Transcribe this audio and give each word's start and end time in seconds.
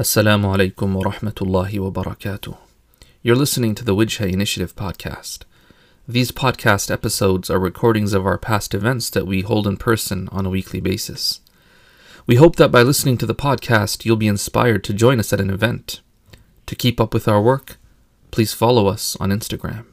Assalamu 0.00 0.54
alaikum 0.54 0.92
wa 0.92 1.10
rahmatullahi 1.10 1.80
wa 1.80 1.88
barakatuh. 1.90 2.54
You're 3.22 3.34
listening 3.34 3.74
to 3.76 3.82
the 3.82 3.94
Wijha 3.94 4.30
Initiative 4.30 4.76
podcast. 4.76 5.44
These 6.06 6.32
podcast 6.32 6.90
episodes 6.90 7.48
are 7.48 7.58
recordings 7.58 8.12
of 8.12 8.26
our 8.26 8.36
past 8.36 8.74
events 8.74 9.08
that 9.08 9.26
we 9.26 9.40
hold 9.40 9.66
in 9.66 9.78
person 9.78 10.28
on 10.30 10.44
a 10.44 10.50
weekly 10.50 10.80
basis. 10.82 11.40
We 12.26 12.34
hope 12.36 12.56
that 12.56 12.70
by 12.70 12.82
listening 12.82 13.16
to 13.18 13.24
the 13.24 13.34
podcast, 13.34 14.04
you'll 14.04 14.16
be 14.16 14.28
inspired 14.28 14.84
to 14.84 14.92
join 14.92 15.18
us 15.18 15.32
at 15.32 15.40
an 15.40 15.48
event. 15.48 16.02
To 16.66 16.76
keep 16.76 17.00
up 17.00 17.14
with 17.14 17.26
our 17.26 17.40
work, 17.40 17.78
please 18.30 18.52
follow 18.52 18.88
us 18.88 19.16
on 19.18 19.30
Instagram. 19.30 19.86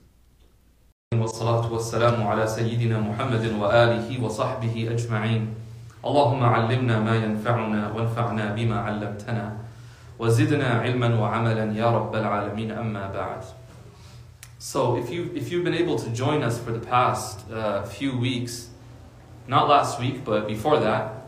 والصلاة 1.16 1.71
والسلام 1.71 2.23
على 2.28 2.48
سيدنا 2.48 3.00
محمد 3.00 3.46
وآله 3.55 4.23
وصحبه 4.23 4.75
أجمعين 4.91 5.48
اللهم 6.05 6.44
علمنا 6.44 7.00
ما 7.00 7.16
ينفعنا 7.16 7.91
وانفعنا 7.91 8.55
بما 8.55 8.80
علمتنا 8.80 9.57
وَزِدْنَا 10.20 10.82
عِلْمًا 10.82 11.20
وَعَمَلًا 11.20 11.75
يَا 11.75 11.91
رَبَّ 11.91 12.14
الْعَالَمِينَ 12.14 12.71
أَمَّا 12.71 13.14
بَعْدُ 13.14 13.46
So 14.60 14.96
if, 14.97 15.10
you, 15.10 15.32
if 15.36 15.51
you've 15.51 15.64
been 15.64 15.74
able 15.74 15.97
to 16.00 16.10
join 16.11 16.43
us 16.43 16.60
for 16.60 16.71
the 16.71 16.79
past 16.79 17.50
uh, 17.51 17.83
few 17.83 18.18
weeks, 18.18 18.69
not 19.47 19.68
last 19.68 20.00
week, 20.00 20.24
but 20.24 20.47
before 20.47 20.79
that, 20.79 21.25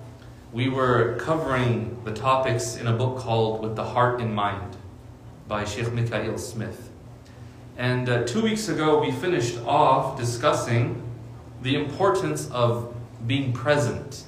we 0.53 0.69
were 0.69 1.17
covering 1.19 1.97
the 2.05 2.13
topics 2.13 2.77
in 2.77 2.87
a 2.87 2.93
book 2.93 3.17
called 3.17 3.61
With 3.61 3.75
the 3.75 3.83
Heart 3.83 4.21
in 4.21 4.33
Mind 4.33 4.77
by 5.47 5.65
Sheikh 5.65 5.87
Mikaeel 5.87 6.39
Smith. 6.39 6.91
And 7.77 8.07
uh, 8.07 8.23
two 8.23 8.41
weeks 8.41 8.69
ago, 8.69 9.01
we 9.01 9.11
finished 9.11 9.57
off 9.65 10.17
discussing 10.17 11.03
the 11.61 11.75
importance 11.75 12.49
of 12.51 12.95
being 13.27 13.51
present 13.51 14.23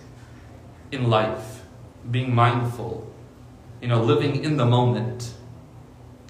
in 0.92 1.10
life, 1.10 1.64
being 2.12 2.34
mindful, 2.34 3.08
you 3.82 3.88
know, 3.88 4.02
living 4.02 4.44
in 4.44 4.58
the 4.58 4.66
moment. 4.66 5.34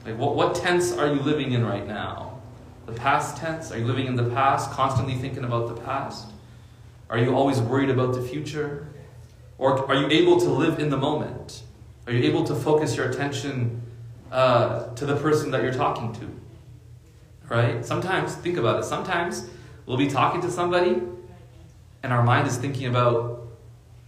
Like, 0.05 0.17
what, 0.17 0.35
what 0.35 0.55
tense 0.55 0.91
are 0.93 1.07
you 1.07 1.19
living 1.21 1.51
in 1.51 1.65
right 1.65 1.85
now? 1.87 2.39
The 2.85 2.93
past 2.93 3.37
tense? 3.37 3.71
Are 3.71 3.77
you 3.77 3.85
living 3.85 4.07
in 4.07 4.15
the 4.15 4.29
past, 4.29 4.71
constantly 4.71 5.15
thinking 5.15 5.43
about 5.43 5.67
the 5.67 5.81
past? 5.81 6.27
Are 7.09 7.17
you 7.17 7.35
always 7.35 7.59
worried 7.59 7.89
about 7.89 8.13
the 8.13 8.21
future? 8.21 8.87
Or 9.57 9.85
are 9.87 9.95
you 9.95 10.07
able 10.07 10.39
to 10.39 10.49
live 10.49 10.79
in 10.79 10.89
the 10.89 10.97
moment? 10.97 11.63
Are 12.05 12.13
you 12.13 12.23
able 12.23 12.43
to 12.45 12.55
focus 12.55 12.95
your 12.95 13.09
attention 13.09 13.81
uh, 14.31 14.93
to 14.95 15.05
the 15.05 15.15
person 15.15 15.51
that 15.51 15.63
you're 15.63 15.73
talking 15.73 16.13
to? 16.13 16.29
Right? 17.49 17.85
Sometimes, 17.85 18.35
think 18.35 18.57
about 18.57 18.79
it, 18.79 18.83
sometimes 18.83 19.49
we'll 19.85 19.97
be 19.97 20.09
talking 20.09 20.41
to 20.41 20.51
somebody 20.51 21.01
and 22.03 22.13
our 22.13 22.23
mind 22.23 22.47
is 22.47 22.57
thinking 22.57 22.87
about, 22.87 23.46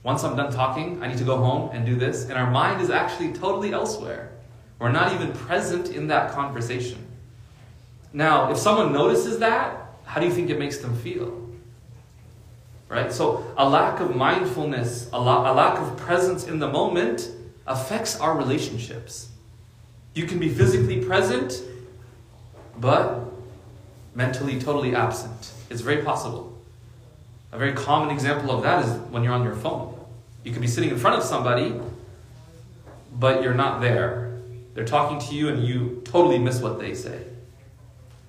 once 0.03 0.23
I'm 0.23 0.35
done 0.35 0.51
talking, 0.51 1.01
I 1.03 1.07
need 1.07 1.17
to 1.17 1.23
go 1.23 1.37
home 1.37 1.71
and 1.73 1.85
do 1.85 1.95
this. 1.95 2.23
And 2.29 2.33
our 2.33 2.49
mind 2.49 2.81
is 2.81 2.89
actually 2.89 3.33
totally 3.33 3.73
elsewhere. 3.73 4.31
We're 4.79 4.91
not 4.91 5.13
even 5.13 5.33
present 5.33 5.89
in 5.89 6.07
that 6.07 6.31
conversation. 6.31 7.05
Now, 8.13 8.51
if 8.51 8.57
someone 8.57 8.93
notices 8.93 9.39
that, 9.39 9.75
how 10.05 10.19
do 10.19 10.25
you 10.25 10.31
think 10.31 10.49
it 10.49 10.57
makes 10.57 10.77
them 10.77 10.95
feel? 10.95 11.47
Right? 12.87 13.11
So, 13.11 13.45
a 13.57 13.69
lack 13.69 13.99
of 13.99 14.15
mindfulness, 14.15 15.09
a, 15.13 15.19
la- 15.19 15.51
a 15.51 15.53
lack 15.53 15.79
of 15.79 15.95
presence 15.97 16.47
in 16.47 16.59
the 16.59 16.67
moment 16.67 17.29
affects 17.67 18.19
our 18.19 18.35
relationships. 18.35 19.29
You 20.15 20.25
can 20.25 20.39
be 20.39 20.49
physically 20.49 21.03
present, 21.03 21.61
but 22.79 23.19
mentally 24.15 24.59
totally 24.59 24.95
absent. 24.95 25.51
It's 25.69 25.81
very 25.81 26.01
possible. 26.01 26.57
A 27.51 27.57
very 27.57 27.73
common 27.73 28.09
example 28.09 28.51
of 28.51 28.63
that 28.63 28.85
is 28.85 28.91
when 29.11 29.23
you're 29.23 29.33
on 29.33 29.43
your 29.43 29.55
phone. 29.55 29.88
You 30.49 30.53
could 30.53 30.63
be 30.63 30.67
sitting 30.67 30.89
in 30.89 30.97
front 30.97 31.15
of 31.15 31.23
somebody, 31.23 31.79
but 33.13 33.43
you're 33.43 33.53
not 33.53 33.81
there. 33.81 34.39
They're 34.73 34.83
talking 34.83 35.19
to 35.29 35.35
you 35.35 35.47
and 35.47 35.63
you 35.63 36.01
totally 36.05 36.39
miss 36.39 36.59
what 36.59 36.79
they 36.79 36.95
say. 36.95 37.23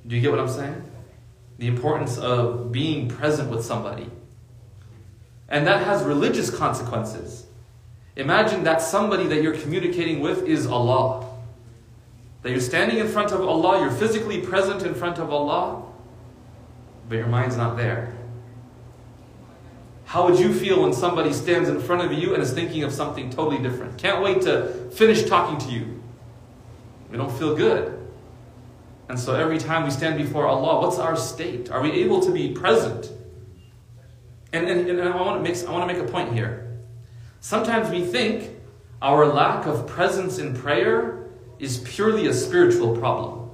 Do 0.06 0.14
you 0.16 0.20
get 0.20 0.30
what 0.30 0.38
I'm 0.38 0.46
saying? 0.46 0.84
The 1.56 1.66
importance 1.66 2.18
of 2.18 2.72
being 2.72 3.08
present 3.08 3.48
with 3.48 3.64
somebody. 3.64 4.10
And 5.48 5.66
that 5.66 5.82
has 5.86 6.03
religious 6.03 6.50
consequences. 6.50 7.47
Imagine 8.16 8.64
that 8.64 8.82
somebody 8.82 9.26
that 9.28 9.42
you're 9.42 9.56
communicating 9.56 10.20
with 10.20 10.47
is 10.47 10.66
Allah. 10.66 11.26
That 12.42 12.50
you're 12.50 12.60
standing 12.60 12.98
in 12.98 13.08
front 13.08 13.32
of 13.32 13.41
Allah, 13.41 13.81
you're 13.81 13.91
physically 13.91 14.42
present 14.42 14.82
in 14.82 14.94
front 14.94 15.19
of 15.19 15.32
Allah, 15.32 15.84
but 17.08 17.16
your 17.16 17.28
mind's 17.28 17.56
not 17.56 17.78
there. 17.78 18.12
How 20.10 20.28
would 20.28 20.41
you 20.41 20.53
feel 20.53 20.82
when 20.82 20.93
somebody 20.93 21.32
stands 21.32 21.69
in 21.69 21.78
front 21.78 22.03
of 22.03 22.12
you 22.12 22.34
and 22.34 22.43
is 22.43 22.53
thinking 22.53 22.82
of 22.82 22.93
something 22.93 23.31
totally 23.31 23.59
different? 23.62 23.97
Can't 23.97 24.21
wait 24.21 24.43
to 24.43 24.91
finish 24.91 25.22
talking 25.22 25.56
to 25.59 25.72
you. 25.72 26.03
We 27.12 27.16
don't 27.16 27.31
feel 27.31 27.54
good. 27.54 27.97
And 29.09 29.16
so 29.16 29.37
every 29.37 29.59
time 29.59 29.84
we 29.84 29.91
stand 29.93 30.19
before 30.19 30.49
Allah, 30.49 30.81
what's 30.81 30.99
our 30.99 31.15
state? 31.15 31.70
Are 31.70 31.81
we 31.81 31.93
able 31.93 32.19
to 32.22 32.32
be 32.32 32.49
present? 32.49 33.09
And, 34.53 34.69
and, 34.69 34.91
and 34.91 35.00
I, 35.00 35.15
want 35.15 35.44
to 35.44 35.49
make, 35.49 35.65
I 35.65 35.70
want 35.70 35.88
to 35.88 35.94
make 35.94 36.04
a 36.04 36.10
point 36.10 36.32
here. 36.32 36.81
Sometimes 37.38 37.88
we 37.88 38.04
think 38.04 38.50
our 39.00 39.26
lack 39.26 39.66
of 39.66 39.87
presence 39.87 40.38
in 40.38 40.56
prayer 40.56 41.31
is 41.60 41.78
purely 41.78 42.26
a 42.26 42.34
spiritual 42.34 42.97
problem. 42.97 43.49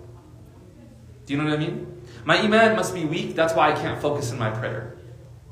Do 1.26 1.34
you 1.34 1.38
know 1.38 1.50
what 1.50 1.52
I 1.52 1.58
mean? 1.58 2.02
My 2.24 2.38
iman 2.38 2.76
must 2.76 2.94
be 2.94 3.04
weak, 3.04 3.34
that's 3.34 3.52
why 3.52 3.72
I 3.72 3.74
can't 3.74 4.00
focus 4.00 4.32
in 4.32 4.38
my 4.38 4.48
prayer. 4.48 4.95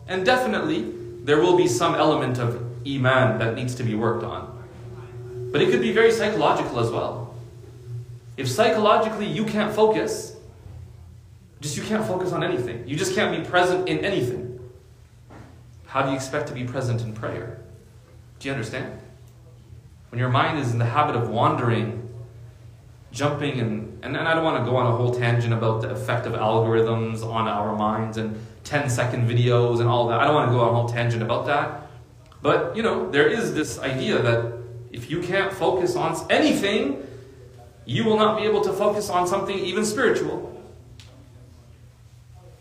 And 0.06 0.25
definitely, 0.25 0.92
there 1.22 1.41
will 1.41 1.56
be 1.56 1.66
some 1.66 1.94
element 1.94 2.38
of 2.38 2.62
iman 2.87 3.38
that 3.38 3.54
needs 3.54 3.75
to 3.76 3.82
be 3.82 3.94
worked 3.94 4.25
on. 4.25 4.50
But 5.50 5.62
it 5.62 5.70
could 5.70 5.81
be 5.81 5.92
very 5.92 6.12
psychological 6.12 6.81
as 6.81 6.91
well. 6.91 7.34
If 8.37 8.48
psychologically 8.48 9.26
you 9.26 9.44
can't 9.44 9.75
focus, 9.75 10.37
just 11.60 11.76
you 11.76 11.82
can't 11.82 12.04
focus 12.04 12.32
on 12.32 12.43
anything. 12.43 12.87
You 12.87 12.97
just 12.97 13.14
can't 13.14 13.34
be 13.34 13.48
present 13.48 13.88
in 13.88 14.04
anything. 14.04 14.59
How 15.87 16.03
do 16.03 16.10
you 16.10 16.16
expect 16.16 16.48
to 16.48 16.54
be 16.54 16.64
present 16.64 17.03
in 17.03 17.14
prayer? 17.14 17.60
Do 18.41 18.48
you 18.48 18.53
understand? 18.53 19.00
When 20.10 20.19
your 20.19 20.28
mind 20.28 20.59
is 20.59 20.72
in 20.72 20.78
the 20.78 20.84
habit 20.84 21.16
of 21.16 21.28
wandering, 21.28 22.09
jumping, 23.12 23.60
and, 23.60 24.04
and, 24.04 24.16
and 24.16 24.28
I 24.28 24.34
don't 24.34 24.44
want 24.44 24.64
to 24.64 24.70
go 24.70 24.76
on 24.76 24.87
a 24.87 24.97
whole 24.97 25.14
tangent 25.14 25.54
about 25.54 25.82
the 25.82 25.91
effect 25.91 26.26
of 26.26 26.34
algorithms 26.34 27.25
on 27.25 27.48
our 27.48 27.76
minds 27.76 28.16
and 28.16 28.38
10 28.64 28.91
second 28.91 29.28
videos 29.28 29.80
and 29.80 29.88
all 29.88 30.08
that. 30.08 30.20
I 30.20 30.25
don't 30.25 30.34
want 30.34 30.48
to 30.50 30.54
go 30.54 30.60
on 30.60 30.70
a 30.70 30.72
whole 30.72 30.88
tangent 30.88 31.22
about 31.22 31.47
that. 31.47 31.82
But, 32.42 32.76
you 32.76 32.82
know, 32.82 33.10
there 33.10 33.28
is 33.28 33.54
this 33.54 33.78
idea 33.78 34.20
that 34.20 34.52
if 34.92 35.10
you 35.10 35.20
can't 35.22 35.52
focus 35.52 35.97
on 35.97 36.16
anything, 36.30 37.06
you 37.84 38.04
will 38.04 38.16
not 38.16 38.38
be 38.38 38.44
able 38.44 38.62
to 38.62 38.72
focus 38.72 39.10
on 39.10 39.26
something 39.26 39.58
even 39.58 39.84
spiritual. 39.84 40.50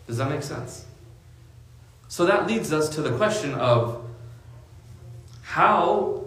Does 0.06 0.18
that 0.18 0.28
make 0.28 0.42
sense? 0.42 0.84
So 2.08 2.26
that 2.26 2.46
leads 2.46 2.72
us 2.72 2.88
to 2.90 3.02
the 3.02 3.16
question 3.16 3.54
of 3.54 4.04
how 5.42 6.24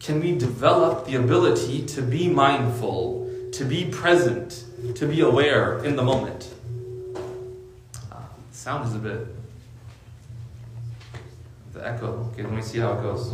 can 0.00 0.20
we 0.20 0.36
develop 0.36 1.06
the 1.06 1.14
ability 1.16 1.86
to 1.86 2.02
be 2.02 2.28
mindful, 2.28 3.30
to 3.52 3.64
be 3.64 3.86
present, 3.86 4.64
to 4.94 5.06
be 5.06 5.20
aware 5.20 5.82
in 5.84 5.96
the 5.96 6.02
moment? 6.02 6.52
Sound 8.66 8.84
is 8.84 8.96
a 8.96 8.98
bit. 8.98 9.28
The 11.72 11.86
echo. 11.86 12.28
Okay, 12.32 12.42
let 12.42 12.52
me 12.52 12.60
see 12.60 12.80
how 12.80 12.94
it 12.94 13.00
goes. 13.00 13.32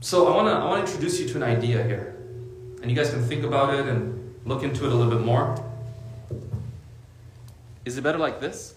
So 0.00 0.26
I 0.26 0.34
want 0.34 0.48
to 0.48 0.54
I 0.54 0.64
want 0.64 0.86
to 0.86 0.90
introduce 0.90 1.20
you 1.20 1.28
to 1.28 1.36
an 1.36 1.42
idea 1.42 1.84
here, 1.84 2.16
and 2.80 2.90
you 2.90 2.96
guys 2.96 3.10
can 3.10 3.22
think 3.22 3.44
about 3.44 3.74
it 3.74 3.86
and 3.86 4.34
look 4.46 4.62
into 4.62 4.86
it 4.86 4.90
a 4.90 4.94
little 4.94 5.12
bit 5.12 5.20
more. 5.20 5.62
Is 7.84 7.98
it 7.98 8.00
better 8.00 8.16
like 8.16 8.40
this? 8.40 8.74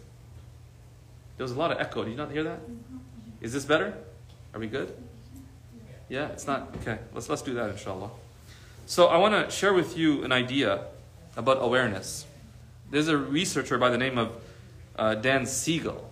There 1.37 1.45
was 1.45 1.53
a 1.53 1.57
lot 1.57 1.71
of 1.71 1.79
echo. 1.79 2.03
Did 2.03 2.11
you 2.11 2.17
not 2.17 2.31
hear 2.31 2.43
that? 2.43 2.59
Is 3.39 3.53
this 3.53 3.63
better? 3.63 3.93
Are 4.53 4.59
we 4.59 4.67
good? 4.67 4.93
Yeah, 6.09 6.27
it's 6.33 6.47
not 6.47 6.75
okay. 6.81 6.99
Let's 7.13 7.29
let's 7.29 7.43
do 7.43 7.53
that, 7.53 7.69
inshallah. 7.69 8.09
So 8.85 9.07
I 9.07 9.15
want 9.15 9.33
to 9.35 9.49
share 9.49 9.73
with 9.73 9.97
you 9.97 10.25
an 10.25 10.33
idea 10.33 10.87
about 11.37 11.59
awareness. 11.61 12.25
There's 12.91 13.07
a 13.07 13.17
researcher 13.17 13.77
by 13.77 13.89
the 13.89 13.97
name 13.97 14.17
of 14.17 14.31
uh, 14.97 15.15
Dan 15.15 15.45
Siegel, 15.45 16.11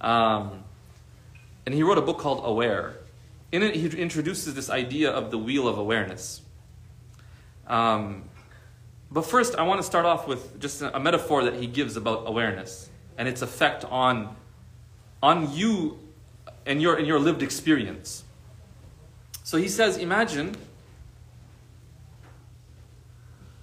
um, 0.00 0.64
and 1.64 1.74
he 1.74 1.82
wrote 1.82 1.98
a 1.98 2.02
book 2.02 2.18
called 2.18 2.42
Aware. 2.44 2.96
In 3.52 3.62
it, 3.62 3.76
he 3.76 3.86
introduces 3.86 4.54
this 4.54 4.70
idea 4.70 5.10
of 5.10 5.30
the 5.30 5.38
wheel 5.38 5.68
of 5.68 5.78
awareness. 5.78 6.42
Um, 7.66 8.24
but 9.10 9.22
first, 9.22 9.56
I 9.56 9.62
want 9.62 9.78
to 9.78 9.86
start 9.86 10.06
off 10.06 10.26
with 10.26 10.58
just 10.58 10.82
a 10.82 10.98
metaphor 10.98 11.44
that 11.44 11.54
he 11.54 11.66
gives 11.66 11.96
about 11.96 12.24
awareness 12.26 12.88
and 13.18 13.28
its 13.28 13.42
effect 13.42 13.84
on, 13.84 14.34
on 15.22 15.54
you 15.54 15.98
and 16.64 16.80
your, 16.80 16.96
and 16.96 17.06
your 17.06 17.18
lived 17.18 17.42
experience. 17.42 18.24
So 19.44 19.58
he 19.58 19.68
says, 19.68 19.98
imagine, 19.98 20.56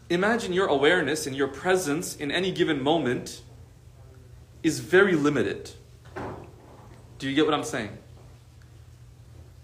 imagine 0.09 0.53
your 0.53 0.67
awareness 0.67 1.27
and 1.27 1.35
your 1.35 1.47
presence 1.47 2.15
in 2.15 2.31
any 2.31 2.51
given 2.51 2.81
moment 2.81 3.41
is 4.63 4.79
very 4.79 5.15
limited. 5.15 5.71
Do 7.19 7.29
you 7.29 7.35
get 7.35 7.45
what 7.45 7.53
I'm 7.53 7.63
saying? 7.63 7.97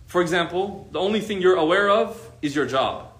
For 0.06 0.21
example, 0.21 0.88
the 0.92 1.00
only 1.00 1.19
thing 1.19 1.42
you're 1.42 1.56
aware 1.56 1.89
of 1.89 2.31
is 2.42 2.56
your 2.56 2.65
job. 2.65 3.12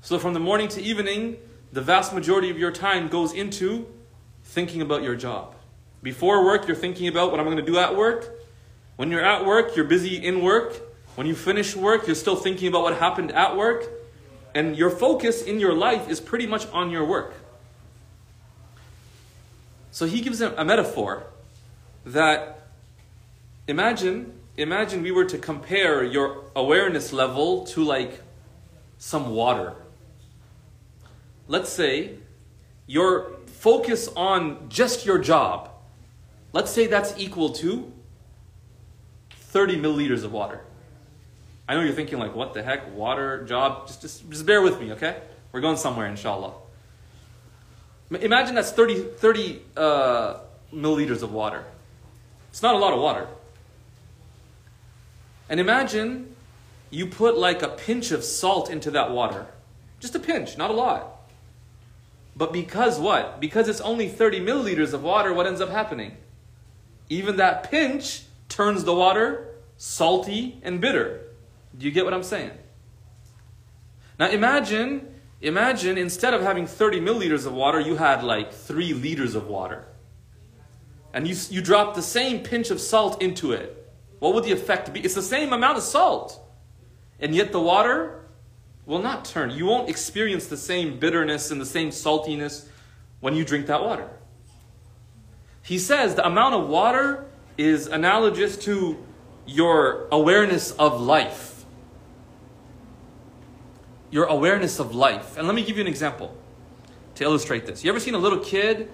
So 0.00 0.18
from 0.18 0.34
the 0.34 0.40
morning 0.40 0.68
to 0.68 0.82
evening, 0.82 1.38
the 1.72 1.80
vast 1.80 2.12
majority 2.12 2.50
of 2.50 2.58
your 2.58 2.70
time 2.70 3.08
goes 3.08 3.32
into 3.32 3.86
thinking 4.44 4.82
about 4.82 5.02
your 5.02 5.14
job. 5.14 5.54
Before 6.02 6.44
work, 6.44 6.66
you're 6.66 6.76
thinking 6.76 7.08
about 7.08 7.30
what 7.30 7.40
I'm 7.40 7.46
going 7.46 7.56
to 7.56 7.62
do 7.62 7.78
at 7.78 7.96
work. 7.96 8.30
When 8.96 9.10
you're 9.10 9.24
at 9.24 9.46
work, 9.46 9.74
you're 9.74 9.86
busy 9.86 10.16
in 10.16 10.42
work. 10.42 10.74
When 11.14 11.26
you 11.26 11.34
finish 11.34 11.74
work, 11.74 12.06
you're 12.06 12.14
still 12.14 12.36
thinking 12.36 12.68
about 12.68 12.82
what 12.82 12.98
happened 12.98 13.32
at 13.32 13.56
work. 13.56 13.84
And 14.54 14.76
your 14.76 14.90
focus 14.90 15.42
in 15.42 15.58
your 15.58 15.74
life 15.74 16.08
is 16.08 16.20
pretty 16.20 16.46
much 16.46 16.66
on 16.72 16.90
your 16.90 17.04
work. 17.04 17.34
So 19.90 20.06
he 20.06 20.20
gives 20.20 20.40
a 20.40 20.64
metaphor 20.64 21.24
that 22.04 22.66
imagine 23.66 24.32
imagine 24.56 25.02
we 25.02 25.10
were 25.10 25.24
to 25.24 25.38
compare 25.38 26.04
your 26.04 26.44
awareness 26.54 27.12
level 27.12 27.64
to 27.66 27.82
like 27.82 28.20
some 28.98 29.30
water. 29.30 29.74
Let's 31.48 31.70
say 31.70 32.14
your 32.86 33.32
focus 33.46 34.08
on 34.16 34.68
just 34.68 35.04
your 35.04 35.18
job. 35.18 35.70
Let's 36.52 36.70
say 36.70 36.86
that's 36.86 37.14
equal 37.18 37.50
to 37.50 37.92
30 39.30 39.80
milliliters 39.80 40.24
of 40.24 40.32
water. 40.32 40.60
I 41.68 41.74
know 41.74 41.80
you're 41.80 41.94
thinking 41.94 42.18
like, 42.18 42.34
what 42.34 42.54
the 42.54 42.62
heck? 42.62 42.94
Water, 42.94 43.44
job? 43.44 43.86
Just, 43.86 44.02
just, 44.02 44.30
just 44.30 44.46
bear 44.46 44.60
with 44.60 44.80
me, 44.80 44.92
okay? 44.92 45.16
We're 45.52 45.60
going 45.60 45.76
somewhere, 45.76 46.06
inshallah. 46.06 46.52
Imagine 48.10 48.54
that's 48.54 48.70
30, 48.70 49.02
30 49.16 49.62
uh, 49.76 50.36
milliliters 50.72 51.22
of 51.22 51.32
water. 51.32 51.64
It's 52.50 52.62
not 52.62 52.74
a 52.74 52.78
lot 52.78 52.92
of 52.92 53.00
water. 53.00 53.26
And 55.48 55.58
imagine 55.58 56.34
you 56.90 57.06
put 57.06 57.36
like 57.36 57.62
a 57.62 57.68
pinch 57.68 58.12
of 58.12 58.24
salt 58.24 58.70
into 58.70 58.90
that 58.92 59.10
water. 59.10 59.46
Just 60.00 60.14
a 60.14 60.20
pinch, 60.20 60.58
not 60.58 60.70
a 60.70 60.74
lot. 60.74 61.10
But 62.36 62.52
because 62.52 62.98
what? 62.98 63.40
Because 63.40 63.68
it's 63.68 63.80
only 63.80 64.08
30 64.08 64.40
milliliters 64.40 64.92
of 64.92 65.02
water, 65.02 65.32
what 65.32 65.46
ends 65.46 65.60
up 65.60 65.70
happening? 65.70 66.16
Even 67.08 67.36
that 67.36 67.70
pinch 67.70 68.24
turns 68.48 68.84
the 68.84 68.94
water 68.94 69.48
salty 69.76 70.60
and 70.62 70.80
bitter. 70.80 71.20
Do 71.76 71.86
you 71.86 71.92
get 71.92 72.04
what 72.04 72.14
I'm 72.14 72.22
saying? 72.22 72.52
Now 74.18 74.28
imagine, 74.28 75.14
imagine 75.40 75.98
instead 75.98 76.34
of 76.34 76.42
having 76.42 76.66
30 76.66 77.00
milliliters 77.00 77.46
of 77.46 77.52
water, 77.52 77.80
you 77.80 77.96
had 77.96 78.22
like 78.22 78.52
3 78.52 78.94
liters 78.94 79.34
of 79.34 79.48
water. 79.48 79.86
And 81.12 81.28
you, 81.28 81.36
you 81.50 81.62
drop 81.62 81.94
the 81.94 82.02
same 82.02 82.42
pinch 82.42 82.70
of 82.70 82.80
salt 82.80 83.22
into 83.22 83.52
it. 83.52 83.80
What 84.18 84.34
would 84.34 84.44
the 84.44 84.52
effect 84.52 84.92
be? 84.92 85.00
It's 85.00 85.14
the 85.14 85.22
same 85.22 85.52
amount 85.52 85.78
of 85.78 85.84
salt. 85.84 86.40
And 87.20 87.34
yet 87.34 87.52
the 87.52 87.60
water 87.60 88.24
will 88.86 89.00
not 89.00 89.24
turn. 89.24 89.50
You 89.50 89.66
won't 89.66 89.88
experience 89.88 90.46
the 90.46 90.56
same 90.56 90.98
bitterness 90.98 91.50
and 91.50 91.60
the 91.60 91.66
same 91.66 91.90
saltiness 91.90 92.66
when 93.20 93.34
you 93.34 93.44
drink 93.44 93.66
that 93.66 93.82
water. 93.82 94.08
He 95.62 95.78
says 95.78 96.14
the 96.14 96.26
amount 96.26 96.54
of 96.54 96.68
water 96.68 97.26
is 97.56 97.86
analogous 97.86 98.56
to 98.58 99.02
your 99.46 100.08
awareness 100.10 100.72
of 100.72 101.00
life. 101.00 101.53
Your 104.14 104.26
awareness 104.26 104.78
of 104.78 104.94
life. 104.94 105.36
And 105.36 105.48
let 105.48 105.56
me 105.56 105.64
give 105.64 105.76
you 105.76 105.80
an 105.80 105.88
example 105.88 106.36
to 107.16 107.24
illustrate 107.24 107.66
this. 107.66 107.82
You 107.82 107.90
ever 107.90 107.98
seen 107.98 108.14
a 108.14 108.18
little 108.18 108.38
kid 108.38 108.88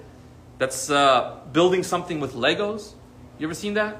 that's 0.56 0.88
uh, 0.88 1.40
building 1.52 1.82
something 1.82 2.20
with 2.20 2.32
Legos? 2.32 2.94
You 3.38 3.46
ever 3.46 3.52
seen 3.52 3.74
that? 3.74 3.98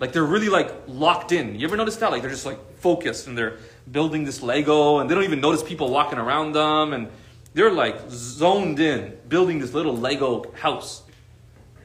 Like 0.00 0.12
they're 0.12 0.22
really 0.22 0.50
like 0.50 0.70
locked 0.86 1.32
in. 1.32 1.58
You 1.58 1.66
ever 1.66 1.78
notice 1.78 1.96
that? 1.96 2.10
Like 2.10 2.20
they're 2.20 2.30
just 2.30 2.44
like 2.44 2.58
focused 2.76 3.26
and 3.26 3.38
they're 3.38 3.56
building 3.90 4.24
this 4.24 4.42
Lego 4.42 4.98
and 4.98 5.08
they 5.08 5.14
don't 5.14 5.24
even 5.24 5.40
notice 5.40 5.62
people 5.62 5.88
walking 5.88 6.18
around 6.18 6.52
them 6.52 6.92
and 6.92 7.08
they're 7.54 7.72
like 7.72 7.96
zoned 8.10 8.80
in 8.80 9.16
building 9.30 9.60
this 9.60 9.72
little 9.72 9.96
Lego 9.96 10.52
house. 10.52 11.04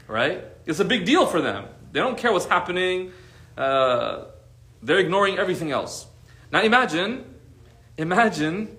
Right? 0.05 0.43
It's 0.65 0.81
a 0.81 0.85
big 0.85 1.05
deal 1.05 1.27
for 1.27 1.39
them. 1.39 1.63
They 1.93 2.01
don't 2.01 2.17
care 2.17 2.33
what's 2.33 2.47
happening. 2.47 3.13
Uh, 3.57 4.25
they're 4.83 4.99
ignoring 4.99 5.37
everything 5.37 5.71
else. 5.71 6.07
Now 6.51 6.61
imagine, 6.61 7.23
imagine 7.97 8.77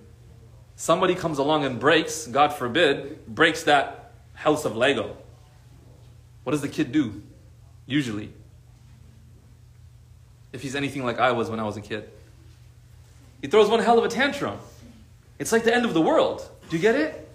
somebody 0.76 1.14
comes 1.14 1.38
along 1.38 1.64
and 1.64 1.78
breaks, 1.78 2.26
God 2.26 2.52
forbid, 2.52 3.26
breaks 3.26 3.64
that 3.64 4.12
house 4.34 4.64
of 4.64 4.76
Lego. 4.76 5.16
What 6.44 6.52
does 6.52 6.62
the 6.62 6.68
kid 6.68 6.92
do? 6.92 7.22
Usually. 7.86 8.32
If 10.52 10.62
he's 10.62 10.74
anything 10.74 11.04
like 11.04 11.18
I 11.18 11.32
was 11.32 11.50
when 11.50 11.60
I 11.60 11.64
was 11.64 11.76
a 11.76 11.80
kid. 11.80 12.08
He 13.42 13.48
throws 13.48 13.68
one 13.68 13.80
hell 13.80 13.98
of 13.98 14.04
a 14.04 14.08
tantrum. 14.08 14.58
It's 15.38 15.52
like 15.52 15.64
the 15.64 15.74
end 15.74 15.84
of 15.84 15.94
the 15.94 16.00
world. 16.00 16.48
Do 16.70 16.76
you 16.76 16.82
get 16.82 16.94
it? 16.94 17.28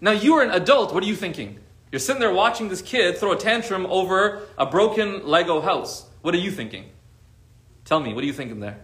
Now 0.00 0.12
you 0.12 0.34
are 0.34 0.42
an 0.42 0.50
adult, 0.50 0.92
what 0.92 1.02
are 1.02 1.06
you 1.06 1.16
thinking? 1.16 1.58
You're 1.90 2.00
sitting 2.00 2.20
there 2.20 2.32
watching 2.32 2.68
this 2.68 2.82
kid 2.82 3.16
throw 3.16 3.32
a 3.32 3.36
tantrum 3.36 3.86
over 3.86 4.42
a 4.58 4.66
broken 4.66 5.26
Lego 5.26 5.60
house. 5.60 6.06
What 6.20 6.34
are 6.34 6.38
you 6.38 6.50
thinking? 6.50 6.90
Tell 7.84 8.00
me, 8.00 8.12
what 8.12 8.22
are 8.22 8.26
you 8.26 8.32
thinking 8.32 8.60
there? 8.60 8.80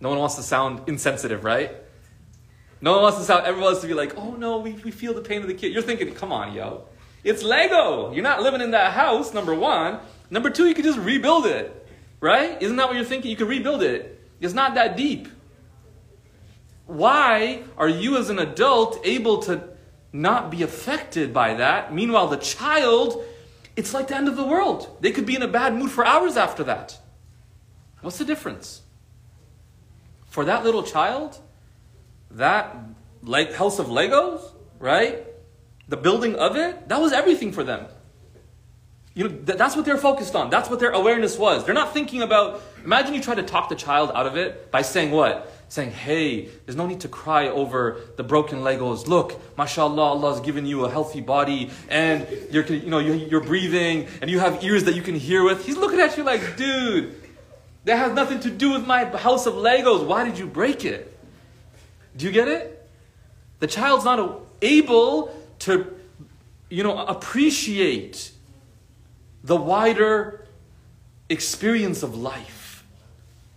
No 0.00 0.10
one 0.10 0.18
wants 0.18 0.36
to 0.36 0.42
sound 0.42 0.88
insensitive, 0.88 1.44
right? 1.44 1.72
No 2.80 2.92
one 2.92 3.02
wants 3.02 3.18
to 3.18 3.24
sound, 3.24 3.46
everyone 3.46 3.64
wants 3.64 3.80
to 3.80 3.88
be 3.88 3.94
like, 3.94 4.16
oh 4.16 4.32
no, 4.32 4.58
we, 4.58 4.72
we 4.72 4.90
feel 4.90 5.14
the 5.14 5.20
pain 5.20 5.42
of 5.42 5.48
the 5.48 5.54
kid. 5.54 5.72
You're 5.72 5.82
thinking, 5.82 6.14
come 6.14 6.32
on, 6.32 6.54
yo. 6.54 6.84
It's 7.24 7.42
Lego. 7.42 8.12
You're 8.12 8.22
not 8.22 8.42
living 8.42 8.60
in 8.60 8.70
that 8.70 8.92
house, 8.92 9.34
number 9.34 9.54
one. 9.54 9.98
Number 10.30 10.50
two, 10.50 10.66
you 10.66 10.74
could 10.74 10.84
just 10.84 10.98
rebuild 10.98 11.46
it. 11.46 11.74
Right? 12.20 12.60
Isn't 12.60 12.76
that 12.76 12.88
what 12.88 12.96
you're 12.96 13.04
thinking? 13.04 13.30
You 13.30 13.36
could 13.36 13.48
rebuild 13.48 13.82
it. 13.82 14.20
It's 14.40 14.54
not 14.54 14.74
that 14.74 14.96
deep. 14.96 15.28
Why 16.86 17.62
are 17.76 17.88
you 17.88 18.16
as 18.16 18.30
an 18.30 18.38
adult 18.38 19.00
able 19.04 19.42
to 19.42 19.62
not 20.12 20.50
be 20.50 20.62
affected 20.62 21.34
by 21.34 21.54
that? 21.54 21.92
Meanwhile, 21.92 22.28
the 22.28 22.38
child, 22.38 23.24
it's 23.76 23.92
like 23.92 24.08
the 24.08 24.16
end 24.16 24.26
of 24.26 24.36
the 24.36 24.44
world. 24.44 24.96
They 25.00 25.10
could 25.12 25.26
be 25.26 25.36
in 25.36 25.42
a 25.42 25.48
bad 25.48 25.74
mood 25.74 25.90
for 25.90 26.04
hours 26.04 26.36
after 26.36 26.64
that. 26.64 26.98
What's 28.00 28.18
the 28.18 28.24
difference? 28.24 28.82
For 30.28 30.44
that 30.44 30.64
little 30.64 30.82
child, 30.82 31.38
that 32.32 32.76
house 33.54 33.78
of 33.78 33.86
Legos, 33.86 34.42
right? 34.78 35.24
The 35.88 35.96
building 35.96 36.36
of 36.36 36.56
it, 36.56 36.88
that 36.88 37.00
was 37.00 37.12
everything 37.12 37.52
for 37.52 37.64
them. 37.64 37.86
You 39.14 39.24
know, 39.24 39.30
th- 39.30 39.58
that's 39.58 39.74
what 39.74 39.84
they're 39.84 39.98
focused 39.98 40.36
on. 40.36 40.48
That's 40.48 40.70
what 40.70 40.78
their 40.78 40.90
awareness 40.90 41.36
was. 41.36 41.64
They're 41.64 41.74
not 41.74 41.92
thinking 41.92 42.22
about, 42.22 42.62
imagine 42.84 43.14
you 43.14 43.20
try 43.20 43.34
to 43.34 43.42
talk 43.42 43.68
the 43.68 43.74
child 43.74 44.12
out 44.14 44.26
of 44.26 44.36
it 44.36 44.70
by 44.70 44.82
saying 44.82 45.10
what? 45.10 45.52
Saying, 45.70 45.90
hey, 45.90 46.48
there's 46.64 46.76
no 46.76 46.86
need 46.86 47.00
to 47.00 47.08
cry 47.08 47.48
over 47.48 48.00
the 48.16 48.22
broken 48.22 48.60
Legos. 48.60 49.08
Look, 49.08 49.56
mashallah, 49.56 50.00
Allah's 50.00 50.40
given 50.40 50.66
you 50.66 50.84
a 50.84 50.90
healthy 50.90 51.20
body 51.20 51.70
and 51.88 52.28
you're, 52.52 52.64
you 52.66 52.90
know, 52.90 53.00
you're 53.00 53.42
breathing 53.42 54.06
and 54.22 54.30
you 54.30 54.38
have 54.38 54.62
ears 54.62 54.84
that 54.84 54.94
you 54.94 55.02
can 55.02 55.16
hear 55.16 55.42
with. 55.42 55.66
He's 55.66 55.76
looking 55.76 56.00
at 56.00 56.16
you 56.16 56.22
like, 56.22 56.56
dude, 56.56 57.14
that 57.88 57.96
has 57.96 58.12
nothing 58.12 58.38
to 58.40 58.50
do 58.50 58.72
with 58.72 58.86
my 58.86 59.06
house 59.06 59.46
of 59.46 59.54
Legos. 59.54 60.06
Why 60.06 60.22
did 60.22 60.38
you 60.38 60.46
break 60.46 60.84
it? 60.84 61.18
Do 62.14 62.26
you 62.26 62.32
get 62.32 62.46
it? 62.46 62.86
The 63.60 63.66
child's 63.66 64.04
not 64.04 64.42
able 64.60 65.34
to, 65.60 65.98
you 66.68 66.82
know, 66.82 66.98
appreciate 66.98 68.30
the 69.42 69.56
wider 69.56 70.46
experience 71.30 72.02
of 72.02 72.14
life. 72.14 72.84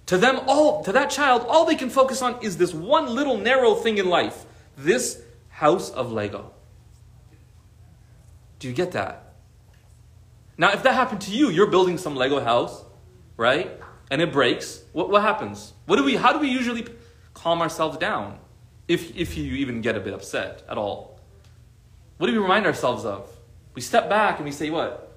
To 0.05 0.17
them, 0.17 0.39
all 0.47 0.81
to 0.85 0.93
that 0.93 1.09
child, 1.09 1.45
all 1.49 1.65
they 1.65 1.75
can 1.75 1.89
focus 1.89 2.21
on 2.21 2.41
is 2.41 2.55
this 2.55 2.73
one 2.73 3.13
little 3.13 3.37
narrow 3.37 3.75
thing 3.75 3.97
in 3.97 4.07
life. 4.07 4.45
This 4.77 5.21
house 5.49 5.89
of 5.89 6.13
Lego. 6.13 6.53
Do 8.59 8.69
you 8.69 8.73
get 8.73 8.93
that? 8.93 9.33
Now, 10.57 10.71
if 10.71 10.83
that 10.83 10.93
happened 10.93 11.19
to 11.21 11.31
you, 11.31 11.49
you're 11.49 11.69
building 11.69 11.97
some 11.97 12.15
Lego 12.15 12.39
house, 12.39 12.81
right? 13.35 13.77
And 14.11 14.21
it 14.21 14.31
breaks. 14.31 14.83
What, 14.91 15.09
what 15.09 15.23
happens? 15.23 15.73
What 15.87 15.95
do 15.95 16.03
we, 16.03 16.17
how 16.17 16.33
do 16.33 16.39
we 16.39 16.49
usually 16.49 16.85
calm 17.33 17.61
ourselves 17.61 17.97
down? 17.97 18.37
If, 18.87 19.15
if 19.15 19.37
you 19.37 19.53
even 19.53 19.81
get 19.81 19.95
a 19.95 20.01
bit 20.01 20.13
upset 20.13 20.63
at 20.69 20.77
all. 20.77 21.19
What 22.17 22.27
do 22.27 22.33
we 22.33 22.39
remind 22.39 22.65
ourselves 22.65 23.05
of? 23.05 23.27
We 23.73 23.81
step 23.81 24.09
back 24.09 24.35
and 24.35 24.45
we 24.45 24.51
say, 24.51 24.69
what? 24.69 25.07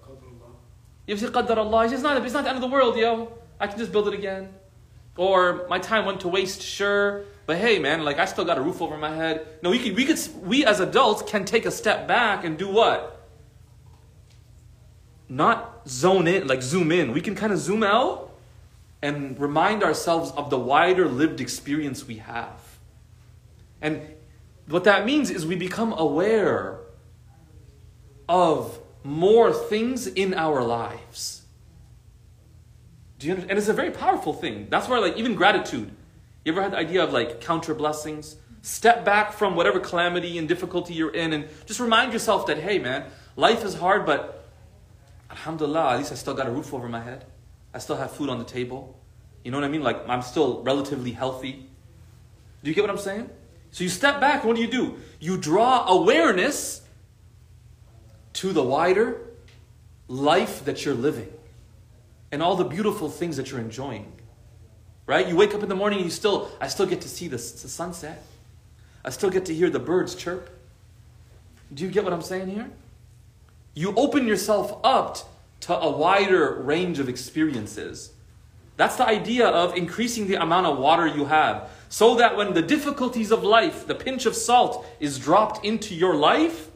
You 1.06 1.16
say, 1.16 1.26
Qaddar 1.26 1.56
Allah, 1.56 1.86
it's 1.86 2.02
not, 2.02 2.24
it's 2.24 2.32
not 2.32 2.44
the 2.44 2.50
end 2.50 2.56
of 2.56 2.62
the 2.62 2.68
world, 2.68 2.96
yo. 2.96 3.36
I 3.60 3.66
can 3.66 3.78
just 3.78 3.92
build 3.92 4.08
it 4.08 4.14
again. 4.14 4.54
Or 5.16 5.66
my 5.68 5.78
time 5.78 6.06
went 6.06 6.20
to 6.20 6.28
waste, 6.28 6.62
sure. 6.62 7.24
But 7.46 7.58
hey, 7.58 7.78
man, 7.78 8.04
like 8.04 8.18
I 8.18 8.24
still 8.24 8.44
got 8.44 8.58
a 8.58 8.62
roof 8.62 8.80
over 8.80 8.96
my 8.96 9.10
head. 9.10 9.46
No, 9.62 9.70
we 9.70 9.78
could, 9.78 9.96
we 9.96 10.04
could, 10.04 10.18
we 10.42 10.64
as 10.64 10.80
adults 10.80 11.22
can 11.22 11.44
take 11.44 11.66
a 11.66 11.70
step 11.70 12.08
back 12.08 12.44
and 12.44 12.56
do 12.56 12.68
what? 12.68 13.28
Not 15.28 15.88
zone 15.88 16.26
in, 16.26 16.46
like 16.46 16.62
zoom 16.62 16.92
in. 16.92 17.12
We 17.12 17.20
can 17.20 17.34
kind 17.34 17.52
of 17.52 17.58
zoom 17.58 17.82
out 17.82 18.33
and 19.04 19.38
remind 19.38 19.82
ourselves 19.82 20.30
of 20.30 20.48
the 20.48 20.58
wider 20.58 21.06
lived 21.06 21.38
experience 21.38 22.06
we 22.06 22.16
have. 22.16 22.58
And 23.82 24.00
what 24.66 24.84
that 24.84 25.04
means 25.04 25.28
is 25.28 25.44
we 25.44 25.56
become 25.56 25.92
aware 25.92 26.78
of 28.26 28.80
more 29.02 29.52
things 29.52 30.06
in 30.06 30.32
our 30.32 30.64
lives. 30.64 31.42
Do 33.18 33.26
you 33.26 33.34
understand? 33.34 33.50
And 33.50 33.58
it's 33.58 33.68
a 33.68 33.74
very 33.74 33.90
powerful 33.90 34.32
thing. 34.32 34.68
That's 34.70 34.88
why, 34.88 34.98
like, 35.00 35.18
even 35.18 35.34
gratitude. 35.34 35.90
You 36.42 36.52
ever 36.52 36.62
had 36.62 36.72
the 36.72 36.78
idea 36.78 37.04
of 37.04 37.12
like 37.12 37.42
counter 37.42 37.74
blessings? 37.74 38.36
Step 38.62 39.04
back 39.04 39.34
from 39.34 39.54
whatever 39.54 39.80
calamity 39.80 40.38
and 40.38 40.48
difficulty 40.48 40.94
you're 40.94 41.14
in 41.14 41.34
and 41.34 41.46
just 41.66 41.78
remind 41.78 42.14
yourself 42.14 42.46
that, 42.46 42.56
hey, 42.56 42.78
man, 42.78 43.04
life 43.36 43.64
is 43.64 43.74
hard, 43.74 44.06
but 44.06 44.48
alhamdulillah, 45.30 45.92
at 45.92 45.98
least 45.98 46.12
I 46.12 46.14
still 46.14 46.32
got 46.32 46.46
a 46.46 46.50
roof 46.50 46.72
over 46.72 46.88
my 46.88 47.02
head. 47.02 47.26
I 47.74 47.78
still 47.78 47.96
have 47.96 48.12
food 48.12 48.30
on 48.30 48.38
the 48.38 48.44
table. 48.44 48.96
You 49.42 49.50
know 49.50 49.58
what 49.58 49.64
I 49.64 49.68
mean? 49.68 49.82
Like, 49.82 50.08
I'm 50.08 50.22
still 50.22 50.62
relatively 50.62 51.10
healthy. 51.10 51.66
Do 52.62 52.70
you 52.70 52.74
get 52.74 52.82
what 52.82 52.90
I'm 52.90 52.98
saying? 52.98 53.28
So 53.72 53.82
you 53.82 53.90
step 53.90 54.20
back, 54.20 54.44
what 54.44 54.54
do 54.54 54.62
you 54.62 54.68
do? 54.68 54.96
You 55.18 55.36
draw 55.36 55.86
awareness 55.88 56.80
to 58.34 58.52
the 58.52 58.62
wider 58.62 59.20
life 60.06 60.64
that 60.64 60.84
you're 60.84 60.94
living 60.94 61.30
and 62.30 62.42
all 62.42 62.56
the 62.56 62.64
beautiful 62.64 63.10
things 63.10 63.36
that 63.36 63.50
you're 63.50 63.60
enjoying. 63.60 64.12
Right? 65.06 65.26
You 65.26 65.36
wake 65.36 65.54
up 65.54 65.62
in 65.62 65.68
the 65.68 65.74
morning 65.74 65.98
and 65.98 66.06
you 66.06 66.10
still, 66.10 66.50
I 66.60 66.68
still 66.68 66.86
get 66.86 67.00
to 67.02 67.08
see 67.08 67.26
the, 67.26 67.36
the 67.36 67.68
sunset. 67.68 68.22
I 69.04 69.10
still 69.10 69.30
get 69.30 69.44
to 69.46 69.54
hear 69.54 69.68
the 69.68 69.80
birds 69.80 70.14
chirp. 70.14 70.48
Do 71.72 71.84
you 71.84 71.90
get 71.90 72.04
what 72.04 72.12
I'm 72.12 72.22
saying 72.22 72.48
here? 72.48 72.70
You 73.74 73.92
open 73.96 74.26
yourself 74.26 74.80
up 74.84 75.33
to 75.64 75.78
a 75.78 75.90
wider 75.90 76.60
range 76.62 76.98
of 76.98 77.08
experiences. 77.08 78.12
That's 78.76 78.96
the 78.96 79.06
idea 79.06 79.48
of 79.48 79.76
increasing 79.76 80.26
the 80.26 80.34
amount 80.34 80.66
of 80.66 80.78
water 80.78 81.06
you 81.06 81.24
have. 81.24 81.70
So 81.88 82.16
that 82.16 82.36
when 82.36 82.54
the 82.54 82.62
difficulties 82.62 83.30
of 83.30 83.44
life, 83.44 83.86
the 83.86 83.94
pinch 83.94 84.26
of 84.26 84.34
salt, 84.34 84.84
is 85.00 85.18
dropped 85.18 85.64
into 85.64 85.94
your 85.94 86.16
life, 86.16 86.70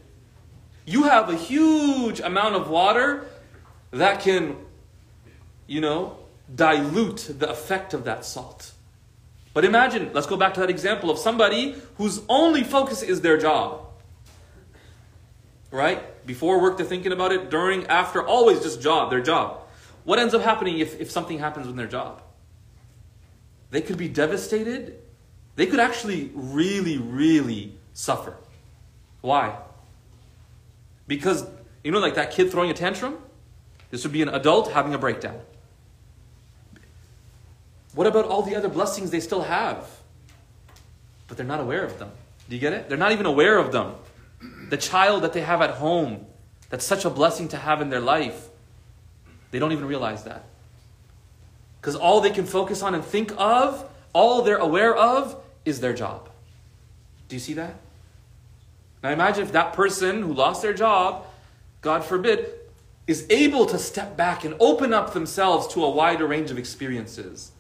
you 0.87 1.03
have 1.03 1.29
a 1.29 1.37
huge 1.37 2.21
amount 2.21 2.55
of 2.55 2.71
water 2.71 3.27
that 3.91 4.21
can, 4.21 4.57
you 5.67 5.81
know, 5.81 6.17
dilute 6.55 7.35
the 7.39 7.51
effect 7.51 7.93
of 7.93 8.05
that 8.05 8.25
salt. 8.25 8.73
But 9.53 9.65
imagine, 9.65 10.11
let's 10.15 10.27
go 10.27 10.37
back 10.37 10.55
to 10.55 10.61
that 10.61 10.71
example 10.71 11.11
of 11.11 11.19
somebody 11.19 11.75
whose 11.97 12.23
only 12.29 12.63
focus 12.63 13.03
is 13.03 13.21
their 13.21 13.37
job. 13.37 13.87
Right? 15.71 16.03
Before 16.29 16.61
work, 16.61 16.77
they're 16.77 16.85
thinking 16.85 17.13
about 17.13 17.33
it. 17.33 17.49
During, 17.49 17.87
after, 17.87 18.23
always 18.23 18.61
just 18.61 18.83
job, 18.83 19.09
their 19.09 19.23
job. 19.23 19.63
What 20.05 20.19
ends 20.19 20.35
up 20.35 20.43
happening 20.43 20.79
if, 20.79 21.01
if 21.01 21.11
something 21.11 21.39
happens 21.39 21.67
with 21.67 21.75
their 21.75 21.87
job? 21.87 22.21
They 23.71 23.81
could 23.81 23.97
be 23.97 24.11
devastated. 24.11 25.01
They 25.57 25.65
could 25.65 25.81
actually 25.81 26.31
really, 26.35 26.99
really 26.99 27.73
suffer. 27.95 28.37
Why? 29.23 29.57
Because, 31.07 31.47
you 31.83 31.93
know, 31.93 31.99
like 31.99 32.17
that 32.17 32.31
kid 32.31 32.51
throwing 32.51 32.71
a 32.71 32.75
tantrum? 32.75 33.17
This 33.91 34.05
would 34.05 34.13
be 34.13 34.21
an 34.21 34.29
adult 34.29 34.71
having 34.73 34.93
a 34.93 34.99
breakdown. 34.99 35.41
What 37.95 38.07
about 38.07 38.27
all 38.27 38.43
the 38.43 38.55
other 38.55 38.69
blessings 38.69 39.11
they 39.11 39.21
still 39.21 39.45
have? 39.45 39.89
But 41.27 41.39
they're 41.39 41.47
not 41.47 41.61
aware 41.61 41.85
of 41.85 41.99
them. 41.99 42.11
Do 42.51 42.55
you 42.55 42.61
get 42.61 42.75
it? 42.75 42.91
They're 42.91 42.99
not 42.99 43.13
even 43.13 43.25
aware 43.25 43.57
of 43.57 43.73
them. 43.73 43.95
The 44.69 44.77
child 44.77 45.23
that 45.23 45.33
they 45.33 45.41
have 45.41 45.63
at 45.63 45.71
home, 45.71 46.27
that's 46.71 46.85
such 46.85 47.05
a 47.05 47.11
blessing 47.11 47.49
to 47.49 47.57
have 47.57 47.81
in 47.81 47.89
their 47.89 48.01
life, 48.01 48.49
they 49.51 49.59
don't 49.59 49.73
even 49.73 49.87
realize 49.87 50.25
that. 50.25 50.45
Because 51.81 51.97
all 51.97 52.21
they 52.21 52.31
can 52.31 52.45
focus 52.45 52.83
on 52.83 52.95
and 52.95 53.05
think 53.05 53.33
of, 53.39 53.89
all 54.13 54.43
they're 54.43 54.57
aware 54.57 54.95
of, 54.97 55.41
is 55.65 55.81
their 55.81 55.95
job. 55.95 56.29
Do 57.29 57.37
you 57.37 57.41
see 57.41 57.55
that? 57.55 57.77
Now 59.03 59.11
imagine 59.11 59.45
if 59.45 59.53
that 59.53 59.73
person 59.75 60.23
who 60.23 60.33
lost 60.33 60.63
their 60.63 60.75
job, 60.75 61.27
God 61.81 62.05
forbid, 62.05 62.53
is 63.07 63.27
able 63.31 63.65
to 63.67 63.79
step 63.79 64.17
back 64.17 64.45
and 64.45 64.55
open 64.61 64.93
up 64.93 65.15
themselves 65.15 65.67
to 65.69 65.85
a 65.85 65.91
wider 65.91 66.27
range 66.27 66.51
of 66.51 66.59
experiences. 66.59 67.53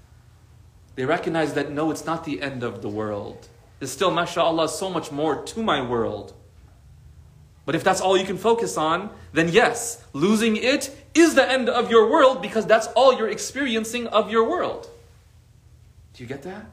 They 0.96 1.04
recognize 1.04 1.54
that 1.54 1.70
no, 1.70 1.90
it's 1.90 2.04
not 2.04 2.24
the 2.24 2.42
end 2.42 2.62
of 2.62 2.82
the 2.82 2.88
world. 2.88 3.48
There's 3.78 3.92
still, 3.92 4.10
mashallah, 4.10 4.68
so 4.68 4.90
much 4.90 5.12
more 5.12 5.42
to 5.44 5.62
my 5.62 5.80
world. 5.80 6.34
But 7.68 7.74
if 7.74 7.84
that's 7.84 8.00
all 8.00 8.16
you 8.16 8.24
can 8.24 8.38
focus 8.38 8.78
on, 8.78 9.10
then 9.34 9.50
yes, 9.50 10.02
losing 10.14 10.56
it 10.56 10.90
is 11.12 11.34
the 11.34 11.46
end 11.46 11.68
of 11.68 11.90
your 11.90 12.10
world 12.10 12.40
because 12.40 12.64
that's 12.64 12.86
all 12.96 13.12
you're 13.18 13.28
experiencing 13.28 14.06
of 14.06 14.30
your 14.30 14.48
world. 14.48 14.88
Do 16.14 16.22
you 16.22 16.26
get 16.26 16.44
that? 16.44 16.64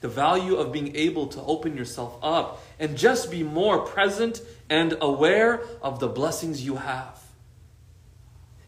The 0.00 0.08
value 0.08 0.56
of 0.56 0.72
being 0.72 0.96
able 0.96 1.28
to 1.28 1.40
open 1.42 1.76
yourself 1.76 2.18
up 2.20 2.60
and 2.80 2.98
just 2.98 3.30
be 3.30 3.44
more 3.44 3.78
present 3.78 4.42
and 4.68 4.96
aware 5.00 5.60
of 5.82 6.00
the 6.00 6.08
blessings 6.08 6.64
you 6.64 6.74
have. 6.74 7.22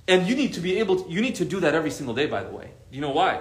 And 0.07 0.29
you 0.29 0.37
need 0.37 0.55
to 0.55 0.61
be 0.61 0.79
able 0.79 1.03
to, 1.03 1.11
you 1.11 1.21
need 1.21 1.35
to 1.35 1.45
do 1.45 1.59
that 1.59 1.75
every 1.75 1.91
single 1.91 2.15
day, 2.15 2.27
by 2.27 2.45
the 2.45 2.51
way. 2.51 2.71
Do 2.93 2.95
you 2.95 3.01
know 3.01 3.11
why? 3.11 3.41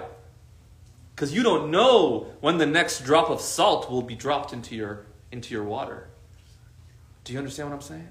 Because 1.14 1.32
you 1.32 1.44
don't 1.44 1.70
know 1.70 2.26
when 2.40 2.58
the 2.58 2.66
next 2.66 3.04
drop 3.04 3.30
of 3.30 3.40
salt 3.40 3.88
will 3.88 4.02
be 4.02 4.16
dropped 4.16 4.52
into 4.52 4.74
your, 4.74 5.06
into 5.30 5.54
your 5.54 5.62
water. 5.62 6.08
Do 7.24 7.32
you 7.32 7.38
understand 7.38 7.70
what 7.70 7.76
I'm 7.76 7.82
saying? 7.82 8.08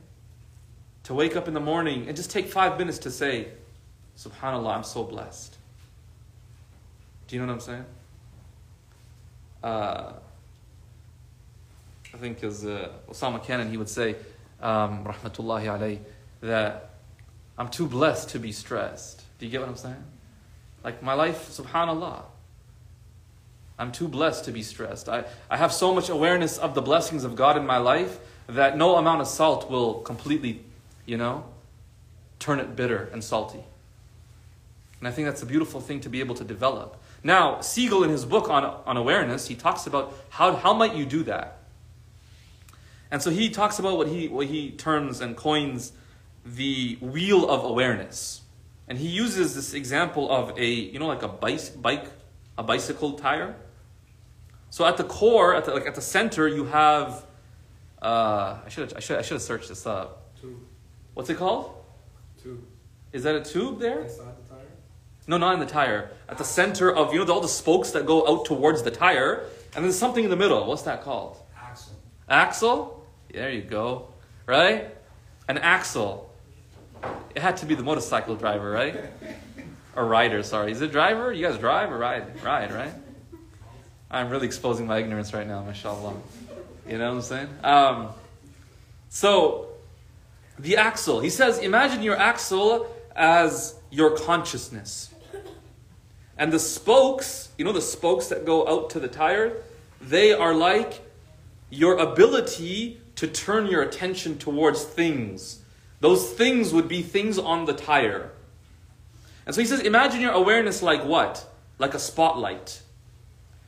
To 1.04 1.14
wake 1.14 1.36
up 1.36 1.48
in 1.48 1.54
the 1.54 1.60
morning 1.60 2.08
and 2.08 2.16
just 2.16 2.32
take 2.32 2.48
five 2.48 2.78
minutes 2.78 3.00
to 3.00 3.12
say, 3.12 3.50
Subhanallah, 4.18 4.76
I'm 4.76 4.84
so 4.84 5.04
blessed. 5.04 5.58
Do 7.28 7.36
you 7.36 7.42
know 7.42 7.48
what 7.48 7.54
I'm 7.54 7.60
saying? 7.60 7.86
Uh, 9.64 10.14
I 12.14 12.18
think 12.18 12.44
as 12.44 12.66
uh, 12.66 12.90
Usama 13.10 13.44
Canon, 13.44 13.70
he 13.70 13.78
would 13.78 13.90
say, 13.90 14.16
um, 14.62 15.06
rahmatullahi 15.06 15.66
alayhi, 15.66 16.00
that 16.42 16.90
I'm 17.58 17.70
too 17.70 17.88
blessed 17.88 18.30
to 18.30 18.40
be 18.40 18.52
stressed. 18.52 19.24
Do 19.40 19.46
you 19.46 19.52
get 19.52 19.62
what 19.62 19.70
I'm 19.70 19.76
saying? 19.76 20.04
Like 20.84 21.02
my 21.02 21.14
life, 21.14 21.50
subhanallah, 21.50 22.24
I'm 23.78 23.92
too 23.92 24.08
blessed 24.08 24.46
to 24.46 24.52
be 24.52 24.62
stressed. 24.62 25.10
I, 25.10 25.26
I 25.50 25.58
have 25.58 25.72
so 25.72 25.94
much 25.94 26.10
awareness 26.10 26.58
of 26.58 26.76
the 26.76 26.82
blessings 26.82 27.24
of 27.24 27.36
God 27.36 27.58
in 27.58 27.66
my 27.66 27.78
life 27.78 28.20
that 28.52 28.78
no 28.78 28.98
amount 28.98 29.22
of 29.22 29.28
salt 29.28 29.70
will 29.70 29.96
completely, 30.02 30.64
you 31.06 31.18
know, 31.18 31.46
turn 32.40 32.60
it 32.60 32.76
bitter 32.76 33.10
and 33.14 33.24
salty. 33.24 33.64
And 35.00 35.08
I 35.08 35.12
think 35.12 35.28
that's 35.28 35.42
a 35.42 35.46
beautiful 35.46 35.82
thing 35.82 36.02
to 36.02 36.10
be 36.10 36.20
able 36.20 36.36
to 36.36 36.44
develop. 36.44 37.02
Now, 37.24 37.62
Siegel, 37.62 38.04
in 38.04 38.10
his 38.10 38.26
book 38.26 38.50
on, 38.50 38.64
on 38.64 38.98
awareness, 38.98 39.48
he 39.48 39.56
talks 39.56 39.88
about 39.88 40.14
how, 40.30 40.56
how 40.56 40.74
might 40.74 40.96
you 40.96 41.06
do 41.06 41.24
that. 41.24 41.60
And 43.10 43.22
so 43.22 43.30
he 43.30 43.50
talks 43.50 43.80
about 43.80 43.98
what 43.98 44.08
he, 44.08 44.28
what 44.28 44.48
he 44.48 44.72
terms 44.72 45.22
and 45.22 45.36
coins 45.36 45.92
the 46.46 46.98
wheel 47.02 47.50
of 47.50 47.64
awareness. 47.64 48.42
And 48.88 48.98
he 48.98 49.08
uses 49.08 49.56
this 49.56 49.74
example 49.74 50.32
of 50.32 50.58
a, 50.58 50.66
you 50.66 51.00
know, 51.00 51.08
like 51.08 51.24
a 51.24 51.28
bike, 51.28 51.82
bike 51.82 52.06
a 52.58 52.64
bicycle 52.64 53.14
tire. 53.14 53.56
So 54.70 54.86
at 54.86 54.98
the 54.98 55.04
core, 55.04 55.56
at 55.56 55.66
the, 55.66 55.74
like 55.74 55.88
at 55.88 55.96
the 55.96 56.02
center, 56.02 56.48
you 56.48 56.66
have. 56.66 57.26
Uh, 58.02 58.58
I 58.66 58.70
should 58.70 58.94
I 58.96 59.00
should 59.00 59.20
I 59.20 59.22
should 59.22 59.36
have 59.36 59.42
searched 59.42 59.70
this 59.70 59.86
up. 59.86 60.36
Tube. 60.42 60.58
What's 61.14 61.30
it 61.30 61.38
called? 61.38 61.76
Tube. 62.42 62.64
Is 63.14 63.24
that 63.24 63.36
a 63.36 63.42
tube 63.42 63.80
there? 63.80 64.02
Inside 64.02 64.34
the 64.44 64.56
tire? 64.56 64.66
No, 65.28 65.38
not 65.38 65.54
in 65.54 65.60
the 65.60 65.66
tire. 65.66 66.12
At 66.28 66.38
the 66.38 66.44
center 66.44 66.92
of 66.94 67.14
you 67.14 67.24
know 67.24 67.34
all 67.34 67.42
the 67.42 67.48
spokes 67.48 67.92
that 67.92 68.06
go 68.06 68.28
out 68.28 68.46
towards 68.46 68.82
the 68.84 68.92
tire, 68.92 69.44
and 69.76 69.84
there's 69.84 69.98
something 69.98 70.24
in 70.24 70.30
the 70.30 70.36
middle. 70.36 70.66
What's 70.66 70.84
that 70.84 71.04
called? 71.04 71.38
Axle. 71.56 71.94
Axle. 72.28 73.06
There 73.32 73.52
you 73.52 73.62
go. 73.62 74.08
Right? 74.48 74.96
An 75.48 75.58
axle. 75.60 76.34
It 77.36 77.42
had 77.42 77.58
to 77.58 77.66
be 77.66 77.76
the 77.76 77.84
motorcycle 77.84 78.36
driver, 78.36 78.70
right? 78.72 78.96
Or 79.94 80.06
rider, 80.06 80.42
sorry. 80.42 80.72
Is 80.72 80.82
it 80.82 80.94
driver? 80.94 81.34
You 81.34 81.46
guys 81.46 81.58
drive 81.58 81.92
or 81.92 81.98
ride? 81.98 82.42
Ride, 82.42 82.72
right? 82.72 82.94
I'm 84.12 84.30
really 84.30 84.46
exposing 84.46 84.88
my 84.88 85.00
ignorance 85.00 85.34
right 85.34 85.46
now, 85.46 85.64
mashallah. 85.64 86.14
You 86.92 86.98
know 86.98 87.08
what 87.08 87.16
I'm 87.16 87.22
saying? 87.22 87.50
Um, 87.64 88.10
so, 89.08 89.70
the 90.60 90.76
axle. 90.76 91.22
He 91.22 91.30
says, 91.30 91.60
imagine 91.60 92.04
your 92.04 92.18
axle 92.18 92.94
as 93.16 93.76
your 93.90 94.18
consciousness. 94.18 95.10
And 96.38 96.52
the 96.52 96.60
spokes, 96.60 97.48
you 97.58 97.64
know 97.64 97.72
the 97.72 97.82
spokes 97.82 98.28
that 98.28 98.46
go 98.46 98.68
out 98.68 98.90
to 98.90 99.00
the 99.00 99.08
tire? 99.08 99.64
They 100.02 100.34
are 100.34 100.54
like 100.54 101.00
your 101.70 101.98
ability 101.98 103.00
to 103.16 103.28
turn 103.28 103.68
your 103.68 103.84
attention 103.84 104.38
towards 104.38 104.84
things. 104.84 105.64
Those 106.02 106.30
things 106.34 106.74
would 106.74 106.90
be 106.90 107.04
things 107.04 107.38
on 107.38 107.64
the 107.64 107.74
tire. 107.74 108.32
And 109.46 109.56
so 109.56 109.62
he 109.62 109.68
says, 109.68 109.80
imagine 109.80 110.20
your 110.20 110.34
awareness 110.34 110.84
like 110.84 111.06
what? 111.06 111.46
Like 111.78 111.94
a 111.94 112.00
spotlight. 112.00 112.82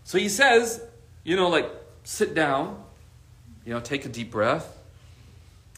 So 0.04 0.18
he 0.18 0.28
says, 0.28 0.84
you 1.24 1.38
know, 1.38 1.48
like 1.48 1.72
sit 2.04 2.34
down, 2.36 2.83
you 3.66 3.74
know, 3.74 3.80
take 3.80 4.06
a 4.06 4.10
deep 4.10 4.32
breath, 4.32 4.78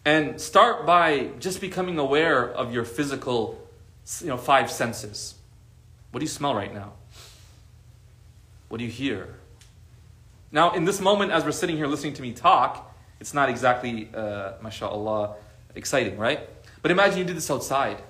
and 0.04 0.40
start 0.40 0.86
by 0.86 1.30
just 1.40 1.62
becoming 1.62 1.98
aware 1.98 2.50
of 2.50 2.74
your 2.74 2.86
physical, 2.86 3.60
you 4.22 4.28
know, 4.28 4.38
five 4.38 4.72
senses. 4.72 5.36
What 6.12 6.20
do 6.20 6.24
you 6.24 6.30
smell 6.30 6.56
right 6.56 6.74
now? 6.74 6.94
What 8.70 8.78
do 8.78 8.86
you 8.86 8.92
hear? 8.92 9.36
Now, 10.52 10.72
in 10.72 10.86
this 10.86 11.02
moment, 11.02 11.32
as 11.32 11.44
we're 11.44 11.52
sitting 11.52 11.76
here 11.76 11.88
listening 11.88 12.14
to 12.14 12.22
me 12.22 12.32
talk, 12.32 12.96
it's 13.20 13.34
not 13.34 13.50
exactly, 13.50 14.10
uh, 14.14 14.54
mashallah, 14.62 15.36
exciting, 15.76 16.18
right? 16.18 16.40
But 16.82 16.92
imagine 16.92 17.20
you 17.20 17.26
did 17.26 17.36
this 17.36 17.52
outside. 17.52 18.02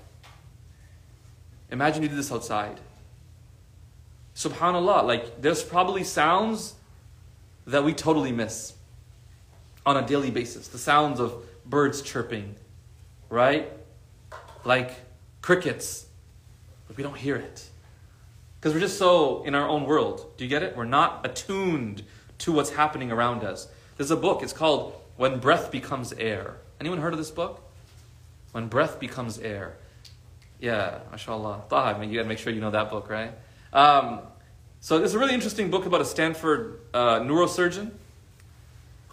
Imagine 1.71 2.03
you 2.03 2.09
did 2.09 2.17
this 2.17 2.31
outside. 2.31 2.79
Subhanallah, 4.35 5.05
like 5.05 5.41
there's 5.41 5.63
probably 5.63 6.03
sounds 6.03 6.75
that 7.65 7.83
we 7.83 7.93
totally 7.93 8.31
miss 8.31 8.74
on 9.85 9.97
a 9.97 10.05
daily 10.05 10.31
basis. 10.31 10.67
The 10.67 10.77
sounds 10.77 11.19
of 11.19 11.45
birds 11.65 12.01
chirping, 12.01 12.55
right? 13.29 13.71
Like 14.63 14.91
crickets, 15.41 16.07
but 16.87 16.97
we 16.97 17.03
don't 17.03 17.17
hear 17.17 17.35
it. 17.35 17.67
Because 18.59 18.73
we're 18.73 18.79
just 18.79 18.97
so 18.97 19.43
in 19.43 19.53
our 19.53 19.67
own 19.67 19.85
world. 19.85 20.25
Do 20.37 20.43
you 20.43 20.49
get 20.49 20.63
it? 20.63 20.75
We're 20.75 20.85
not 20.85 21.25
attuned 21.25 22.03
to 22.39 22.51
what's 22.51 22.71
happening 22.71 23.11
around 23.11 23.43
us. 23.43 23.67
There's 23.97 24.11
a 24.11 24.15
book, 24.15 24.41
it's 24.41 24.53
called 24.53 24.99
When 25.17 25.39
Breath 25.39 25.71
Becomes 25.71 26.13
Air. 26.13 26.57
Anyone 26.79 26.99
heard 26.99 27.13
of 27.13 27.19
this 27.19 27.31
book? 27.31 27.61
When 28.51 28.67
Breath 28.67 28.99
Becomes 28.99 29.39
Air. 29.39 29.77
Yeah, 30.59 30.99
mashallah. 31.11 31.63
Taha, 31.69 32.03
you 32.05 32.15
gotta 32.15 32.27
make 32.27 32.39
sure 32.39 32.51
you 32.51 32.61
know 32.61 32.71
that 32.71 32.89
book, 32.89 33.09
right? 33.09 33.33
Um, 33.71 34.21
so 34.79 35.03
it's 35.03 35.13
a 35.13 35.19
really 35.19 35.33
interesting 35.33 35.69
book 35.69 35.85
about 35.85 36.01
a 36.01 36.05
Stanford 36.05 36.79
uh, 36.93 37.19
neurosurgeon 37.19 37.91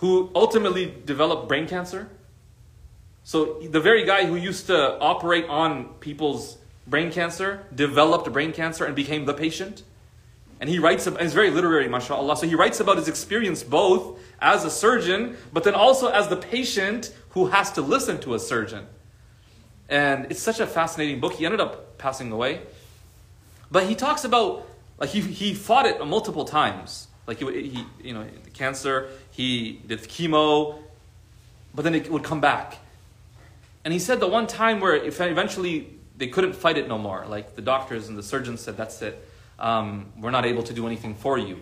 who 0.02 0.28
ultimately 0.35 0.92
developed 1.06 1.47
brain 1.47 1.68
cancer. 1.68 2.09
So 3.23 3.61
the 3.61 3.78
very 3.78 4.04
guy 4.04 4.26
who 4.26 4.35
used 4.35 4.66
to 4.66 4.99
operate 4.99 5.44
on 5.44 5.94
people's 6.00 6.59
brain 6.88 7.12
cancer 7.12 7.64
developed 7.73 8.30
brain 8.32 8.52
cancer 8.52 8.85
and 8.85 8.97
became 8.97 9.26
the 9.26 9.32
patient. 9.32 9.85
And 10.59 10.68
he 10.68 10.80
writes, 10.80 11.06
and 11.06 11.16
he's 11.21 11.35
very 11.35 11.50
literary, 11.50 11.87
mashallah. 11.87 12.37
So 12.37 12.49
he 12.49 12.56
writes 12.56 12.80
about 12.80 12.97
his 12.97 13.06
experience 13.06 13.62
both 13.62 14.18
as 14.40 14.64
a 14.64 14.71
surgeon, 14.71 15.37
but 15.52 15.62
then 15.62 15.76
also 15.76 16.09
as 16.09 16.26
the 16.26 16.37
patient 16.37 17.14
who 17.30 17.47
has 17.47 17.71
to 17.71 17.80
listen 17.80 18.18
to 18.23 18.35
a 18.35 18.40
surgeon. 18.40 18.88
And 19.88 20.26
it's 20.32 20.42
such 20.42 20.59
a 20.59 20.66
fascinating 20.66 21.21
book. 21.21 21.35
He 21.35 21.44
ended 21.44 21.61
up 21.61 21.97
passing 21.99 22.32
away. 22.32 22.62
But 23.71 23.85
he 23.85 23.94
talks 23.94 24.25
about 24.25 24.66
like 24.99 25.11
he, 25.11 25.21
he 25.21 25.54
fought 25.54 25.87
it 25.87 26.04
multiple 26.04 26.44
times. 26.44 27.06
Like 27.28 27.38
he, 27.38 27.68
he 27.68 27.87
you 28.02 28.14
know, 28.14 28.26
cancer, 28.52 29.11
he 29.33 29.81
did 29.87 30.01
chemo, 30.01 30.79
but 31.75 31.83
then 31.83 31.95
it 31.95 32.11
would 32.11 32.23
come 32.23 32.41
back. 32.41 32.79
And 33.85 33.93
he 33.93 33.99
said 33.99 34.21
the 34.21 34.29
one 34.29 34.47
time 34.47 34.79
where 34.79 34.95
eventually 34.95 35.89
they 36.17 36.29
couldn't 36.29 36.55
fight 36.55 36.79
it 36.79 36.87
no 36.87 36.99
more. 36.99 37.27
Like 37.27 37.57
the 37.57 37.62
doctors 37.62 38.09
and 38.09 38.17
the 38.17 38.23
surgeons 38.23 38.61
said, 38.61 38.77
that's 38.77 39.03
it. 39.03 39.29
Um, 39.59 40.12
we're 40.21 40.31
not 40.31 40.47
able 40.47 40.62
to 40.62 40.73
do 40.73 40.87
anything 40.87 41.15
for 41.15 41.39
you. 41.39 41.59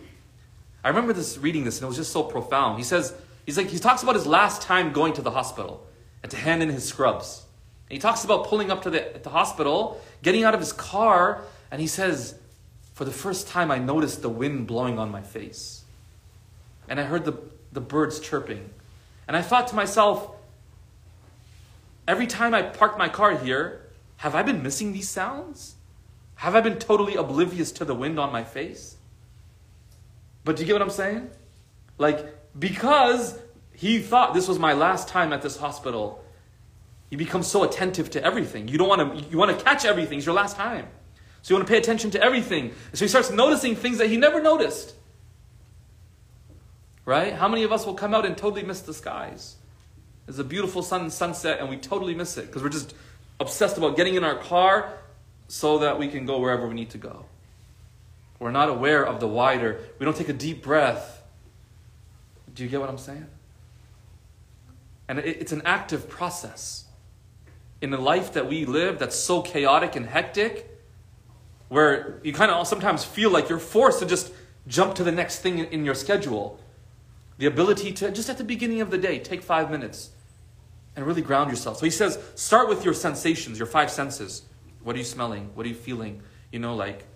I 0.85 0.89
remember 0.89 1.13
this 1.13 1.39
reading 1.39 1.65
this 1.65 1.79
and 1.79 1.85
it 1.85 1.89
was 1.89 1.97
just 1.97 2.13
so 2.13 2.23
profound. 2.23 2.79
He 2.79 2.85
says, 2.85 3.15
he's 3.47 3.57
like, 3.57 3.69
he 3.69 3.79
talks 3.79 4.03
about 4.03 4.17
his 4.17 4.27
last 4.27 4.63
time 4.63 4.93
going 4.93 5.13
to 5.15 5.23
the 5.23 5.31
hospital 5.31 5.87
and 6.23 6.31
to 6.31 6.37
hand 6.37 6.63
in 6.63 6.69
his 6.69 6.87
scrubs. 6.87 7.45
And 7.89 7.95
he 7.95 8.01
talks 8.01 8.25
about 8.25 8.47
pulling 8.47 8.71
up 8.71 8.83
to 8.83 8.91
the, 8.91 9.15
at 9.15 9.23
the 9.23 9.31
hospital, 9.31 10.01
getting 10.23 10.45
out 10.45 10.55
of 10.55 10.61
his 10.61 10.73
car, 10.73 11.43
and 11.71 11.81
he 11.81 11.87
says, 11.87 12.35
for 12.95 13.05
the 13.05 13.11
first 13.11 13.49
time, 13.49 13.71
I 13.71 13.79
noticed 13.79 14.23
the 14.23 14.29
wind 14.29 14.67
blowing 14.67 14.99
on 14.99 15.11
my 15.11 15.23
face. 15.23 15.85
And 16.89 17.01
I 17.01 17.05
heard 17.05 17.25
the, 17.25 17.33
the 17.73 17.81
birds 17.81 18.21
chirping. 18.21 18.71
And 19.29 19.37
I 19.37 19.43
thought 19.43 19.69
to 19.69 19.77
myself, 19.77 20.31
every 22.09 22.27
time 22.27 22.55
I 22.55 22.63
park 22.63 22.99
my 22.99 23.09
car 23.09 23.37
here, 23.37 23.87
have 24.17 24.35
I 24.35 24.43
been 24.43 24.63
missing 24.63 24.93
these 24.93 25.09
sounds? 25.09 25.77
Have 26.37 26.57
I 26.57 26.61
been 26.61 26.79
totally 26.79 27.17
oblivious 27.17 27.73
to 27.73 27.85
the 27.85 27.95
wind 27.95 28.19
on 28.19 28.33
my 28.33 28.45
face? 28.45 28.97
But 30.45 30.57
do 30.57 30.63
you 30.63 30.67
get 30.67 30.73
what 30.73 30.83
I'm 30.83 30.91
saying? 30.91 31.31
Like, 31.99 32.35
because 32.59 33.39
he 33.75 33.99
thought 33.99 34.35
this 34.35 34.49
was 34.49 34.59
my 34.59 34.73
last 34.73 35.09
time 35.09 35.33
at 35.33 35.43
this 35.43 35.57
hospital, 35.57 36.25
you 37.11 37.19
become 37.19 37.43
so 37.43 37.63
attentive 37.63 38.11
to 38.11 38.25
everything. 38.25 38.69
You 38.69 38.79
don't 38.79 38.89
want 38.89 39.19
to, 39.19 39.31
you 39.31 39.37
want 39.39 39.57
to 39.57 39.65
catch 39.65 39.85
everything. 39.85 40.19
It's 40.19 40.27
your 40.27 40.35
last 40.35 40.57
time. 40.57 40.87
So 41.43 41.53
you 41.53 41.57
want 41.59 41.67
to 41.67 41.73
pay 41.73 41.79
attention 41.79 42.11
to 42.13 42.23
everything. 42.23 42.73
So 42.93 43.05
he 43.05 43.09
starts 43.09 43.31
noticing 43.31 43.77
things 43.77 43.99
that 43.99 44.09
he 44.09 44.17
never 44.17 44.43
noticed. 44.43 44.95
Right? 47.11 47.33
How 47.33 47.49
many 47.49 47.65
of 47.65 47.73
us 47.73 47.87
will 47.87 47.95
come 47.95 48.15
out 48.15 48.25
and 48.25 48.39
totally 48.39 48.63
miss 48.63 48.83
the 48.83 48.95
skies? 48.95 49.57
There's 50.27 50.39
a 50.39 50.45
beautiful 50.45 50.81
sun 50.81 51.11
sunset 51.11 51.59
and 51.59 51.69
we 51.69 51.77
totally 51.77 52.15
miss 52.15 52.37
it 52.37 52.47
because 52.47 52.63
we're 52.63 52.69
just 52.69 52.95
obsessed 53.41 53.77
about 53.77 53.97
getting 53.97 54.15
in 54.15 54.23
our 54.23 54.37
car 54.37 54.93
so 55.49 55.79
that 55.79 55.99
we 55.99 56.07
can 56.07 56.25
go 56.25 56.39
wherever 56.39 56.69
we 56.69 56.75
need 56.75 56.91
to 56.91 56.99
go. 56.99 57.25
We're 58.39 58.53
not 58.53 58.69
aware 58.69 59.05
of 59.05 59.19
the 59.19 59.27
wider. 59.27 59.81
We 59.99 60.05
don't 60.05 60.17
take 60.17 60.29
a 60.29 60.33
deep 60.33 60.63
breath. 60.63 61.21
Do 62.55 62.63
you 62.63 62.69
get 62.69 62.79
what 62.79 62.89
I'm 62.89 62.97
saying? 62.97 63.27
And 65.09 65.19
it's 65.19 65.51
an 65.51 65.63
active 65.65 66.09
process. 66.09 66.85
In 67.81 67.91
the 67.91 67.99
life 67.99 68.35
that 68.35 68.49
we 68.49 68.67
live 68.67 69.01
that's 69.01 69.17
so 69.17 69.43
chaotic 69.43 69.97
and 69.97 70.07
hectic, 70.07 70.81
where 71.69 72.21
you 72.23 72.33
kind 72.33 72.53
of 72.53 72.69
sometimes 72.69 73.03
feel 73.03 73.31
like 73.31 73.49
you're 73.49 73.59
forced 73.59 73.99
to 73.99 74.07
just 74.07 74.33
jump 74.69 74.95
to 74.95 75.03
the 75.03 75.11
next 75.11 75.41
thing 75.41 75.59
in 75.59 75.85
your 75.85 75.97
schedule. 75.97 76.60
The 77.41 77.47
ability 77.47 77.93
to, 77.93 78.11
just 78.11 78.29
at 78.29 78.37
the 78.37 78.45
beginning 78.45 78.83
of 78.83 78.91
the 78.91 78.99
day, 78.99 79.19
take 79.19 79.43
five 79.43 79.71
minutes 79.71 80.11
and 80.95 81.07
really 81.07 81.23
ground 81.23 81.49
yourself. 81.49 81.79
So 81.79 81.87
he 81.87 81.91
says, 81.91 82.19
start 82.35 82.69
with 82.69 82.85
your 82.85 82.93
sensations, 82.93 83.59
your 83.59 83.67
five 83.67 83.91
senses. 83.91 84.43
What 84.83 84.95
are 84.95 84.99
you 84.99 85.07
smelling? 85.07 85.49
What 85.55 85.65
are 85.65 85.71
you 85.71 85.75
feeling? 85.75 86.21
You 86.53 86.59
know, 86.59 86.75
like, 86.75 87.07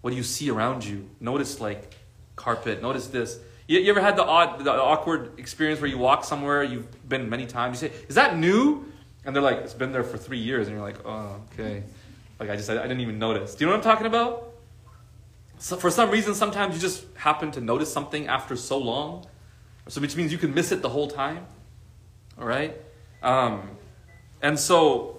what 0.00 0.12
do 0.12 0.16
you 0.16 0.22
see 0.22 0.50
around 0.50 0.82
you? 0.86 1.10
Notice, 1.20 1.60
like, 1.60 1.94
carpet. 2.36 2.80
Notice 2.80 3.08
this. 3.08 3.38
You, 3.68 3.80
you 3.80 3.90
ever 3.90 4.00
had 4.00 4.16
the 4.16 4.24
odd, 4.24 4.64
the 4.64 4.72
awkward 4.72 5.38
experience 5.38 5.78
where 5.78 5.90
you 5.90 5.98
walk 5.98 6.24
somewhere, 6.24 6.62
you've 6.62 7.06
been 7.06 7.28
many 7.28 7.44
times, 7.44 7.82
you 7.82 7.90
say, 7.90 7.94
is 8.08 8.14
that 8.14 8.38
new? 8.38 8.90
And 9.26 9.36
they're 9.36 9.42
like, 9.42 9.58
it's 9.58 9.74
been 9.74 9.92
there 9.92 10.04
for 10.04 10.16
three 10.16 10.38
years. 10.38 10.68
And 10.68 10.74
you're 10.74 10.86
like, 10.86 11.04
oh, 11.04 11.38
okay. 11.52 11.82
Like 12.38 12.48
I 12.48 12.56
just, 12.56 12.70
I, 12.70 12.78
I 12.78 12.82
didn't 12.84 13.00
even 13.00 13.18
notice. 13.18 13.56
Do 13.56 13.64
you 13.64 13.70
know 13.70 13.76
what 13.76 13.86
I'm 13.86 13.92
talking 13.92 14.06
about? 14.06 14.54
So 15.58 15.76
for 15.76 15.90
some 15.90 16.10
reason, 16.10 16.34
sometimes 16.34 16.74
you 16.74 16.80
just 16.80 17.04
happen 17.14 17.50
to 17.50 17.60
notice 17.60 17.92
something 17.92 18.26
after 18.26 18.56
so 18.56 18.78
long, 18.78 19.26
so 19.90 20.00
which 20.00 20.16
means 20.16 20.32
you 20.32 20.38
can 20.38 20.54
miss 20.54 20.72
it 20.72 20.82
the 20.82 20.88
whole 20.88 21.08
time. 21.08 21.46
All 22.38 22.46
right, 22.46 22.76
um, 23.22 23.68
and 24.40 24.58
so. 24.58 25.16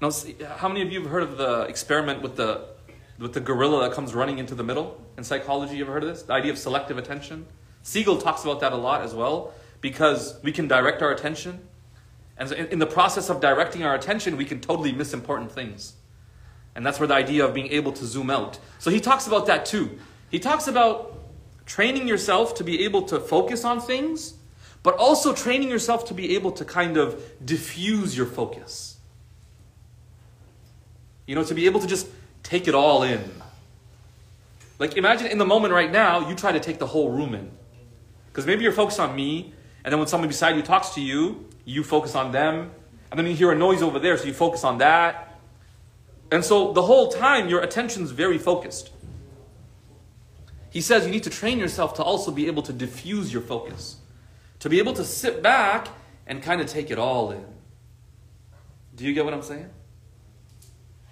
Now, 0.00 0.10
how 0.56 0.68
many 0.68 0.82
of 0.82 0.92
you 0.92 1.00
have 1.00 1.10
heard 1.10 1.22
of 1.22 1.38
the 1.38 1.62
experiment 1.62 2.22
with 2.22 2.36
the 2.36 2.66
with 3.18 3.32
the 3.32 3.40
gorilla 3.40 3.88
that 3.88 3.94
comes 3.94 4.14
running 4.14 4.38
into 4.38 4.54
the 4.54 4.62
middle 4.62 5.00
in 5.16 5.24
psychology? 5.24 5.76
You 5.76 5.84
ever 5.84 5.92
heard 5.92 6.04
of 6.04 6.10
this? 6.10 6.22
The 6.22 6.34
idea 6.34 6.52
of 6.52 6.58
selective 6.58 6.98
attention. 6.98 7.46
Siegel 7.82 8.18
talks 8.18 8.44
about 8.44 8.60
that 8.60 8.72
a 8.72 8.76
lot 8.76 9.02
as 9.02 9.14
well 9.14 9.54
because 9.80 10.38
we 10.42 10.52
can 10.52 10.68
direct 10.68 11.02
our 11.02 11.12
attention 11.12 11.66
and 12.38 12.48
so 12.48 12.54
in 12.54 12.78
the 12.78 12.86
process 12.86 13.30
of 13.30 13.40
directing 13.40 13.84
our 13.84 13.94
attention, 13.94 14.36
we 14.36 14.44
can 14.44 14.60
totally 14.60 14.92
miss 14.92 15.14
important 15.14 15.50
things. 15.52 15.94
And 16.74 16.84
that's 16.84 17.00
where 17.00 17.06
the 17.06 17.14
idea 17.14 17.44
of 17.44 17.54
being 17.54 17.72
able 17.72 17.92
to 17.92 18.04
zoom 18.04 18.28
out. 18.28 18.58
So 18.78 18.90
he 18.90 19.00
talks 19.00 19.26
about 19.26 19.46
that 19.46 19.64
too. 19.64 19.98
He 20.30 20.38
talks 20.38 20.68
about 20.68 21.15
training 21.66 22.08
yourself 22.08 22.54
to 22.54 22.64
be 22.64 22.84
able 22.84 23.02
to 23.02 23.20
focus 23.20 23.64
on 23.64 23.80
things, 23.80 24.34
but 24.82 24.96
also 24.96 25.34
training 25.34 25.68
yourself 25.68 26.06
to 26.06 26.14
be 26.14 26.36
able 26.36 26.52
to 26.52 26.64
kind 26.64 26.96
of 26.96 27.20
diffuse 27.44 28.16
your 28.16 28.26
focus. 28.26 28.96
You 31.26 31.34
know, 31.34 31.42
to 31.44 31.54
be 31.54 31.66
able 31.66 31.80
to 31.80 31.86
just 31.88 32.06
take 32.44 32.68
it 32.68 32.74
all 32.74 33.02
in. 33.02 33.42
Like, 34.78 34.96
imagine 34.96 35.26
in 35.26 35.38
the 35.38 35.46
moment 35.46 35.74
right 35.74 35.90
now, 35.90 36.28
you 36.28 36.36
try 36.36 36.52
to 36.52 36.60
take 36.60 36.78
the 36.78 36.86
whole 36.86 37.10
room 37.10 37.34
in. 37.34 37.50
Because 38.28 38.46
maybe 38.46 38.62
you're 38.62 38.72
focused 38.72 39.00
on 39.00 39.16
me, 39.16 39.52
and 39.84 39.92
then 39.92 39.98
when 39.98 40.06
someone 40.06 40.28
beside 40.28 40.54
you 40.56 40.62
talks 40.62 40.90
to 40.90 41.00
you, 41.00 41.48
you 41.64 41.82
focus 41.82 42.14
on 42.14 42.30
them. 42.30 42.70
And 43.10 43.18
then 43.18 43.26
you 43.26 43.34
hear 43.34 43.50
a 43.50 43.56
noise 43.56 43.82
over 43.82 43.98
there, 43.98 44.16
so 44.16 44.24
you 44.24 44.34
focus 44.34 44.62
on 44.62 44.78
that. 44.78 45.38
And 46.30 46.44
so 46.44 46.72
the 46.72 46.82
whole 46.82 47.10
time, 47.10 47.48
your 47.48 47.60
attention's 47.60 48.10
very 48.10 48.38
focused. 48.38 48.90
He 50.70 50.80
says 50.80 51.04
you 51.04 51.10
need 51.10 51.24
to 51.24 51.30
train 51.30 51.58
yourself 51.58 51.94
to 51.94 52.02
also 52.02 52.30
be 52.30 52.46
able 52.46 52.62
to 52.62 52.72
diffuse 52.72 53.32
your 53.32 53.42
focus, 53.42 53.96
to 54.60 54.68
be 54.68 54.78
able 54.78 54.92
to 54.94 55.04
sit 55.04 55.42
back 55.42 55.88
and 56.26 56.42
kind 56.42 56.60
of 56.60 56.66
take 56.66 56.90
it 56.90 56.98
all 56.98 57.30
in. 57.30 57.44
Do 58.94 59.04
you 59.04 59.14
get 59.14 59.24
what 59.24 59.34
I'm 59.34 59.42
saying? 59.42 59.70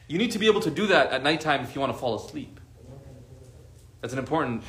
You 0.08 0.18
need 0.18 0.32
to 0.32 0.38
be 0.38 0.46
able 0.46 0.60
to 0.62 0.70
do 0.70 0.88
that 0.88 1.12
at 1.12 1.22
nighttime 1.22 1.62
if 1.62 1.74
you 1.74 1.80
want 1.80 1.92
to 1.92 1.98
fall 1.98 2.14
asleep. 2.14 2.60
That's 4.00 4.12
an 4.12 4.18
important 4.18 4.64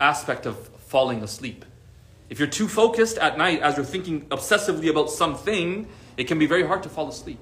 aspect 0.00 0.46
of 0.46 0.68
falling 0.88 1.22
asleep. 1.22 1.64
If 2.28 2.38
you're 2.38 2.48
too 2.48 2.68
focused 2.68 3.18
at 3.18 3.38
night 3.38 3.60
as 3.60 3.76
you're 3.76 3.84
thinking 3.84 4.22
obsessively 4.26 4.88
about 4.88 5.10
something, 5.10 5.86
it 6.16 6.24
can 6.24 6.38
be 6.38 6.46
very 6.46 6.66
hard 6.66 6.82
to 6.82 6.88
fall 6.88 7.08
asleep. 7.08 7.38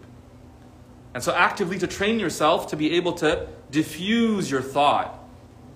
And 1.15 1.23
so, 1.23 1.35
actively 1.35 1.79
to 1.79 1.87
train 1.87 2.21
yourself 2.21 2.69
to 2.69 2.77
be 2.77 2.93
able 2.95 3.15
to 3.15 3.49
diffuse 3.71 4.51
your 4.51 4.63
thought. 4.63 5.20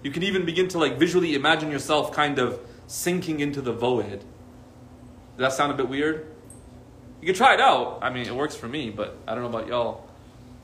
You 0.04 0.12
can 0.12 0.22
even 0.22 0.44
begin 0.44 0.68
to 0.68 0.78
like 0.78 0.98
visually 0.98 1.34
imagine 1.34 1.72
yourself 1.72 2.12
kind 2.12 2.38
of 2.38 2.60
sinking 2.86 3.40
into 3.40 3.60
the 3.60 3.72
void. 3.72 4.20
Does 4.20 5.38
that 5.38 5.52
sound 5.52 5.72
a 5.72 5.74
bit 5.74 5.88
weird? 5.88 6.28
You 7.20 7.26
can 7.26 7.34
try 7.34 7.54
it 7.54 7.60
out. 7.60 7.98
I 8.02 8.10
mean, 8.10 8.26
it 8.26 8.34
works 8.34 8.54
for 8.54 8.68
me, 8.68 8.90
but 8.90 9.16
I 9.26 9.34
don't 9.34 9.42
know 9.42 9.58
about 9.58 9.66
y'all. 9.66 10.08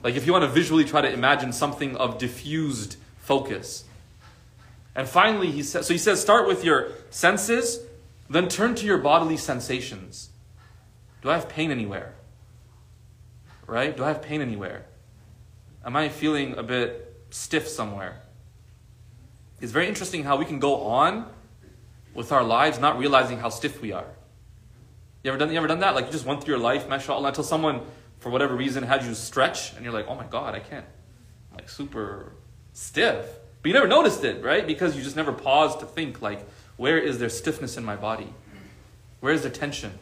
Like, 0.04 0.14
if 0.14 0.26
you 0.26 0.32
want 0.32 0.44
to 0.44 0.50
visually 0.50 0.84
try 0.84 1.00
to 1.00 1.12
imagine 1.12 1.52
something 1.52 1.96
of 1.96 2.18
diffused 2.18 2.96
focus. 3.18 3.84
And 4.94 5.08
finally, 5.08 5.50
he 5.50 5.64
says, 5.64 5.88
so 5.88 5.92
he 5.94 5.98
says, 5.98 6.20
start 6.20 6.46
with 6.46 6.64
your 6.64 6.92
senses 7.10 7.80
then 8.30 8.48
turn 8.48 8.76
to 8.76 8.86
your 8.86 8.98
bodily 8.98 9.36
sensations. 9.36 10.30
Do 11.20 11.30
I 11.30 11.34
have 11.34 11.48
pain 11.48 11.72
anywhere? 11.72 12.14
right? 13.66 13.96
Do 13.96 14.02
I 14.02 14.08
have 14.08 14.20
pain 14.20 14.40
anywhere? 14.40 14.86
Am 15.84 15.94
I 15.94 16.08
feeling 16.08 16.58
a 16.58 16.62
bit 16.62 17.22
stiff 17.30 17.68
somewhere? 17.68 18.20
It's 19.60 19.72
very 19.72 19.88
interesting 19.88 20.24
how 20.24 20.36
we 20.36 20.44
can 20.44 20.58
go 20.58 20.82
on 20.82 21.26
with 22.14 22.32
our 22.32 22.42
lives 22.42 22.78
not 22.78 22.98
realizing 22.98 23.38
how 23.38 23.50
stiff 23.50 23.80
we 23.80 23.92
are. 23.92 24.06
You 25.22 25.30
ever 25.30 25.38
done, 25.38 25.50
you 25.50 25.58
ever 25.58 25.68
done 25.68 25.80
that? 25.80 25.94
Like 25.94 26.06
you 26.06 26.12
just 26.12 26.24
went 26.24 26.42
through 26.42 26.54
your 26.54 26.62
life, 26.62 26.88
mashallah, 26.88 27.28
until 27.28 27.44
someone, 27.44 27.82
for 28.18 28.30
whatever 28.30 28.56
reason, 28.56 28.82
had 28.82 29.04
you 29.04 29.14
stretch, 29.14 29.74
and 29.74 29.84
you're 29.84 29.92
like, 29.92 30.06
oh 30.08 30.14
my 30.14 30.26
God, 30.26 30.54
I 30.54 30.60
can't. 30.60 30.86
I'm 31.50 31.58
like 31.58 31.68
super 31.68 32.32
stiff. 32.72 33.26
But 33.62 33.68
you 33.68 33.74
never 33.74 33.88
noticed 33.88 34.24
it, 34.24 34.42
right? 34.42 34.66
Because 34.66 34.96
you 34.96 35.02
just 35.02 35.16
never 35.16 35.32
paused 35.32 35.80
to 35.80 35.86
think, 35.86 36.22
like, 36.22 36.40
where 36.78 36.96
is 36.96 37.18
there 37.18 37.28
stiffness 37.28 37.76
in 37.76 37.84
my 37.84 37.96
body? 37.96 38.32
Where 39.20 39.34
is 39.34 39.42
there 39.42 39.50
tension? 39.50 39.92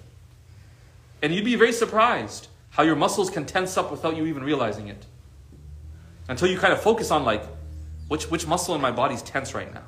And 1.21 1.35
you'd 1.35 1.44
be 1.44 1.57
very 1.57 1.73
surprised 1.73 2.47
how 2.71 2.85
your 2.85 2.94
muscles 2.94 3.31
can 3.31 3.44
tense 3.44 3.77
up 3.77 3.90
without 3.90 4.16
you 4.16 4.27
even 4.27 4.44
realizing 4.44 4.87
it. 4.87 5.05
Until 6.29 6.47
you 6.47 6.59
kind 6.59 6.73
of 6.73 6.81
focus 6.81 7.11
on, 7.11 7.25
like, 7.25 7.42
which, 8.09 8.31
which 8.31 8.47
muscle 8.47 8.75
in 8.75 8.81
my 8.81 8.90
body 8.90 9.14
is 9.14 9.23
tense 9.23 9.55
right 9.55 9.73
now? 9.73 9.85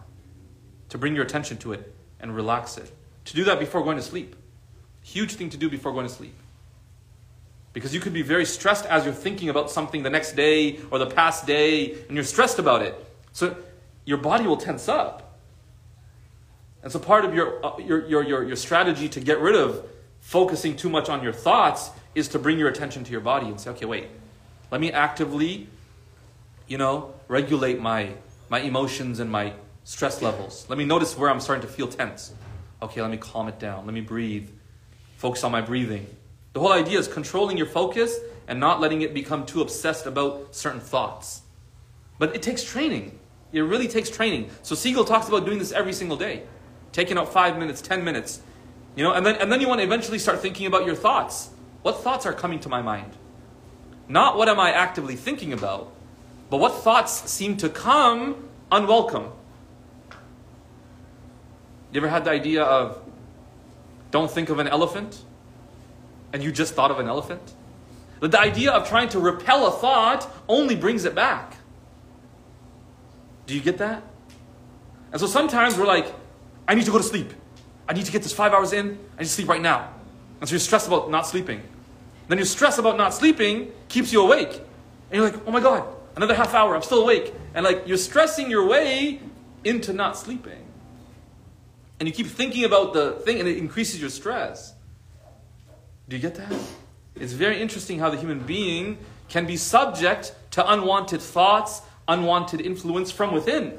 To 0.91 0.99
bring 0.99 1.15
your 1.15 1.25
attention 1.25 1.57
to 1.59 1.73
it 1.73 1.95
and 2.21 2.35
relax 2.35 2.77
it. 2.77 2.91
To 3.27 3.35
do 3.35 3.45
that 3.45 3.59
before 3.59 3.83
going 3.83 3.97
to 3.97 4.03
sleep. 4.03 4.37
Huge 5.03 5.35
thing 5.35 5.51
to 5.51 5.57
do 5.57 5.71
before 5.71 5.93
going 5.93 6.07
to 6.07 6.13
sleep. 6.13 6.35
Because 7.73 7.95
you 7.95 8.01
could 8.01 8.13
be 8.13 8.23
very 8.23 8.45
stressed 8.45 8.85
as 8.87 9.05
you're 9.05 9.15
thinking 9.15 9.49
about 9.49 9.71
something 9.71 10.03
the 10.03 10.11
next 10.11 10.33
day 10.33 10.81
or 10.91 10.99
the 10.99 11.07
past 11.07 11.47
day, 11.47 11.93
and 11.93 12.13
you're 12.13 12.25
stressed 12.25 12.59
about 12.59 12.83
it. 12.83 12.95
So 13.33 13.57
your 14.05 14.19
body 14.19 14.47
will 14.47 14.57
tense 14.57 14.89
up. 14.89 15.39
And 16.83 16.91
so 16.91 16.99
part 16.99 17.25
of 17.25 17.35
your, 17.35 17.65
uh, 17.65 17.79
your, 17.79 18.07
your, 18.07 18.23
your, 18.23 18.45
your 18.45 18.57
strategy 18.57 19.09
to 19.11 19.21
get 19.21 19.39
rid 19.39 19.55
of 19.55 19.87
focusing 20.21 20.77
too 20.77 20.89
much 20.89 21.09
on 21.09 21.23
your 21.23 21.33
thoughts 21.33 21.91
is 22.15 22.29
to 22.29 22.39
bring 22.39 22.59
your 22.59 22.69
attention 22.69 23.05
to 23.05 23.13
your 23.13 23.21
body 23.21 23.47
and 23.47 23.61
say, 23.61 23.71
okay, 23.71 23.87
wait, 23.87 24.09
let 24.71 24.81
me 24.81 24.91
actively, 24.91 25.69
you 26.67 26.79
know, 26.79 27.15
regulate 27.31 27.81
my, 27.81 28.13
my 28.49 28.59
emotions 28.59 29.21
and 29.21 29.31
my 29.31 29.53
stress 29.85 30.21
levels. 30.21 30.67
Let 30.69 30.79
me 30.79 30.85
notice 30.85 31.17
where 31.17 31.31
I'm 31.31 31.39
starting 31.39 31.65
to 31.65 31.73
feel 31.73 31.87
tense. 31.87 32.35
Okay, 32.83 33.01
let 33.01 33.11
me 33.11 33.19
calm 33.19 33.47
it 33.47 33.61
down. 33.61 33.87
Let 33.87 33.95
me 33.95 34.01
breathe. 34.01 34.51
Focus 35.17 35.45
on 35.45 35.53
my 35.53 35.61
breathing. 35.61 36.09
The 36.55 36.61
whole 36.61 36.73
idea 36.73 36.99
is 36.99 37.07
controlling 37.07 37.57
your 37.57 37.69
focus 37.69 38.19
and 38.49 38.59
not 38.59 38.81
letting 38.81 39.03
it 39.03 39.15
become 39.15 39.47
too 39.47 39.63
obsessed 39.63 40.07
about 40.07 40.57
certain 40.57 40.81
thoughts. 40.81 41.43
But 42.19 42.35
it 42.35 42.43
takes 42.43 42.65
training. 42.65 43.17
It 43.53 43.61
really 43.61 43.87
takes 43.87 44.11
training. 44.11 44.51
So 44.63 44.75
Siegel 44.75 45.05
talks 45.05 45.29
about 45.29 45.45
doing 45.45 45.61
this 45.61 45.71
every 45.71 45.93
single 45.93 46.17
day. 46.17 46.43
Taking 46.91 47.17
out 47.17 47.33
five 47.33 47.57
minutes, 47.59 47.81
ten 47.81 48.03
minutes. 48.03 48.41
You 48.97 49.05
know, 49.05 49.13
and 49.13 49.25
then 49.25 49.37
and 49.37 49.53
then 49.53 49.61
you 49.61 49.69
want 49.69 49.79
to 49.79 49.85
eventually 49.85 50.19
start 50.19 50.41
thinking 50.41 50.67
about 50.67 50.85
your 50.85 50.97
thoughts. 50.97 51.51
What 51.83 52.03
thoughts 52.03 52.27
are 52.27 52.33
coming 52.33 52.59
to 52.61 52.69
my 52.69 52.83
mind? 52.83 53.13
Not 54.09 54.37
what 54.37 54.49
am 54.49 54.59
I 54.59 54.73
actively 54.73 55.15
thinking 55.15 55.53
about, 55.53 55.93
but 56.51 56.59
what 56.59 56.75
thoughts 56.75 57.31
seem 57.31 57.57
to 57.59 57.69
come 57.69 58.49
unwelcome. 58.73 59.33
You 61.93 62.01
ever 62.01 62.09
had 62.09 62.25
the 62.25 62.31
idea 62.31 62.63
of 62.63 63.03
don't 64.11 64.31
think 64.31 64.49
of 64.49 64.59
an 64.59 64.69
elephant 64.69 65.23
and 66.33 66.43
you 66.43 66.53
just 66.53 66.75
thought 66.75 66.91
of 66.91 66.99
an 66.99 67.09
elephant? 67.09 67.55
That 68.21 68.33
the 68.33 68.41
idea 68.41 68.71
of 68.73 68.89
trying 68.89 69.09
to 69.11 69.19
repel 69.19 69.67
a 69.67 69.71
thought 69.71 70.31
only 70.49 70.77
brings 70.77 71.05
it 71.05 71.15
back. 71.15 71.57
Do 73.47 73.55
you 73.55 73.61
get 73.61 73.79
that? 73.79 74.03
And 75.11 75.21
so 75.21 75.27
sometimes 75.27 75.77
we're 75.77 75.87
like, 75.87 76.13
I 76.69 76.75
need 76.75 76.85
to 76.85 76.93
go 76.93 76.99
to 76.99 77.05
sleep. 77.05 77.33
I 77.89 77.93
need 77.93 78.05
to 78.05 78.13
get 78.13 78.23
this 78.23 78.33
five 78.33 78.53
hours 78.53 78.73
in. 78.73 78.99
I 79.17 79.23
need 79.23 79.27
to 79.27 79.33
sleep 79.33 79.49
right 79.49 79.61
now. 79.61 79.93
And 80.41 80.49
so 80.49 80.53
you're 80.53 80.61
stressed 80.61 80.87
about 80.87 81.11
not 81.11 81.27
sleeping. 81.27 81.63
Then 82.29 82.39
your 82.39 82.45
stress 82.45 82.79
about 82.79 82.97
not 82.97 83.13
sleeping 83.13 83.73
keeps 83.89 84.13
you 84.13 84.23
awake. 84.23 84.53
And 85.11 85.21
you're 85.21 85.31
like, 85.31 85.41
oh 85.47 85.51
my 85.51 85.59
God, 85.59 85.85
another 86.21 86.35
half 86.35 86.53
hour, 86.53 86.77
I'm 86.77 86.83
still 86.83 87.01
awake. 87.01 87.33
And 87.55 87.65
like 87.65 87.89
you're 87.89 87.97
stressing 87.97 88.51
your 88.51 88.67
way 88.67 89.21
into 89.65 89.95
not 89.95 90.19
sleeping. 90.19 90.67
And 91.99 92.07
you 92.07 92.15
keep 92.15 92.27
thinking 92.27 92.65
about 92.65 92.93
the 92.93 93.13
thing 93.13 93.41
and 93.41 93.49
it 93.49 93.57
increases 93.57 94.01
your 94.01 94.11
stress. 94.11 94.75
Do 96.11 96.17
you 96.17 96.23
get 96.23 96.35
that? 96.35 96.53
It's 97.15 97.33
very 97.33 97.61
interesting 97.61 97.99
how 97.99 98.11
the 98.11 98.19
human 98.19 98.41
being 98.41 98.99
can 99.29 99.47
be 99.47 99.57
subject 99.57 100.35
to 100.51 100.71
unwanted 100.71 101.23
thoughts, 101.23 101.81
unwanted 102.07 102.61
influence 102.61 103.11
from 103.11 103.33
within. 103.33 103.79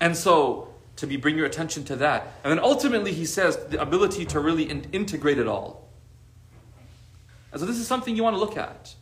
And 0.00 0.16
so, 0.16 0.72
to 0.96 1.06
be 1.06 1.16
bring 1.16 1.36
your 1.36 1.46
attention 1.46 1.84
to 1.84 1.96
that. 1.96 2.32
And 2.44 2.50
then 2.50 2.60
ultimately, 2.60 3.12
he 3.12 3.26
says 3.26 3.58
the 3.68 3.80
ability 3.82 4.24
to 4.26 4.40
really 4.40 4.70
in- 4.70 4.86
integrate 4.92 5.38
it 5.38 5.48
all. 5.48 5.88
And 7.52 7.60
so, 7.60 7.66
this 7.66 7.76
is 7.76 7.86
something 7.86 8.16
you 8.16 8.22
want 8.22 8.36
to 8.36 8.40
look 8.40 8.56
at. 8.56 8.94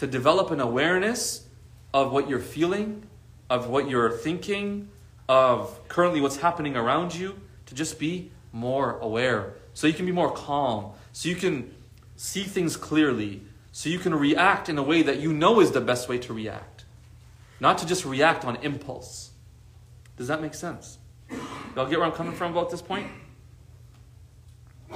To 0.00 0.06
develop 0.06 0.50
an 0.50 0.60
awareness 0.60 1.46
of 1.92 2.10
what 2.10 2.26
you're 2.26 2.40
feeling, 2.40 3.02
of 3.50 3.68
what 3.68 3.86
you're 3.86 4.10
thinking, 4.10 4.88
of 5.28 5.78
currently 5.88 6.22
what's 6.22 6.38
happening 6.38 6.74
around 6.74 7.14
you, 7.14 7.38
to 7.66 7.74
just 7.74 7.98
be 7.98 8.30
more 8.50 8.98
aware. 9.00 9.56
So 9.74 9.86
you 9.86 9.92
can 9.92 10.06
be 10.06 10.12
more 10.12 10.32
calm. 10.32 10.92
So 11.12 11.28
you 11.28 11.36
can 11.36 11.74
see 12.16 12.44
things 12.44 12.78
clearly. 12.78 13.42
So 13.72 13.90
you 13.90 13.98
can 13.98 14.14
react 14.14 14.70
in 14.70 14.78
a 14.78 14.82
way 14.82 15.02
that 15.02 15.20
you 15.20 15.34
know 15.34 15.60
is 15.60 15.72
the 15.72 15.82
best 15.82 16.08
way 16.08 16.16
to 16.16 16.32
react. 16.32 16.86
Not 17.60 17.76
to 17.76 17.86
just 17.86 18.06
react 18.06 18.46
on 18.46 18.56
impulse. 18.62 19.32
Does 20.16 20.28
that 20.28 20.40
make 20.40 20.54
sense? 20.54 20.96
Y'all 21.76 21.86
get 21.86 21.98
where 21.98 22.06
I'm 22.06 22.12
coming 22.12 22.32
from 22.32 22.52
about 22.52 22.70
this 22.70 22.80
point? 22.80 23.06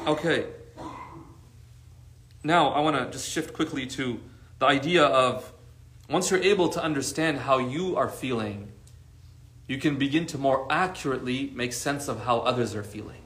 Okay. 0.06 0.46
Now, 2.42 2.68
I 2.68 2.80
want 2.80 2.96
to 2.96 3.10
just 3.10 3.28
shift 3.28 3.52
quickly 3.52 3.84
to 3.88 4.18
the 4.58 4.66
idea 4.66 5.04
of 5.04 5.52
once 6.08 6.30
you're 6.30 6.42
able 6.42 6.68
to 6.68 6.82
understand 6.82 7.38
how 7.38 7.58
you 7.58 7.96
are 7.96 8.08
feeling, 8.08 8.72
you 9.66 9.78
can 9.78 9.96
begin 9.96 10.26
to 10.26 10.38
more 10.38 10.66
accurately 10.70 11.50
make 11.54 11.72
sense 11.72 12.08
of 12.08 12.24
how 12.24 12.40
others 12.40 12.74
are 12.74 12.82
feeling. 12.82 13.22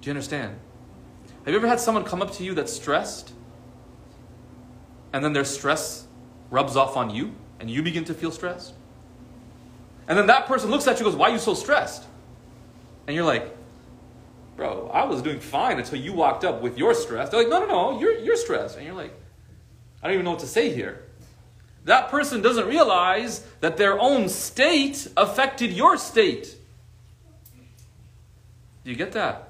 Do 0.00 0.08
you 0.08 0.12
understand? 0.12 0.58
Have 1.44 1.52
you 1.52 1.58
ever 1.58 1.68
had 1.68 1.80
someone 1.80 2.04
come 2.04 2.22
up 2.22 2.32
to 2.34 2.44
you 2.44 2.54
that's 2.54 2.72
stressed? 2.72 3.32
And 5.12 5.24
then 5.24 5.32
their 5.32 5.44
stress 5.44 6.06
rubs 6.50 6.76
off 6.76 6.96
on 6.96 7.10
you, 7.10 7.34
and 7.60 7.70
you 7.70 7.82
begin 7.82 8.04
to 8.04 8.14
feel 8.14 8.30
stressed? 8.30 8.74
And 10.08 10.18
then 10.18 10.26
that 10.28 10.46
person 10.46 10.70
looks 10.70 10.86
at 10.86 10.98
you 10.98 11.04
goes, 11.04 11.16
Why 11.16 11.30
are 11.30 11.32
you 11.32 11.38
so 11.38 11.54
stressed? 11.54 12.04
And 13.06 13.14
you're 13.14 13.24
like, 13.24 13.54
Bro, 14.56 14.90
I 14.92 15.04
was 15.04 15.20
doing 15.20 15.40
fine 15.40 15.78
until 15.78 16.00
you 16.00 16.12
walked 16.12 16.44
up 16.44 16.62
with 16.62 16.78
your 16.78 16.94
stress. 16.94 17.28
They're 17.28 17.40
like, 17.40 17.50
No, 17.50 17.60
no, 17.60 17.66
no, 17.66 18.00
you're, 18.00 18.18
you're 18.18 18.36
stressed. 18.36 18.76
And 18.76 18.86
you're 18.86 18.94
like, 18.94 19.12
I 20.06 20.10
don't 20.10 20.14
even 20.14 20.24
know 20.26 20.30
what 20.30 20.40
to 20.40 20.46
say 20.46 20.72
here. 20.72 21.02
That 21.84 22.10
person 22.10 22.40
doesn't 22.40 22.68
realize 22.68 23.44
that 23.58 23.76
their 23.76 23.98
own 23.98 24.28
state 24.28 25.08
affected 25.16 25.72
your 25.72 25.96
state. 25.96 26.54
Do 28.84 28.90
you 28.90 28.94
get 28.94 29.10
that? 29.12 29.48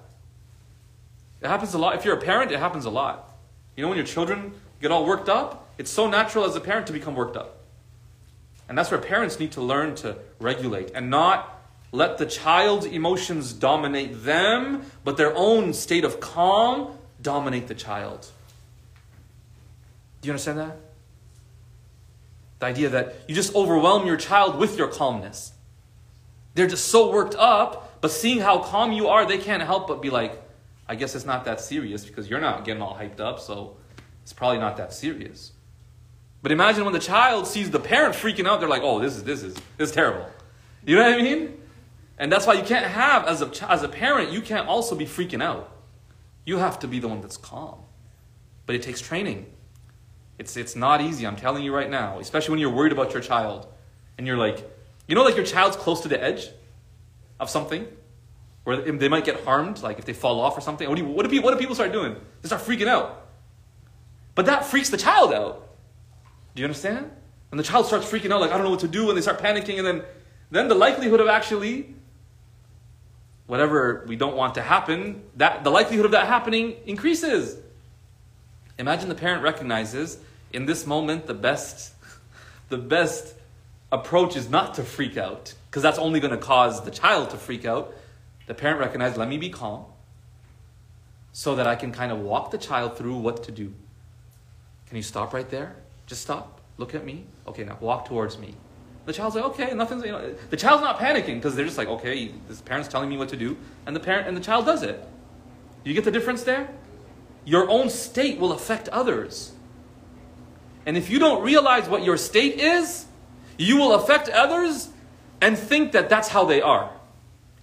It 1.42 1.48
happens 1.48 1.74
a 1.74 1.78
lot. 1.78 1.94
If 1.96 2.06
you're 2.06 2.16
a 2.16 2.22
parent, 2.22 2.52
it 2.52 2.58
happens 2.58 2.86
a 2.86 2.90
lot. 2.90 3.36
You 3.76 3.82
know, 3.82 3.88
when 3.88 3.98
your 3.98 4.06
children 4.06 4.54
get 4.80 4.90
all 4.90 5.04
worked 5.04 5.28
up, 5.28 5.68
it's 5.76 5.90
so 5.90 6.08
natural 6.08 6.46
as 6.46 6.56
a 6.56 6.60
parent 6.60 6.86
to 6.86 6.94
become 6.94 7.14
worked 7.14 7.36
up. 7.36 7.58
And 8.66 8.78
that's 8.78 8.90
where 8.90 8.98
parents 8.98 9.38
need 9.38 9.52
to 9.52 9.60
learn 9.60 9.94
to 9.96 10.16
regulate 10.40 10.90
and 10.94 11.10
not 11.10 11.62
let 11.92 12.16
the 12.16 12.24
child's 12.24 12.86
emotions 12.86 13.52
dominate 13.52 14.24
them, 14.24 14.86
but 15.04 15.18
their 15.18 15.36
own 15.36 15.74
state 15.74 16.04
of 16.04 16.18
calm 16.18 16.96
dominate 17.20 17.68
the 17.68 17.74
child. 17.74 18.30
Do 20.26 20.30
you 20.30 20.32
understand 20.32 20.58
that? 20.58 20.76
The 22.58 22.66
idea 22.66 22.88
that 22.88 23.14
you 23.28 23.34
just 23.36 23.54
overwhelm 23.54 24.08
your 24.08 24.16
child 24.16 24.58
with 24.58 24.76
your 24.76 24.88
calmness. 24.88 25.52
They're 26.54 26.66
just 26.66 26.88
so 26.88 27.12
worked 27.12 27.36
up, 27.36 28.00
but 28.00 28.10
seeing 28.10 28.40
how 28.40 28.58
calm 28.58 28.90
you 28.90 29.06
are, 29.06 29.24
they 29.24 29.38
can't 29.38 29.62
help 29.62 29.86
but 29.86 30.02
be 30.02 30.10
like, 30.10 30.42
I 30.88 30.96
guess 30.96 31.14
it's 31.14 31.26
not 31.26 31.44
that 31.44 31.60
serious 31.60 32.04
because 32.04 32.28
you're 32.28 32.40
not 32.40 32.64
getting 32.64 32.82
all 32.82 32.96
hyped 32.96 33.20
up, 33.20 33.38
so 33.38 33.76
it's 34.24 34.32
probably 34.32 34.58
not 34.58 34.76
that 34.78 34.92
serious. 34.92 35.52
But 36.42 36.50
imagine 36.50 36.82
when 36.82 36.92
the 36.92 36.98
child 36.98 37.46
sees 37.46 37.70
the 37.70 37.78
parent 37.78 38.16
freaking 38.16 38.48
out, 38.48 38.58
they're 38.58 38.68
like, 38.68 38.82
oh, 38.82 38.98
this 38.98 39.14
is, 39.14 39.22
this 39.22 39.44
is, 39.44 39.54
this 39.76 39.90
is 39.90 39.92
terrible. 39.92 40.28
You 40.84 40.96
know 40.96 41.08
what 41.08 41.20
I 41.20 41.22
mean? 41.22 41.56
And 42.18 42.32
that's 42.32 42.48
why 42.48 42.54
you 42.54 42.64
can't 42.64 42.86
have, 42.86 43.28
as 43.28 43.42
a, 43.42 43.70
as 43.70 43.84
a 43.84 43.88
parent, 43.88 44.32
you 44.32 44.40
can't 44.40 44.66
also 44.66 44.96
be 44.96 45.06
freaking 45.06 45.40
out. 45.40 45.70
You 46.44 46.56
have 46.56 46.80
to 46.80 46.88
be 46.88 46.98
the 46.98 47.06
one 47.06 47.20
that's 47.20 47.36
calm. 47.36 47.78
But 48.66 48.74
it 48.74 48.82
takes 48.82 49.00
training. 49.00 49.52
It's, 50.38 50.56
it's 50.56 50.76
not 50.76 51.00
easy, 51.00 51.26
I'm 51.26 51.36
telling 51.36 51.64
you 51.64 51.74
right 51.74 51.90
now, 51.90 52.18
especially 52.18 52.52
when 52.52 52.60
you're 52.60 52.70
worried 52.70 52.92
about 52.92 53.12
your 53.12 53.22
child. 53.22 53.66
And 54.18 54.26
you're 54.26 54.36
like, 54.36 54.68
you 55.06 55.14
know, 55.14 55.22
like 55.22 55.36
your 55.36 55.46
child's 55.46 55.76
close 55.76 56.00
to 56.02 56.08
the 56.08 56.22
edge 56.22 56.48
of 57.40 57.50
something? 57.50 57.86
Where 58.64 58.76
they 58.76 59.08
might 59.08 59.24
get 59.24 59.44
harmed, 59.44 59.82
like 59.82 59.98
if 59.98 60.04
they 60.04 60.12
fall 60.12 60.40
off 60.40 60.58
or 60.58 60.60
something. 60.60 60.88
What 60.88 60.96
do, 60.96 61.04
you, 61.04 61.08
what, 61.08 61.22
do 61.22 61.28
people, 61.28 61.44
what 61.48 61.54
do 61.54 61.60
people 61.60 61.74
start 61.74 61.92
doing? 61.92 62.16
They 62.42 62.48
start 62.48 62.62
freaking 62.62 62.88
out. 62.88 63.26
But 64.34 64.46
that 64.46 64.64
freaks 64.64 64.90
the 64.90 64.96
child 64.96 65.32
out. 65.32 65.68
Do 66.54 66.62
you 66.62 66.66
understand? 66.66 67.10
And 67.50 67.60
the 67.60 67.64
child 67.64 67.86
starts 67.86 68.10
freaking 68.10 68.32
out, 68.32 68.40
like, 68.40 68.50
I 68.50 68.54
don't 68.54 68.64
know 68.64 68.70
what 68.70 68.80
to 68.80 68.88
do, 68.88 69.08
and 69.08 69.16
they 69.16 69.22
start 69.22 69.38
panicking, 69.38 69.78
and 69.78 69.86
then, 69.86 70.02
then 70.50 70.68
the 70.68 70.74
likelihood 70.74 71.20
of 71.20 71.28
actually 71.28 71.94
whatever 73.46 74.04
we 74.08 74.16
don't 74.16 74.36
want 74.36 74.56
to 74.56 74.62
happen, 74.62 75.22
that 75.36 75.62
the 75.62 75.70
likelihood 75.70 76.04
of 76.04 76.10
that 76.10 76.26
happening 76.26 76.74
increases. 76.86 77.56
Imagine 78.78 79.08
the 79.08 79.14
parent 79.14 79.42
recognizes 79.42 80.18
in 80.52 80.66
this 80.66 80.86
moment 80.86 81.26
the 81.26 81.34
best, 81.34 81.94
the 82.68 82.78
best 82.78 83.34
approach 83.90 84.36
is 84.36 84.48
not 84.48 84.74
to 84.74 84.82
freak 84.82 85.16
out, 85.16 85.54
because 85.70 85.82
that's 85.82 85.98
only 85.98 86.20
going 86.20 86.32
to 86.32 86.38
cause 86.38 86.84
the 86.84 86.90
child 86.90 87.30
to 87.30 87.36
freak 87.36 87.64
out. 87.64 87.94
The 88.46 88.54
parent 88.54 88.80
recognizes, 88.80 89.16
let 89.16 89.28
me 89.28 89.38
be 89.38 89.50
calm, 89.50 89.84
so 91.32 91.54
that 91.56 91.66
I 91.66 91.76
can 91.76 91.92
kind 91.92 92.12
of 92.12 92.20
walk 92.20 92.50
the 92.50 92.58
child 92.58 92.96
through 92.96 93.16
what 93.16 93.44
to 93.44 93.52
do. 93.52 93.72
Can 94.88 94.96
you 94.96 95.02
stop 95.02 95.32
right 95.32 95.48
there? 95.48 95.76
Just 96.06 96.22
stop. 96.22 96.60
Look 96.78 96.94
at 96.94 97.04
me. 97.04 97.24
Okay, 97.46 97.64
now 97.64 97.76
walk 97.80 98.06
towards 98.06 98.38
me. 98.38 98.54
The 99.06 99.12
child's 99.12 99.36
like, 99.36 99.44
okay, 99.44 99.72
nothing's. 99.74 100.04
You 100.04 100.12
know, 100.12 100.34
the 100.50 100.56
child's 100.56 100.82
not 100.82 100.98
panicking 100.98 101.36
because 101.36 101.54
they're 101.54 101.64
just 101.64 101.78
like, 101.78 101.88
okay, 101.88 102.32
this 102.48 102.60
parent's 102.60 102.88
telling 102.88 103.08
me 103.08 103.16
what 103.16 103.28
to 103.30 103.36
do, 103.36 103.56
and 103.86 103.94
the 103.94 104.00
parent 104.00 104.26
and 104.26 104.36
the 104.36 104.40
child 104.40 104.66
does 104.66 104.82
it. 104.82 105.06
You 105.84 105.94
get 105.94 106.04
the 106.04 106.10
difference 106.10 106.42
there? 106.42 106.68
Your 107.46 107.70
own 107.70 107.88
state 107.88 108.38
will 108.38 108.52
affect 108.52 108.88
others. 108.88 109.52
And 110.84 110.96
if 110.96 111.08
you 111.08 111.18
don't 111.18 111.42
realize 111.42 111.88
what 111.88 112.04
your 112.04 112.16
state 112.18 112.60
is, 112.60 113.06
you 113.56 113.76
will 113.76 113.94
affect 113.94 114.28
others 114.28 114.90
and 115.40 115.56
think 115.56 115.92
that 115.92 116.08
that's 116.08 116.28
how 116.28 116.44
they 116.44 116.60
are. 116.60 116.90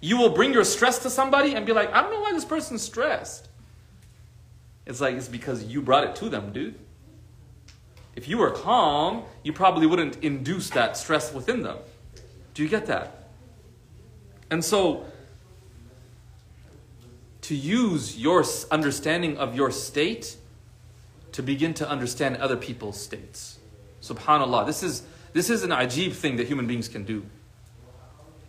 You 0.00 0.16
will 0.16 0.30
bring 0.30 0.52
your 0.52 0.64
stress 0.64 0.98
to 1.00 1.10
somebody 1.10 1.54
and 1.54 1.64
be 1.64 1.72
like, 1.72 1.92
I 1.92 2.00
don't 2.00 2.10
know 2.10 2.20
why 2.20 2.32
this 2.32 2.44
person's 2.44 2.82
stressed. 2.82 3.48
It's 4.86 5.00
like, 5.00 5.16
it's 5.16 5.28
because 5.28 5.64
you 5.64 5.80
brought 5.80 6.04
it 6.04 6.16
to 6.16 6.28
them, 6.28 6.52
dude. 6.52 6.74
If 8.16 8.28
you 8.28 8.38
were 8.38 8.50
calm, 8.50 9.24
you 9.42 9.52
probably 9.52 9.86
wouldn't 9.86 10.22
induce 10.22 10.70
that 10.70 10.96
stress 10.96 11.32
within 11.32 11.62
them. 11.62 11.78
Do 12.54 12.62
you 12.62 12.68
get 12.68 12.86
that? 12.86 13.28
And 14.50 14.64
so, 14.64 15.04
to 17.44 17.54
use 17.54 18.18
your 18.18 18.44
understanding 18.70 19.38
of 19.38 19.56
your 19.56 19.70
state 19.70 20.36
to 21.32 21.42
begin 21.42 21.74
to 21.74 21.88
understand 21.88 22.36
other 22.36 22.56
people's 22.56 23.00
states. 23.00 23.58
Subhanallah. 24.02 24.66
This 24.66 24.82
is, 24.82 25.02
this 25.32 25.50
is 25.50 25.62
an 25.62 25.70
ajib 25.70 26.12
thing 26.12 26.36
that 26.36 26.46
human 26.46 26.66
beings 26.66 26.88
can 26.88 27.04
do. 27.04 27.24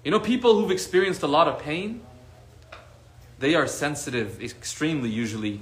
You 0.04 0.12
know, 0.12 0.20
people 0.20 0.60
who've 0.60 0.72
experienced 0.72 1.24
a 1.24 1.28
lot 1.28 1.48
of 1.48 1.60
pain, 1.60 2.02
they 3.40 3.56
are 3.56 3.68
sensitive, 3.68 4.42
extremely 4.42 5.10
usually 5.10 5.62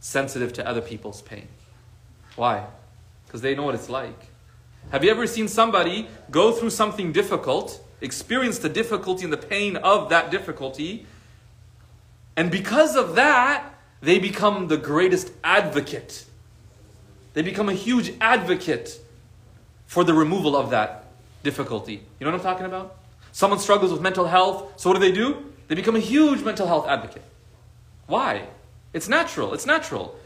sensitive 0.00 0.52
to 0.54 0.66
other 0.66 0.80
people's 0.80 1.22
pain. 1.22 1.48
Why? 2.36 2.66
because 3.28 3.42
they 3.42 3.54
know 3.54 3.62
what 3.62 3.74
it's 3.74 3.90
like. 3.90 4.28
Have 4.90 5.04
you 5.04 5.10
ever 5.10 5.26
seen 5.26 5.48
somebody 5.48 6.08
go 6.30 6.50
through 6.50 6.70
something 6.70 7.12
difficult, 7.12 7.78
experience 8.00 8.58
the 8.58 8.70
difficulty 8.70 9.24
and 9.24 9.32
the 9.32 9.36
pain 9.36 9.76
of 9.76 10.08
that 10.08 10.30
difficulty, 10.30 11.06
and 12.38 12.50
because 12.50 12.96
of 12.96 13.16
that, 13.16 13.74
they 14.00 14.18
become 14.18 14.68
the 14.68 14.78
greatest 14.78 15.30
advocate? 15.44 16.24
They 17.34 17.42
become 17.42 17.68
a 17.68 17.74
huge 17.74 18.14
advocate 18.20 18.98
for 19.86 20.04
the 20.04 20.14
removal 20.14 20.56
of 20.56 20.70
that 20.70 21.04
difficulty. 21.42 22.00
You 22.18 22.24
know 22.24 22.30
what 22.32 22.38
I'm 22.38 22.44
talking 22.44 22.66
about? 22.66 22.96
Someone 23.32 23.58
struggles 23.58 23.92
with 23.92 24.00
mental 24.00 24.26
health, 24.26 24.80
so 24.80 24.88
what 24.88 24.94
do 24.94 25.00
they 25.00 25.12
do? 25.12 25.52
They 25.68 25.74
become 25.74 25.96
a 25.96 26.00
huge 26.14 26.42
mental 26.42 26.66
health 26.66 26.88
advocate. 26.88 27.24
Why? 28.06 28.48
It's 28.94 29.08
natural. 29.08 29.52
It's 29.52 29.66
natural 29.66 30.16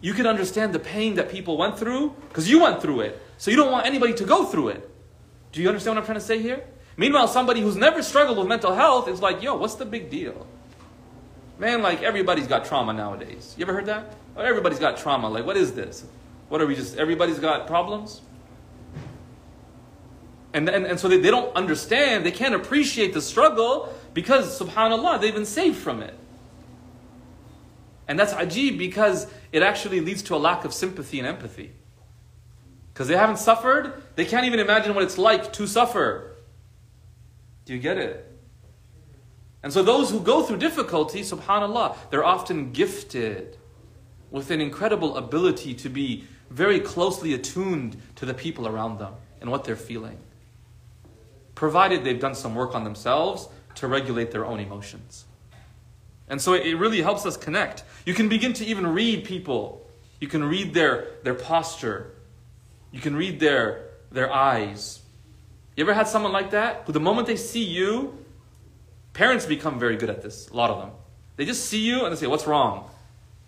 you 0.00 0.14
can 0.14 0.26
understand 0.26 0.72
the 0.72 0.78
pain 0.78 1.14
that 1.14 1.30
people 1.30 1.56
went 1.56 1.78
through 1.78 2.14
because 2.28 2.48
you 2.48 2.62
went 2.62 2.80
through 2.80 3.00
it. 3.00 3.20
So 3.38 3.50
you 3.50 3.56
don't 3.56 3.70
want 3.70 3.86
anybody 3.86 4.14
to 4.14 4.24
go 4.24 4.44
through 4.44 4.68
it. 4.68 4.90
Do 5.52 5.60
you 5.60 5.68
understand 5.68 5.96
what 5.96 6.02
I'm 6.02 6.06
trying 6.06 6.18
to 6.18 6.24
say 6.24 6.40
here? 6.40 6.64
Meanwhile, 6.96 7.28
somebody 7.28 7.60
who's 7.60 7.76
never 7.76 8.02
struggled 8.02 8.38
with 8.38 8.46
mental 8.46 8.74
health 8.74 9.08
is 9.08 9.20
like, 9.20 9.42
yo, 9.42 9.56
what's 9.56 9.74
the 9.74 9.84
big 9.84 10.10
deal? 10.10 10.46
Man, 11.60 11.82
like 11.82 12.02
everybody's 12.02 12.46
got 12.46 12.64
trauma 12.64 12.94
nowadays. 12.94 13.54
You 13.58 13.66
ever 13.66 13.74
heard 13.74 13.84
that? 13.84 14.14
Oh, 14.34 14.40
everybody's 14.40 14.78
got 14.78 14.96
trauma. 14.96 15.28
Like, 15.28 15.44
what 15.44 15.58
is 15.58 15.74
this? 15.74 16.04
What 16.48 16.62
are 16.62 16.66
we 16.66 16.74
just, 16.74 16.96
everybody's 16.96 17.38
got 17.38 17.66
problems? 17.66 18.22
And, 20.54 20.70
and, 20.70 20.86
and 20.86 20.98
so 20.98 21.06
they, 21.06 21.18
they 21.18 21.30
don't 21.30 21.54
understand, 21.54 22.24
they 22.24 22.30
can't 22.30 22.54
appreciate 22.54 23.12
the 23.12 23.20
struggle 23.20 23.94
because, 24.14 24.58
subhanAllah, 24.58 25.20
they've 25.20 25.34
been 25.34 25.44
saved 25.44 25.76
from 25.76 26.00
it. 26.02 26.14
And 28.08 28.18
that's 28.18 28.32
ajib 28.32 28.78
because 28.78 29.26
it 29.52 29.62
actually 29.62 30.00
leads 30.00 30.22
to 30.22 30.34
a 30.34 30.38
lack 30.38 30.64
of 30.64 30.72
sympathy 30.72 31.18
and 31.18 31.28
empathy. 31.28 31.72
Because 32.94 33.06
they 33.06 33.16
haven't 33.16 33.38
suffered, 33.38 34.02
they 34.16 34.24
can't 34.24 34.46
even 34.46 34.60
imagine 34.60 34.94
what 34.94 35.04
it's 35.04 35.18
like 35.18 35.52
to 35.52 35.66
suffer. 35.66 36.36
Do 37.66 37.74
you 37.74 37.78
get 37.78 37.98
it? 37.98 38.29
And 39.62 39.72
so 39.72 39.82
those 39.82 40.10
who 40.10 40.20
go 40.20 40.42
through 40.42 40.58
difficulty, 40.58 41.20
subhanAllah, 41.20 41.96
they're 42.10 42.24
often 42.24 42.72
gifted 42.72 43.58
with 44.30 44.50
an 44.50 44.60
incredible 44.60 45.16
ability 45.16 45.74
to 45.74 45.88
be 45.88 46.24
very 46.50 46.80
closely 46.80 47.34
attuned 47.34 47.96
to 48.16 48.26
the 48.26 48.34
people 48.34 48.66
around 48.66 48.98
them 48.98 49.14
and 49.40 49.50
what 49.50 49.64
they're 49.64 49.76
feeling. 49.76 50.18
Provided 51.54 52.04
they've 52.04 52.20
done 52.20 52.34
some 52.34 52.54
work 52.54 52.74
on 52.74 52.84
themselves 52.84 53.48
to 53.76 53.86
regulate 53.86 54.30
their 54.30 54.46
own 54.46 54.60
emotions. 54.60 55.26
And 56.28 56.40
so 56.40 56.54
it 56.54 56.74
really 56.78 57.02
helps 57.02 57.26
us 57.26 57.36
connect. 57.36 57.82
You 58.06 58.14
can 58.14 58.28
begin 58.28 58.52
to 58.54 58.64
even 58.64 58.86
read 58.86 59.24
people. 59.24 59.86
You 60.20 60.28
can 60.28 60.44
read 60.44 60.74
their, 60.74 61.08
their 61.22 61.34
posture. 61.34 62.12
You 62.92 63.00
can 63.00 63.16
read 63.16 63.40
their, 63.40 63.88
their 64.12 64.32
eyes. 64.32 65.00
You 65.76 65.84
ever 65.84 65.92
had 65.92 66.06
someone 66.06 66.32
like 66.32 66.50
that? 66.52 66.82
Who 66.86 66.92
the 66.92 67.00
moment 67.00 67.26
they 67.26 67.36
see 67.36 67.64
you, 67.64 68.19
parents 69.12 69.46
become 69.46 69.78
very 69.78 69.96
good 69.96 70.10
at 70.10 70.22
this, 70.22 70.48
a 70.48 70.56
lot 70.56 70.70
of 70.70 70.78
them. 70.78 70.90
They 71.36 71.44
just 71.44 71.66
see 71.66 71.80
you 71.80 72.04
and 72.04 72.12
they 72.14 72.20
say, 72.20 72.26
What's 72.26 72.46
wrong? 72.46 72.90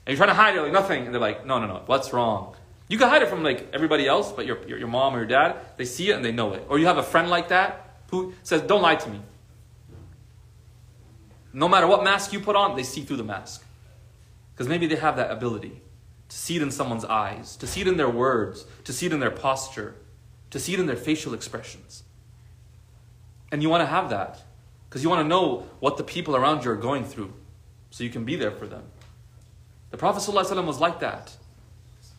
And 0.06 0.12
you're 0.12 0.16
trying 0.16 0.34
to 0.34 0.40
hide 0.40 0.56
it, 0.56 0.62
like 0.62 0.72
nothing. 0.72 1.04
And 1.04 1.14
they're 1.14 1.20
like, 1.20 1.46
No, 1.46 1.58
no, 1.58 1.66
no, 1.66 1.82
what's 1.86 2.12
wrong? 2.12 2.56
You 2.88 2.98
can 2.98 3.08
hide 3.08 3.22
it 3.22 3.28
from 3.28 3.42
like 3.42 3.68
everybody 3.72 4.06
else, 4.06 4.32
but 4.32 4.46
your, 4.46 4.66
your, 4.66 4.78
your 4.78 4.88
mom 4.88 5.14
or 5.14 5.18
your 5.18 5.26
dad, 5.26 5.56
they 5.76 5.84
see 5.84 6.10
it 6.10 6.16
and 6.16 6.24
they 6.24 6.32
know 6.32 6.52
it. 6.52 6.64
Or 6.68 6.78
you 6.78 6.86
have 6.86 6.98
a 6.98 7.02
friend 7.02 7.30
like 7.30 7.48
that 7.48 8.00
who 8.10 8.34
says, 8.42 8.62
Don't 8.62 8.82
lie 8.82 8.96
to 8.96 9.10
me. 9.10 9.20
No 11.52 11.68
matter 11.68 11.86
what 11.86 12.02
mask 12.02 12.32
you 12.32 12.40
put 12.40 12.56
on, 12.56 12.76
they 12.76 12.82
see 12.82 13.02
through 13.02 13.18
the 13.18 13.24
mask. 13.24 13.64
Because 14.54 14.68
maybe 14.68 14.86
they 14.86 14.96
have 14.96 15.16
that 15.16 15.30
ability 15.30 15.80
to 16.28 16.36
see 16.36 16.56
it 16.56 16.62
in 16.62 16.70
someone's 16.70 17.04
eyes, 17.04 17.56
to 17.56 17.66
see 17.66 17.82
it 17.82 17.86
in 17.86 17.98
their 17.98 18.08
words, 18.08 18.64
to 18.84 18.92
see 18.92 19.06
it 19.06 19.12
in 19.12 19.20
their 19.20 19.30
posture, 19.30 19.96
to 20.50 20.58
see 20.58 20.72
it 20.72 20.80
in 20.80 20.86
their 20.86 20.96
facial 20.96 21.34
expressions. 21.34 22.04
And 23.50 23.62
you 23.62 23.68
want 23.68 23.82
to 23.82 23.86
have 23.86 24.08
that 24.10 24.42
because 24.92 25.02
you 25.02 25.08
want 25.08 25.24
to 25.24 25.26
know 25.26 25.66
what 25.80 25.96
the 25.96 26.04
people 26.04 26.36
around 26.36 26.66
you 26.66 26.70
are 26.70 26.76
going 26.76 27.02
through 27.02 27.32
so 27.90 28.04
you 28.04 28.10
can 28.10 28.26
be 28.26 28.36
there 28.36 28.50
for 28.50 28.66
them. 28.66 28.82
The 29.90 29.96
Prophet 29.96 30.20
ﷺ 30.20 30.66
was 30.66 30.80
like 30.80 31.00
that. 31.00 31.34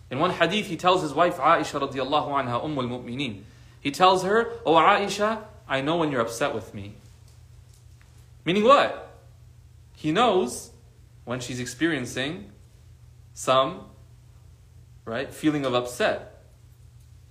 In 0.10 0.18
one 0.18 0.32
hadith, 0.32 0.66
he 0.66 0.76
tells 0.76 1.04
his 1.04 1.14
wife 1.14 1.38
Aisha 1.38 1.80
radiallahu 1.80 2.30
anha, 2.30 2.66
Umm 2.66 2.76
al-Mu'mineen, 2.80 3.44
he 3.80 3.92
tells 3.92 4.24
her, 4.24 4.54
Oh 4.66 4.74
Aisha, 4.74 5.44
I 5.68 5.82
know 5.82 5.98
when 5.98 6.12
you're 6.12 6.22
upset 6.22 6.56
with 6.56 6.74
me. 6.74 6.96
Meaning 8.44 8.64
what? 8.64 9.20
He 9.96 10.12
knows 10.12 10.72
when 11.26 11.42
she's 11.42 11.60
experiencing 11.60 12.50
some 13.36 13.86
right 15.06 15.32
feeling 15.32 15.64
of 15.64 15.76
upset. 15.76 16.44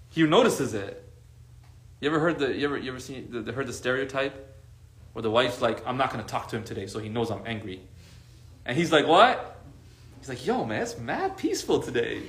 He 0.08 0.22
notices 0.22 0.72
it. 0.72 1.04
You 2.00 2.10
ever 2.10 2.20
heard 2.20 2.38
the 2.38 2.56
you 2.56 2.64
ever 2.66 2.78
you 2.78 2.92
ever 2.92 3.00
seen 3.00 3.44
the, 3.44 3.52
heard 3.52 3.66
the 3.66 3.72
stereotype 3.72 4.51
where 5.12 5.22
the 5.22 5.30
wife's 5.30 5.60
like, 5.60 5.86
I'm 5.86 5.96
not 5.96 6.10
gonna 6.10 6.22
talk 6.22 6.48
to 6.48 6.56
him 6.56 6.64
today, 6.64 6.86
so 6.86 6.98
he 6.98 7.08
knows 7.08 7.30
I'm 7.30 7.42
angry. 7.46 7.80
And 8.64 8.76
he's 8.76 8.92
like, 8.92 9.06
What? 9.06 9.60
He's 10.18 10.28
like, 10.28 10.46
yo, 10.46 10.64
man, 10.64 10.82
it's 10.82 10.96
mad 10.98 11.36
peaceful 11.36 11.80
today. 11.80 12.22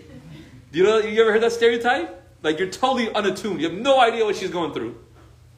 Do 0.72 0.80
you 0.80 0.84
know 0.84 0.98
you 0.98 1.22
ever 1.22 1.32
heard 1.32 1.43
that 1.43 1.52
stereotype? 1.52 2.24
Like 2.41 2.58
you're 2.58 2.69
totally 2.69 3.08
unattuned. 3.13 3.62
You 3.62 3.69
have 3.69 3.78
no 3.78 4.02
idea 4.02 4.26
what 4.26 4.36
she's 4.36 4.50
going 4.50 4.74
through. 4.74 4.98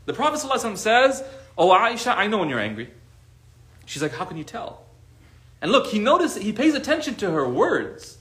The 0.06 0.14
Prophet 0.14 0.46
ﷺ 0.46 0.78
says, 0.78 1.24
Oh 1.58 1.70
Aisha, 1.70 2.14
I 2.16 2.28
know 2.28 2.40
when 2.40 2.50
you're 2.50 2.60
angry. 2.60 2.90
She's 3.86 4.02
like, 4.02 4.12
How 4.14 4.26
can 4.26 4.38
you 4.38 4.44
tell? 4.44 4.84
And 5.62 5.72
look, 5.72 5.88
he 5.88 6.00
notices, 6.00 6.44
he 6.44 6.52
pays 6.52 6.76
attention 6.76 7.16
to 7.16 7.32
her 7.32 7.48
words, 7.48 8.18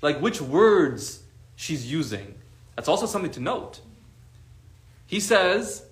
like 0.00 0.20
which 0.20 0.40
words 0.40 1.22
she's 1.54 1.90
using. 1.90 2.34
That's 2.74 2.88
also 2.88 3.04
something 3.06 3.30
to 3.32 3.40
note. 3.40 3.80
He 5.06 5.20
says, 5.20 5.84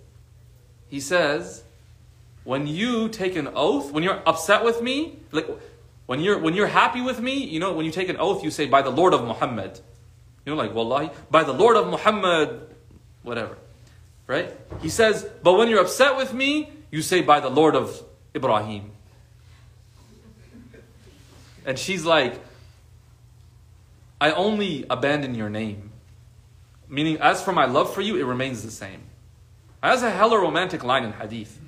he 0.89 0.99
says, 0.99 1.63
when 2.45 2.67
you 2.67 3.09
take 3.09 3.37
an 3.37 3.49
oath, 3.55 3.93
when 3.93 4.03
you're 4.03 4.23
upset 4.27 4.65
with 4.65 4.83
me, 4.83 5.19
like 5.33 5.49
when 6.07 6.21
you're 6.21 6.39
when 6.39 6.55
you're 6.55 6.67
happy 6.67 7.01
with 7.01 7.21
me, 7.21 7.45
you 7.45 7.61
know, 7.61 7.73
when 7.73 7.87
you 7.87 7.93
take 7.93 8.09
an 8.09 8.17
oath, 8.17 8.43
you 8.43 8.51
say 8.51 8.67
by 8.67 8.83
the 8.83 8.91
Lord 8.91 9.15
of 9.15 9.25
Muhammad. 9.25 9.81
You 10.45 10.55
know, 10.55 10.57
like 10.57 10.75
wallahi, 10.75 11.11
by 11.31 11.45
the 11.45 11.53
Lord 11.53 11.77
of 11.77 11.89
Muhammad, 11.89 12.67
whatever. 13.23 13.57
Right? 14.27 14.57
He 14.81 14.89
says, 14.89 15.29
but 15.43 15.55
when 15.55 15.69
you're 15.69 15.81
upset 15.81 16.17
with 16.17 16.33
me, 16.33 16.71
you 16.91 17.03
say 17.03 17.21
by 17.21 17.41
the 17.41 17.51
Lord 17.51 17.75
of 17.75 18.03
Ibrahim. 18.35 18.93
And 21.67 21.79
she's 21.79 22.05
like, 22.05 22.41
I 24.21 24.33
only 24.33 24.87
abandon 24.89 25.35
your 25.35 25.51
name. 25.51 25.91
Meaning, 26.89 27.19
as 27.21 27.43
for 27.43 27.53
my 27.53 27.67
love 27.67 27.93
for 27.95 28.01
you, 28.01 28.17
it 28.17 28.25
remains 28.25 28.63
the 28.63 28.71
same. 28.71 29.03
That's 29.83 30.03
a 30.03 30.11
hella 30.11 30.41
romantic 30.41 30.85
line 30.85 31.05
in 31.05 31.13
hadith. 31.13 31.59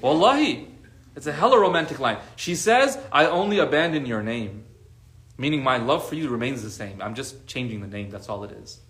Wallahi, 0.00 0.68
it's 1.16 1.26
a 1.26 1.32
hella 1.32 1.58
romantic 1.58 1.98
line. 1.98 2.18
She 2.36 2.54
says, 2.54 2.98
I 3.10 3.26
only 3.26 3.58
abandon 3.58 4.06
your 4.06 4.22
name. 4.22 4.64
Meaning 5.36 5.62
my 5.62 5.76
love 5.76 6.08
for 6.08 6.14
you 6.14 6.28
remains 6.28 6.62
the 6.62 6.70
same. 6.70 7.00
I'm 7.00 7.14
just 7.14 7.46
changing 7.46 7.80
the 7.80 7.86
name, 7.86 8.10
that's 8.10 8.28
all 8.28 8.44
it 8.44 8.50
is. 8.52 8.80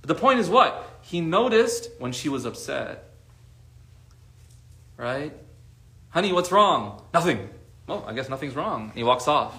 But 0.00 0.08
the 0.08 0.14
point 0.14 0.38
is 0.38 0.48
what? 0.48 0.98
He 1.02 1.20
noticed 1.20 1.90
when 1.98 2.12
she 2.12 2.28
was 2.28 2.44
upset. 2.44 3.10
Right? 4.96 5.32
Honey, 6.10 6.32
what's 6.32 6.52
wrong? 6.52 7.02
Nothing. 7.12 7.48
Well, 7.86 8.04
I 8.06 8.12
guess 8.12 8.28
nothing's 8.28 8.54
wrong. 8.54 8.92
He 8.94 9.02
walks 9.02 9.28
off. 9.28 9.54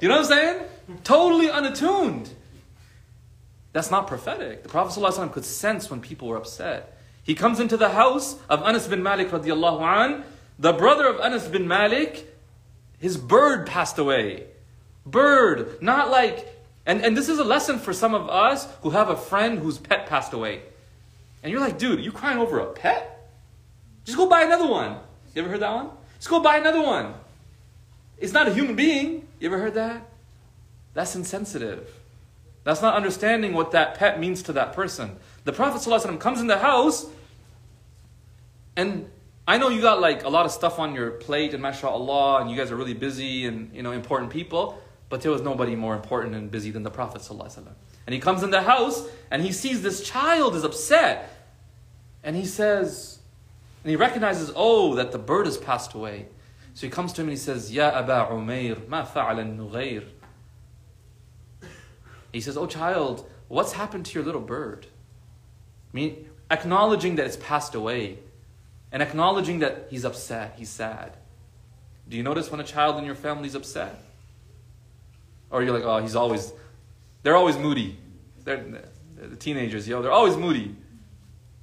You 0.00 0.08
know 0.08 0.16
what 0.16 0.30
I'm 0.32 0.38
saying? 0.38 0.62
Totally 1.04 1.48
unattuned. 1.48 2.30
That's 3.72 3.90
not 3.90 4.06
prophetic. 4.06 4.62
The 4.62 4.68
Prophet 4.68 4.98
ﷺ 5.00 5.32
could 5.32 5.44
sense 5.44 5.90
when 5.90 6.00
people 6.00 6.28
were 6.28 6.36
upset. 6.36 6.98
He 7.22 7.34
comes 7.34 7.60
into 7.60 7.76
the 7.76 7.90
house 7.90 8.36
of 8.48 8.62
Anas 8.62 8.86
bin 8.88 9.02
Malik 9.02 9.30
radiallahu 9.30 9.80
an. 9.80 10.24
The 10.58 10.72
brother 10.72 11.06
of 11.06 11.20
Anas 11.20 11.46
bin 11.46 11.68
Malik, 11.68 12.32
his 12.98 13.16
bird 13.16 13.66
passed 13.66 13.98
away. 13.98 14.46
Bird, 15.06 15.82
not 15.82 16.10
like, 16.10 16.48
and, 16.86 17.04
and 17.04 17.16
this 17.16 17.28
is 17.28 17.38
a 17.38 17.44
lesson 17.44 17.78
for 17.78 17.92
some 17.92 18.14
of 18.14 18.28
us 18.28 18.68
who 18.82 18.90
have 18.90 19.08
a 19.08 19.16
friend 19.16 19.58
whose 19.58 19.78
pet 19.78 20.06
passed 20.06 20.32
away. 20.32 20.62
And 21.42 21.50
you're 21.50 21.60
like, 21.60 21.78
dude, 21.78 22.04
you 22.04 22.12
crying 22.12 22.38
over 22.38 22.60
a 22.60 22.66
pet? 22.66 23.30
Just 24.04 24.18
go 24.18 24.28
buy 24.28 24.42
another 24.42 24.66
one. 24.66 24.96
You 25.34 25.42
ever 25.42 25.50
heard 25.50 25.60
that 25.60 25.74
one? 25.74 25.90
Just 26.18 26.28
go 26.28 26.40
buy 26.40 26.56
another 26.56 26.82
one. 26.82 27.14
It's 28.18 28.32
not 28.32 28.46
a 28.46 28.54
human 28.54 28.76
being. 28.76 29.26
You 29.40 29.48
ever 29.48 29.58
heard 29.58 29.74
that? 29.74 30.08
That's 30.94 31.16
insensitive. 31.16 31.88
That's 32.64 32.82
not 32.82 32.94
understanding 32.94 33.54
what 33.54 33.72
that 33.72 33.96
pet 33.96 34.20
means 34.20 34.42
to 34.44 34.52
that 34.52 34.72
person. 34.72 35.16
The 35.44 35.52
Prophet 35.52 35.88
ﷺ 35.88 36.20
comes 36.20 36.40
in 36.40 36.46
the 36.46 36.58
house, 36.58 37.06
and 38.76 39.10
I 39.46 39.58
know 39.58 39.68
you 39.68 39.80
got 39.80 40.00
like 40.00 40.24
a 40.24 40.28
lot 40.28 40.46
of 40.46 40.52
stuff 40.52 40.78
on 40.78 40.94
your 40.94 41.10
plate, 41.10 41.52
and 41.52 41.62
mashallah, 41.62 42.40
and 42.40 42.50
you 42.50 42.56
guys 42.56 42.70
are 42.70 42.76
really 42.76 42.94
busy 42.94 43.46
and 43.46 43.74
you 43.74 43.82
know 43.82 43.92
important 43.92 44.30
people, 44.30 44.80
but 45.08 45.20
there 45.20 45.32
was 45.32 45.42
nobody 45.42 45.74
more 45.74 45.94
important 45.94 46.34
and 46.34 46.50
busy 46.50 46.70
than 46.70 46.84
the 46.84 46.90
Prophet 46.90 47.22
ﷺ. 47.22 47.66
And 48.06 48.14
he 48.14 48.20
comes 48.20 48.42
in 48.42 48.50
the 48.50 48.62
house 48.62 49.06
and 49.30 49.42
he 49.42 49.52
sees 49.52 49.82
this 49.82 50.02
child 50.02 50.54
is 50.54 50.64
upset, 50.64 51.28
and 52.22 52.36
he 52.36 52.46
says, 52.46 53.18
and 53.82 53.90
he 53.90 53.96
recognizes, 53.96 54.52
oh, 54.54 54.94
that 54.94 55.10
the 55.10 55.18
bird 55.18 55.46
has 55.46 55.56
passed 55.56 55.92
away. 55.94 56.26
So 56.74 56.86
he 56.86 56.90
comes 56.90 57.12
to 57.14 57.20
him 57.20 57.28
and 57.28 57.36
he 57.36 57.42
says, 57.42 57.72
Ya 57.72 57.88
Aba 57.88 58.28
Umair, 58.30 58.88
ma 58.88 59.04
fa'ala 59.04 59.44
nughayr. 59.44 60.04
He 62.32 62.40
says, 62.40 62.56
Oh 62.56 62.66
child, 62.66 63.28
what's 63.48 63.72
happened 63.72 64.06
to 64.06 64.14
your 64.14 64.24
little 64.24 64.40
bird? 64.40 64.86
Mean, 65.92 66.28
acknowledging 66.50 67.16
that 67.16 67.26
it's 67.26 67.36
passed 67.36 67.74
away 67.74 68.18
and 68.90 69.02
acknowledging 69.02 69.60
that 69.60 69.88
he's 69.90 70.04
upset, 70.04 70.54
he's 70.56 70.68
sad. 70.68 71.16
Do 72.08 72.16
you 72.16 72.22
notice 72.22 72.50
when 72.50 72.60
a 72.60 72.64
child 72.64 72.98
in 72.98 73.04
your 73.04 73.14
family 73.14 73.48
is 73.48 73.54
upset? 73.54 74.02
Or 75.50 75.62
you're 75.62 75.72
like, 75.72 75.84
oh, 75.84 75.98
he's 75.98 76.16
always, 76.16 76.52
they're 77.22 77.36
always 77.36 77.56
moody. 77.56 77.98
They're, 78.44 78.82
the 79.16 79.36
teenagers, 79.36 79.86
yo, 79.86 80.02
they're 80.02 80.12
always 80.12 80.36
moody. 80.36 80.74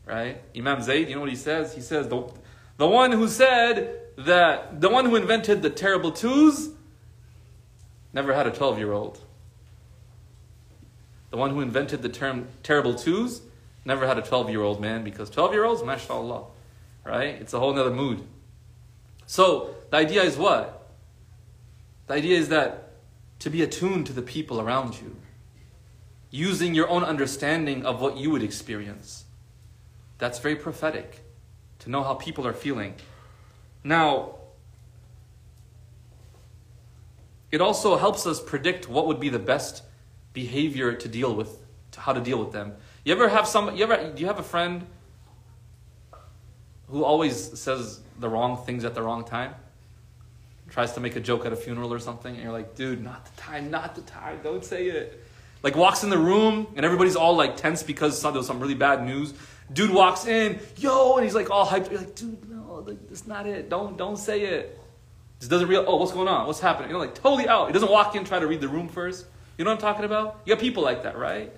Right? 0.06 0.42
Imam 0.56 0.82
Zayd, 0.82 1.08
you 1.08 1.16
know 1.16 1.22
what 1.22 1.30
he 1.30 1.36
says? 1.36 1.76
He 1.76 1.82
says, 1.82 2.08
the, 2.08 2.32
the 2.78 2.88
one 2.88 3.12
who 3.12 3.28
said 3.28 4.00
that, 4.18 4.82
the 4.82 4.90
one 4.90 5.06
who 5.06 5.16
invented 5.16 5.62
the 5.62 5.70
terrible 5.70 6.12
twos 6.12 6.70
never 8.14 8.34
had 8.34 8.48
a 8.48 8.52
12 8.52 8.78
year 8.80 8.92
old. 8.92 9.20
The 11.30 11.38
one 11.38 11.52
who 11.52 11.62
invented 11.62 12.02
the 12.02 12.10
term 12.10 12.48
terrible 12.64 12.96
twos 12.96 13.42
never 13.86 14.08
had 14.08 14.18
a 14.18 14.22
12 14.22 14.50
year 14.50 14.62
old 14.62 14.82
man 14.82 15.04
because 15.04 15.30
12 15.30 15.54
year 15.54 15.66
olds, 15.66 15.84
mashallah, 15.84 16.46
right? 17.04 17.36
It's 17.42 17.54
a 17.54 17.60
whole 17.60 17.78
other 17.78 17.94
mood. 17.94 18.24
So 19.26 19.76
the 19.90 19.98
idea 19.98 20.24
is 20.24 20.38
what? 20.38 20.90
The 22.08 22.16
idea 22.16 22.38
is 22.38 22.50
that 22.50 22.94
to 23.40 23.50
be 23.50 23.62
attuned 23.62 24.08
to 24.08 24.14
the 24.14 24.22
people 24.22 24.60
around 24.60 25.00
you, 25.00 25.16
using 26.30 26.76
your 26.76 26.90
own 26.90 27.04
understanding 27.04 27.86
of 27.86 28.02
what 28.02 28.18
you 28.18 28.32
would 28.32 28.44
experience. 28.44 29.26
That's 30.18 30.40
very 30.40 30.56
prophetic 30.56 31.22
to 31.80 31.90
know 31.90 32.04
how 32.04 32.14
people 32.14 32.46
are 32.46 32.54
feeling. 32.54 32.96
Now, 33.84 34.36
it 37.52 37.62
also 37.62 37.98
helps 37.98 38.28
us 38.28 38.42
predict 38.42 38.88
what 38.88 39.08
would 39.08 39.20
be 39.20 39.30
the 39.30 39.40
best 39.40 39.84
behavior 40.34 40.94
to 40.94 41.08
deal 41.08 41.34
with, 41.34 41.66
to 41.92 42.02
how 42.02 42.14
to 42.14 42.22
deal 42.22 42.38
with 42.38 42.52
them. 42.52 42.74
You 43.10 43.16
ever 43.16 43.28
have 43.28 43.48
some? 43.48 43.76
You 43.76 43.86
ever? 43.86 44.12
Do 44.12 44.22
you 44.22 44.28
have 44.28 44.38
a 44.38 44.44
friend 44.44 44.86
who 46.90 47.04
always 47.04 47.60
says 47.60 48.02
the 48.20 48.30
wrong 48.30 48.64
things 48.68 48.86
at 48.86 48.94
the 48.94 49.02
wrong 49.02 49.26
time? 49.26 49.56
Tries 50.70 50.92
to 50.92 51.00
make 51.00 51.16
a 51.16 51.20
joke 51.20 51.44
at 51.48 51.52
a 51.52 51.56
funeral 51.56 51.92
or 51.92 51.98
something, 51.98 52.36
and 52.36 52.44
you're 52.44 52.52
like, 52.52 52.76
dude, 52.76 53.04
not 53.04 53.26
the 53.26 53.42
time, 53.42 53.72
not 53.72 53.96
the 53.96 54.02
time, 54.02 54.42
don't 54.44 54.64
say 54.64 54.90
it. 54.90 55.24
Like 55.64 55.76
walks 55.76 56.04
in 56.04 56.12
the 56.12 56.20
room 56.20 56.68
and 56.76 56.86
everybody's 56.86 57.16
all 57.16 57.36
like 57.36 57.58
tense 57.58 57.82
because 57.82 58.22
there 58.22 58.32
was 58.32 58.46
some 58.46 58.60
really 58.60 58.76
bad 58.76 59.04
news. 59.04 59.34
Dude 59.74 59.90
walks 59.90 60.28
in, 60.28 60.60
yo, 60.78 61.16
and 61.16 61.24
he's 61.24 61.34
like 61.34 61.50
all 61.50 61.66
hyped. 61.66 61.90
You're 61.90 62.02
like, 62.02 62.14
dude, 62.14 62.48
no, 62.48 62.82
that's 62.82 63.26
not 63.26 63.48
it. 63.48 63.72
Don't 63.72 63.98
don't 63.98 64.18
say 64.18 64.42
it. 64.42 64.80
Just 65.40 65.50
doesn't 65.50 65.68
real. 65.68 65.84
Oh, 65.88 65.96
what's 65.96 66.12
going 66.12 66.28
on? 66.28 66.46
What's 66.46 66.60
happening? 66.60 66.90
You 66.90 66.94
know, 66.94 67.00
like 67.00 67.16
totally 67.16 67.48
out. 67.48 67.66
He 67.66 67.74
doesn't 67.74 67.90
walk 67.90 68.16
in, 68.16 68.24
try 68.24 68.38
to 68.38 68.46
read 68.46 68.62
the 68.62 68.70
room 68.70 68.88
first. 68.88 69.26
You 69.58 69.66
know 69.66 69.72
what 69.72 69.78
I'm 69.78 69.82
talking 69.82 70.06
about? 70.06 70.42
You 70.46 70.54
got 70.54 70.62
people 70.62 70.84
like 70.84 71.02
that, 71.02 71.18
right? 71.18 71.52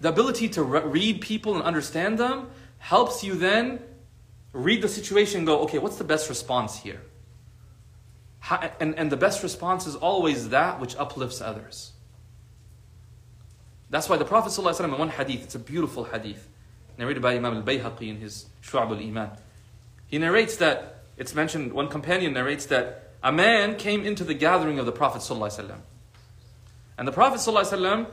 The 0.00 0.08
ability 0.08 0.48
to 0.50 0.62
re- 0.62 0.82
read 0.82 1.20
people 1.20 1.54
and 1.54 1.62
understand 1.62 2.18
them 2.18 2.50
helps 2.78 3.24
you 3.24 3.34
then 3.34 3.80
read 4.52 4.82
the 4.82 4.88
situation 4.88 5.38
and 5.38 5.46
go, 5.46 5.60
okay, 5.60 5.78
what's 5.78 5.96
the 5.96 6.04
best 6.04 6.28
response 6.28 6.78
here? 6.78 7.00
How, 8.40 8.70
and, 8.78 8.94
and 8.96 9.10
the 9.10 9.16
best 9.16 9.42
response 9.42 9.86
is 9.86 9.96
always 9.96 10.50
that 10.50 10.78
which 10.80 10.96
uplifts 10.96 11.40
others. 11.40 11.92
That's 13.90 14.08
why 14.08 14.16
the 14.16 14.24
Prophet 14.24 14.50
ﷺ 14.50 14.84
in 14.84 14.98
one 14.98 15.08
hadith, 15.08 15.44
it's 15.44 15.54
a 15.54 15.58
beautiful 15.58 16.04
hadith, 16.04 16.48
narrated 16.98 17.22
by 17.22 17.36
Imam 17.36 17.56
al-Bayhaqi 17.56 18.08
in 18.08 18.16
his 18.18 18.46
Shu'ab 18.62 18.90
al-Iman. 18.90 19.30
He 20.06 20.18
narrates 20.18 20.56
that, 20.58 21.04
it's 21.16 21.34
mentioned, 21.34 21.72
one 21.72 21.88
companion 21.88 22.34
narrates 22.34 22.66
that 22.66 23.12
a 23.22 23.32
man 23.32 23.76
came 23.76 24.04
into 24.04 24.24
the 24.24 24.34
gathering 24.34 24.78
of 24.78 24.86
the 24.86 24.92
Prophet 24.92 25.22
ﷺ. 25.22 25.74
And 26.98 27.08
the 27.08 27.12
Prophet 27.12 27.38
ﷺ 27.38 28.06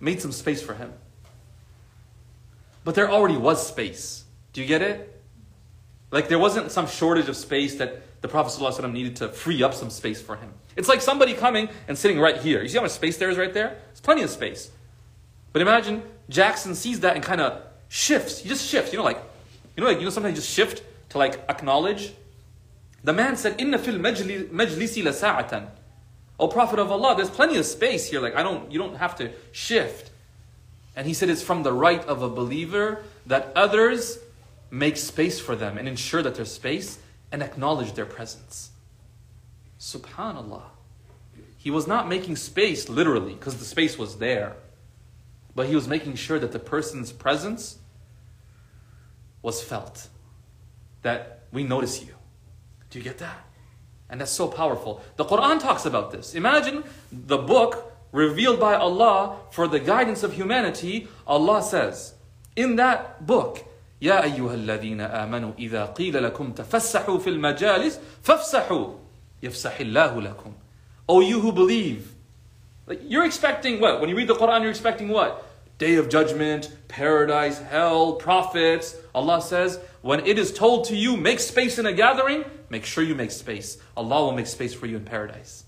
made 0.00 0.20
some 0.20 0.32
space 0.32 0.62
for 0.62 0.74
him. 0.74 0.92
But 2.84 2.94
there 2.94 3.10
already 3.10 3.36
was 3.36 3.66
space. 3.66 4.24
Do 4.52 4.60
you 4.60 4.66
get 4.66 4.82
it? 4.82 5.22
Like 6.10 6.28
there 6.28 6.38
wasn't 6.38 6.70
some 6.70 6.86
shortage 6.86 7.28
of 7.28 7.36
space 7.36 7.76
that 7.76 8.02
the 8.20 8.28
Prophet 8.28 8.58
ﷺ 8.58 8.92
needed 8.92 9.16
to 9.16 9.28
free 9.28 9.62
up 9.62 9.74
some 9.74 9.90
space 9.90 10.22
for 10.22 10.36
him. 10.36 10.52
It's 10.76 10.88
like 10.88 11.00
somebody 11.00 11.34
coming 11.34 11.68
and 11.88 11.98
sitting 11.98 12.18
right 12.18 12.36
here. 12.36 12.62
You 12.62 12.68
see 12.68 12.76
how 12.78 12.82
much 12.82 12.92
space 12.92 13.16
there 13.16 13.30
is 13.30 13.36
right 13.36 13.52
there? 13.52 13.78
There's 13.88 14.00
plenty 14.00 14.22
of 14.22 14.30
space. 14.30 14.70
But 15.52 15.62
imagine 15.62 16.02
Jackson 16.28 16.74
sees 16.74 17.00
that 17.00 17.14
and 17.14 17.24
kind 17.24 17.40
of 17.40 17.62
shifts. 17.88 18.38
He 18.38 18.48
just 18.48 18.66
shifts. 18.66 18.92
You 18.92 18.98
know, 18.98 19.04
like, 19.04 19.22
you 19.76 19.82
know, 19.82 19.88
like 19.88 19.98
you 19.98 20.04
know, 20.04 20.10
sometimes 20.10 20.32
you 20.32 20.42
just 20.42 20.52
shift 20.52 20.82
to 21.10 21.18
like 21.18 21.44
acknowledge. 21.48 22.12
The 23.02 23.12
man 23.12 23.36
said, 23.36 23.60
"Inna 23.60 23.78
fil 23.78 23.98
majlisi 23.98 25.04
la 25.04 25.12
sa'atan." 25.12 25.68
O 26.38 26.48
Prophet 26.48 26.78
of 26.78 26.90
Allah, 26.90 27.14
there's 27.16 27.30
plenty 27.30 27.56
of 27.56 27.66
space 27.66 28.08
here. 28.08 28.20
Like 28.20 28.34
I 28.34 28.42
don't, 28.42 28.70
you 28.70 28.78
don't 28.78 28.96
have 28.96 29.16
to 29.16 29.30
shift. 29.52 30.10
And 30.96 31.06
he 31.06 31.14
said 31.14 31.28
it's 31.28 31.42
from 31.42 31.62
the 31.62 31.72
right 31.72 32.04
of 32.04 32.22
a 32.22 32.28
believer 32.28 33.04
that 33.26 33.52
others 33.54 34.18
make 34.70 34.96
space 34.96 35.40
for 35.40 35.54
them 35.56 35.78
and 35.78 35.88
ensure 35.88 36.22
that 36.22 36.34
there's 36.34 36.52
space 36.52 36.98
and 37.30 37.42
acknowledge 37.42 37.92
their 37.94 38.06
presence. 38.06 38.70
Subhanallah. 39.78 40.62
He 41.56 41.70
was 41.70 41.86
not 41.86 42.08
making 42.08 42.36
space 42.36 42.88
literally 42.88 43.34
because 43.34 43.56
the 43.56 43.64
space 43.64 43.96
was 43.96 44.18
there, 44.18 44.56
but 45.54 45.66
he 45.66 45.74
was 45.74 45.88
making 45.88 46.16
sure 46.16 46.38
that 46.38 46.52
the 46.52 46.58
person's 46.58 47.12
presence 47.12 47.78
was 49.42 49.62
felt. 49.62 50.08
That 51.02 51.44
we 51.52 51.64
notice 51.64 52.02
you. 52.02 52.14
Do 52.90 52.98
you 52.98 53.04
get 53.04 53.18
that? 53.18 53.46
And 54.13 54.19
that's 54.19 54.31
so 54.31 54.47
powerful. 54.47 55.01
The 55.17 55.25
Quran 55.25 55.59
talks 55.59 55.85
about 55.85 56.11
this. 56.11 56.33
Imagine 56.33 56.83
the 57.11 57.37
book 57.37 57.93
revealed 58.11 58.59
by 58.59 58.73
Allah 58.75 59.37
for 59.51 59.67
the 59.67 59.79
guidance 59.79 60.23
of 60.23 60.33
humanity. 60.33 61.07
Allah 61.27 61.61
says 61.61 62.15
in 62.55 62.75
that 62.77 63.25
book, 63.25 63.65
يا 64.01 64.23
أيها 64.23 64.53
الذين 64.53 65.01
آمنوا 65.01 65.51
إذا 65.59 65.85
قيل 65.85 66.23
لكم 66.23 66.51
تفسحوا 66.51 67.19
في 67.19 67.29
المجالس 67.29 67.99
فافسحوا 68.23 68.93
يفسح 69.43 69.79
الله 69.79 70.21
لكم. 70.21 70.53
O 71.07 71.19
you 71.19 71.41
who 71.41 71.51
believe. 71.51 72.13
Like 72.87 73.01
you're 73.03 73.25
expecting 73.25 73.79
what? 73.79 73.99
When 73.99 74.09
you 74.09 74.15
read 74.15 74.27
the 74.27 74.35
Quran, 74.35 74.61
you're 74.61 74.71
expecting 74.71 75.09
what? 75.09 75.45
Day 75.77 75.95
of 75.95 76.09
judgment, 76.09 76.71
paradise, 76.87 77.59
hell, 77.59 78.13
prophets. 78.13 78.95
Allah 79.13 79.41
says, 79.41 79.79
when 80.01 80.25
it 80.25 80.39
is 80.39 80.51
told 80.53 80.85
to 80.85 80.95
you, 80.95 81.15
make 81.15 81.39
space 81.39 81.77
in 81.77 81.85
a 81.85 81.93
gathering, 81.93 82.43
make 82.74 82.84
sure 82.84 83.04
you 83.04 83.14
make 83.14 83.30
space. 83.30 83.78
Allah 83.96 84.24
will 84.24 84.32
make 84.32 84.48
space 84.48 84.74
for 84.74 84.86
you 84.86 84.96
in 84.96 85.04
paradise. 85.04 85.62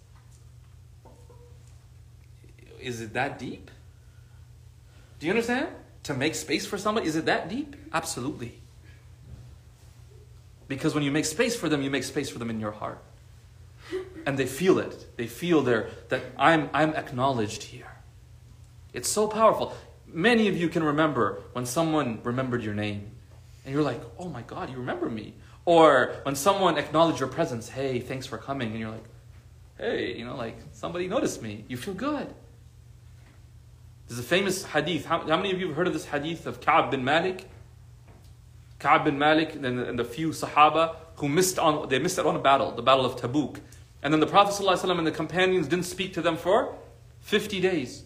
Is 2.80 3.00
it 3.00 3.12
that 3.12 3.38
deep? 3.38 3.70
Do 5.20 5.26
you 5.26 5.32
understand? 5.32 5.68
To 6.08 6.14
make 6.14 6.34
space 6.34 6.66
for 6.66 6.76
somebody, 6.76 7.06
is 7.06 7.14
it 7.14 7.26
that 7.26 7.48
deep? 7.48 7.76
Absolutely. 7.92 8.58
Because 10.66 10.94
when 10.96 11.04
you 11.04 11.12
make 11.12 11.26
space 11.26 11.54
for 11.54 11.68
them, 11.68 11.80
you 11.80 11.90
make 11.90 12.02
space 12.02 12.28
for 12.28 12.40
them 12.40 12.50
in 12.50 12.58
your 12.58 12.72
heart. 12.72 13.00
and 14.26 14.36
they 14.36 14.46
feel 14.46 14.80
it. 14.80 15.16
They 15.16 15.28
feel 15.28 15.62
their, 15.62 15.88
that 16.08 16.22
I'm, 16.36 16.68
I'm 16.72 16.92
acknowledged 16.94 17.62
here. 17.62 17.92
It's 18.92 19.08
so 19.08 19.28
powerful. 19.28 19.76
Many 20.08 20.48
of 20.48 20.56
you 20.56 20.68
can 20.68 20.82
remember 20.82 21.40
when 21.52 21.66
someone 21.66 22.18
remembered 22.24 22.64
your 22.64 22.74
name 22.74 23.12
and 23.64 23.72
you're 23.72 23.84
like, 23.84 24.00
oh 24.18 24.28
my 24.28 24.42
God, 24.42 24.70
you 24.70 24.78
remember 24.78 25.08
me. 25.08 25.34
Or 25.66 26.14
when 26.22 26.36
someone 26.36 26.78
acknowledged 26.78 27.20
your 27.20 27.28
presence, 27.28 27.68
hey, 27.68 27.98
thanks 27.98 28.24
for 28.24 28.38
coming. 28.38 28.70
And 28.70 28.80
you're 28.80 28.90
like, 28.90 29.04
hey, 29.78 30.16
you 30.16 30.24
know, 30.24 30.36
like 30.36 30.56
somebody 30.72 31.08
noticed 31.08 31.42
me. 31.42 31.64
You 31.68 31.76
feel 31.76 31.94
good. 31.94 32.32
There's 34.08 34.20
a 34.20 34.22
famous 34.22 34.64
hadith. 34.64 35.04
How, 35.04 35.20
how 35.20 35.36
many 35.36 35.52
of 35.52 35.60
you 35.60 35.66
have 35.66 35.76
heard 35.76 35.88
of 35.88 35.92
this 35.92 36.06
hadith 36.06 36.46
of 36.46 36.60
Ka'b 36.60 36.92
bin 36.92 37.04
Malik? 37.04 37.48
Ka'b 38.78 39.04
bin 39.04 39.18
Malik 39.18 39.56
and, 39.56 39.66
and 39.66 39.98
the 39.98 40.04
few 40.04 40.30
Sahaba 40.30 40.94
who 41.16 41.28
missed 41.28 41.58
on, 41.58 41.88
they 41.88 41.98
missed 41.98 42.18
out 42.18 42.26
on 42.26 42.36
a 42.36 42.40
battle, 42.40 42.70
the 42.70 42.82
Battle 42.82 43.04
of 43.04 43.16
Tabuk. 43.16 43.58
And 44.02 44.12
then 44.12 44.20
the 44.20 44.26
Prophet 44.26 44.62
ﷺ 44.62 44.98
and 44.98 45.06
the 45.06 45.10
companions 45.10 45.66
didn't 45.66 45.86
speak 45.86 46.14
to 46.14 46.22
them 46.22 46.36
for 46.36 46.76
50 47.20 47.60
days. 47.60 48.04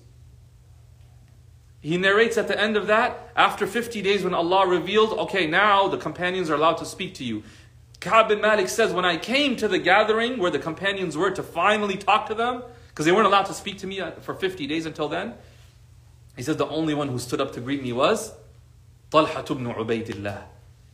He 1.80 1.96
narrates 1.96 2.36
at 2.36 2.46
the 2.46 2.60
end 2.60 2.76
of 2.76 2.88
that, 2.88 3.30
after 3.34 3.66
50 3.66 4.02
days 4.02 4.22
when 4.22 4.34
Allah 4.34 4.66
revealed, 4.66 5.18
okay, 5.18 5.46
now 5.46 5.88
the 5.88 5.96
companions 5.96 6.50
are 6.50 6.54
allowed 6.54 6.76
to 6.78 6.84
speak 6.84 7.14
to 7.14 7.24
you. 7.24 7.42
Ka'b 8.00 8.28
bin 8.28 8.40
Malik 8.40 8.68
says, 8.68 8.92
when 8.92 9.04
I 9.04 9.16
came 9.16 9.56
to 9.56 9.68
the 9.68 9.78
gathering 9.78 10.38
where 10.38 10.50
the 10.50 10.58
companions 10.58 11.16
were 11.16 11.30
to 11.30 11.42
finally 11.42 11.96
talk 11.96 12.26
to 12.26 12.34
them, 12.34 12.62
because 12.88 13.06
they 13.06 13.12
weren't 13.12 13.26
allowed 13.26 13.46
to 13.46 13.54
speak 13.54 13.78
to 13.78 13.86
me 13.86 14.00
uh, 14.00 14.10
for 14.20 14.34
50 14.34 14.66
days 14.66 14.84
until 14.84 15.08
then, 15.08 15.34
he 16.36 16.42
says, 16.42 16.56
the 16.56 16.68
only 16.68 16.94
one 16.94 17.08
who 17.08 17.18
stood 17.18 17.40
up 17.40 17.52
to 17.52 17.60
greet 17.60 17.82
me 17.82 17.92
was 17.92 18.32
Talha 19.10 19.40
ibn 19.40 19.66
Ubaidillah. 19.66 20.42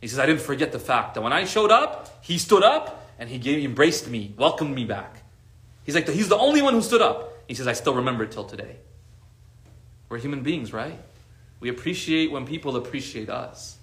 He 0.00 0.08
says, 0.08 0.18
I 0.18 0.26
didn't 0.26 0.42
forget 0.42 0.72
the 0.72 0.78
fact 0.78 1.14
that 1.14 1.20
when 1.20 1.32
I 1.32 1.44
showed 1.44 1.72
up, 1.72 2.18
he 2.22 2.38
stood 2.38 2.62
up 2.62 3.10
and 3.18 3.28
he 3.28 3.38
gave, 3.38 3.64
embraced 3.64 4.08
me, 4.08 4.34
welcomed 4.36 4.74
me 4.74 4.84
back. 4.84 5.22
He's 5.84 5.94
like, 5.94 6.08
he's 6.08 6.28
the 6.28 6.36
only 6.36 6.62
one 6.62 6.74
who 6.74 6.82
stood 6.82 7.02
up. 7.02 7.32
He 7.48 7.54
says, 7.54 7.66
I 7.66 7.72
still 7.72 7.94
remember 7.94 8.24
it 8.24 8.32
till 8.32 8.44
today. 8.44 8.76
We're 10.08 10.18
human 10.18 10.42
beings, 10.42 10.72
right? 10.72 10.98
We 11.60 11.68
appreciate 11.68 12.30
when 12.30 12.46
people 12.46 12.76
appreciate 12.76 13.28
us. 13.28 13.76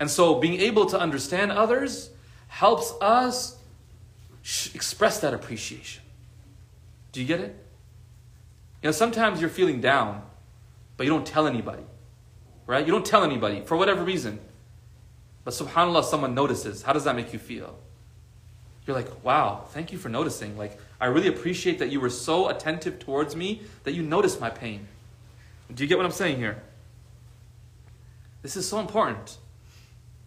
And 0.00 0.10
so 0.10 0.40
being 0.40 0.60
able 0.60 0.86
to 0.86 0.98
understand 0.98 1.52
others 1.52 2.10
helps 2.48 2.92
us 3.00 3.56
express 4.74 5.20
that 5.20 5.34
appreciation. 5.34 6.02
Do 7.12 7.20
you 7.20 7.26
get 7.26 7.40
it? 7.40 7.56
You 8.82 8.88
know, 8.88 8.92
sometimes 8.92 9.40
you're 9.40 9.50
feeling 9.50 9.80
down, 9.80 10.22
but 10.96 11.04
you 11.04 11.10
don't 11.10 11.26
tell 11.26 11.46
anybody. 11.46 11.84
Right? 12.66 12.84
You 12.86 12.92
don't 12.92 13.06
tell 13.06 13.22
anybody 13.22 13.60
for 13.60 13.76
whatever 13.76 14.02
reason. 14.02 14.40
But 15.44 15.54
subhanAllah, 15.54 16.04
someone 16.04 16.34
notices. 16.34 16.82
How 16.82 16.92
does 16.92 17.04
that 17.04 17.16
make 17.16 17.32
you 17.32 17.38
feel? 17.38 17.76
You're 18.86 18.96
like, 18.96 19.24
wow, 19.24 19.64
thank 19.70 19.92
you 19.92 19.98
for 19.98 20.08
noticing. 20.08 20.56
Like, 20.56 20.78
I 21.00 21.06
really 21.06 21.28
appreciate 21.28 21.78
that 21.78 21.90
you 21.90 22.00
were 22.00 22.10
so 22.10 22.48
attentive 22.48 22.98
towards 22.98 23.36
me 23.36 23.62
that 23.84 23.92
you 23.92 24.02
noticed 24.02 24.40
my 24.40 24.50
pain. 24.50 24.88
Do 25.73 25.83
you 25.83 25.87
get 25.87 25.97
what 25.97 26.05
I'm 26.05 26.11
saying 26.11 26.37
here? 26.37 26.61
This 28.41 28.55
is 28.55 28.67
so 28.67 28.79
important 28.79 29.37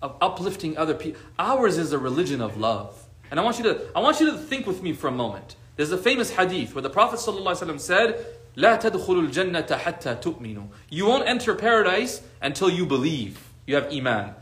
of 0.02 0.16
uplifting 0.20 0.76
other 0.76 0.94
people. 0.94 1.20
Ours 1.38 1.78
is 1.78 1.92
a 1.92 1.98
religion 1.98 2.40
of 2.40 2.56
love. 2.56 3.06
And 3.30 3.38
I 3.38 3.42
want 3.42 3.58
you 3.58 3.64
to 3.64 3.86
I 3.94 4.00
want 4.00 4.20
you 4.20 4.30
to 4.32 4.36
think 4.36 4.66
with 4.66 4.82
me 4.82 4.92
for 4.92 5.08
a 5.08 5.12
moment. 5.12 5.56
There's 5.76 5.92
a 5.92 5.98
famous 5.98 6.30
hadith 6.30 6.74
where 6.74 6.82
the 6.82 6.90
Prophet 6.90 7.20
ﷺ 7.20 7.80
said, 7.80 8.26
لا 8.56 8.78
تدخلوا 8.80 9.30
الجنة 9.30 9.66
حتى 9.66 10.20
تؤمنوا. 10.20 10.68
You 10.90 11.06
won't 11.06 11.26
enter 11.26 11.54
paradise 11.54 12.22
until 12.42 12.68
you 12.68 12.84
believe. 12.84 13.48
You 13.66 13.76
have 13.76 13.92
iman. 13.92 14.34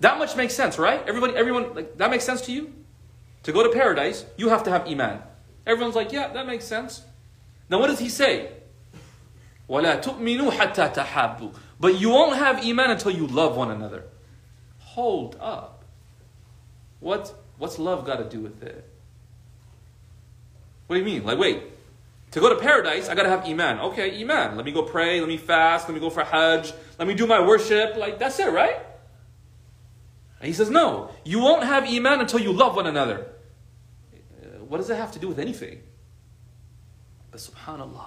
That 0.00 0.18
much 0.18 0.36
makes 0.36 0.54
sense, 0.54 0.78
right? 0.78 1.02
Everybody, 1.06 1.34
everyone, 1.36 1.74
like, 1.74 1.96
that 1.98 2.10
makes 2.10 2.24
sense 2.24 2.42
to 2.42 2.52
you? 2.52 2.72
To 3.42 3.52
go 3.52 3.62
to 3.62 3.70
paradise, 3.70 4.24
you 4.36 4.48
have 4.48 4.62
to 4.64 4.70
have 4.70 4.86
iman. 4.86 5.22
Everyone's 5.66 5.96
like, 5.96 6.12
yeah, 6.12 6.28
that 6.28 6.46
makes 6.46 6.64
sense. 6.64 7.02
Now 7.68 7.80
what 7.80 7.88
does 7.88 7.98
he 7.98 8.08
say? 8.08 8.52
وَلَا 9.70 10.02
تُؤْمِنُوا 10.02 10.50
حَتَّى 10.52 10.94
تَحَابُّوا 10.94 11.54
But 11.80 11.98
you 11.98 12.10
won't 12.10 12.36
have 12.36 12.64
iman 12.64 12.90
until 12.92 13.10
you 13.10 13.26
love 13.26 13.56
one 13.56 13.70
another. 13.70 14.04
Hold 14.78 15.36
up. 15.40 15.84
What, 17.00 17.34
what's 17.58 17.78
love 17.78 18.04
got 18.04 18.16
to 18.16 18.24
do 18.24 18.40
with 18.40 18.62
it? 18.62 18.88
What 20.86 20.96
do 20.96 21.00
you 21.00 21.04
mean? 21.04 21.24
Like, 21.24 21.38
wait. 21.38 21.62
To 22.32 22.40
go 22.40 22.48
to 22.48 22.60
paradise, 22.60 23.08
I 23.08 23.14
got 23.14 23.22
to 23.24 23.28
have 23.28 23.44
iman. 23.44 23.80
Okay, 23.80 24.20
iman. 24.22 24.56
Let 24.56 24.64
me 24.64 24.72
go 24.72 24.82
pray, 24.82 25.20
let 25.20 25.28
me 25.28 25.36
fast, 25.36 25.88
let 25.88 25.94
me 25.94 26.00
go 26.00 26.10
for 26.10 26.24
hajj, 26.24 26.72
let 26.98 27.08
me 27.08 27.14
do 27.14 27.26
my 27.26 27.40
worship. 27.44 27.96
Like, 27.96 28.18
that's 28.18 28.38
it, 28.38 28.52
right? 28.52 28.76
And 30.40 30.46
he 30.46 30.52
says, 30.52 30.70
no. 30.70 31.10
You 31.24 31.40
won't 31.40 31.64
have 31.64 31.84
iman 31.84 32.20
until 32.20 32.40
you 32.40 32.52
love 32.52 32.76
one 32.76 32.86
another. 32.86 33.26
Uh, 34.12 34.64
what 34.64 34.78
does 34.78 34.88
that 34.88 34.96
have 34.96 35.12
to 35.12 35.18
do 35.18 35.28
with 35.28 35.38
anything? 35.38 35.80
But 37.30 37.40
subhanAllah. 37.40 38.06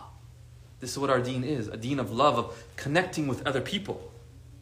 this 0.84 0.90
is 0.90 0.98
what 0.98 1.08
our 1.08 1.22
deen 1.22 1.44
is 1.44 1.68
a 1.68 1.78
deen 1.78 1.98
of 1.98 2.12
love, 2.12 2.36
of 2.36 2.62
connecting 2.76 3.26
with 3.26 3.46
other 3.46 3.62
people. 3.62 4.12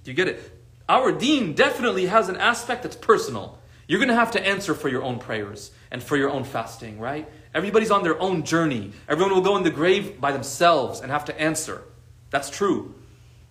Do 0.05 0.13
you 0.13 0.17
get 0.17 0.29
it? 0.29 0.57
Our 0.89 1.11
deen 1.11 1.55
definitely 1.55 2.07
has 2.07 2.29
an 2.29 2.37
aspect 2.37 2.85
that's 2.85 2.95
personal. 2.95 3.59
You're 3.89 3.99
going 3.99 4.09
to 4.09 4.15
have 4.15 4.31
to 4.31 4.47
answer 4.47 4.73
for 4.73 4.89
your 4.89 5.03
own 5.03 5.19
prayers 5.19 5.73
and 5.91 6.01
for 6.01 6.17
your 6.17 6.31
own 6.31 6.45
fasting, 6.45 7.01
right? 7.01 7.29
Everybody's 7.53 7.91
on 7.91 8.05
their 8.05 8.21
own 8.21 8.45
journey. 8.45 8.93
Everyone 9.09 9.35
will 9.35 9.43
go 9.43 9.57
in 9.57 9.65
the 9.65 9.71
grave 9.73 10.21
by 10.21 10.31
themselves 10.31 11.01
and 11.01 11.11
have 11.11 11.25
to 11.25 11.41
answer. 11.41 11.83
That's 12.31 12.51
true. 12.51 12.95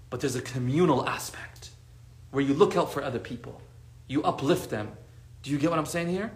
But 0.09 0.21
there's 0.21 0.37
a 0.37 0.41
communal 0.41 1.05
aspect 1.05 1.71
where 2.29 2.41
you 2.41 2.53
look 2.53 2.77
out 2.77 2.93
for 2.93 3.03
other 3.03 3.19
people, 3.19 3.61
you 4.07 4.23
uplift 4.23 4.69
them. 4.69 4.93
Do 5.43 5.51
you 5.51 5.57
get 5.57 5.71
what 5.71 5.77
I'm 5.77 5.85
saying 5.85 6.07
here? 6.07 6.31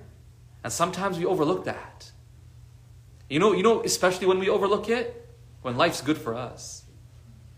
And 0.66 0.74
sometimes 0.74 1.18
we 1.18 1.26
overlook 1.26 1.64
that. 1.64 2.12
You 3.30 3.40
know, 3.40 3.54
you 3.54 3.64
know, 3.64 3.84
especially 3.84 4.28
when 4.28 4.40
we 4.40 4.50
overlook 4.50 4.90
it, 4.90 5.22
when 5.66 5.78
life's 5.78 6.02
good 6.02 6.20
for 6.20 6.36
us. 6.36 6.84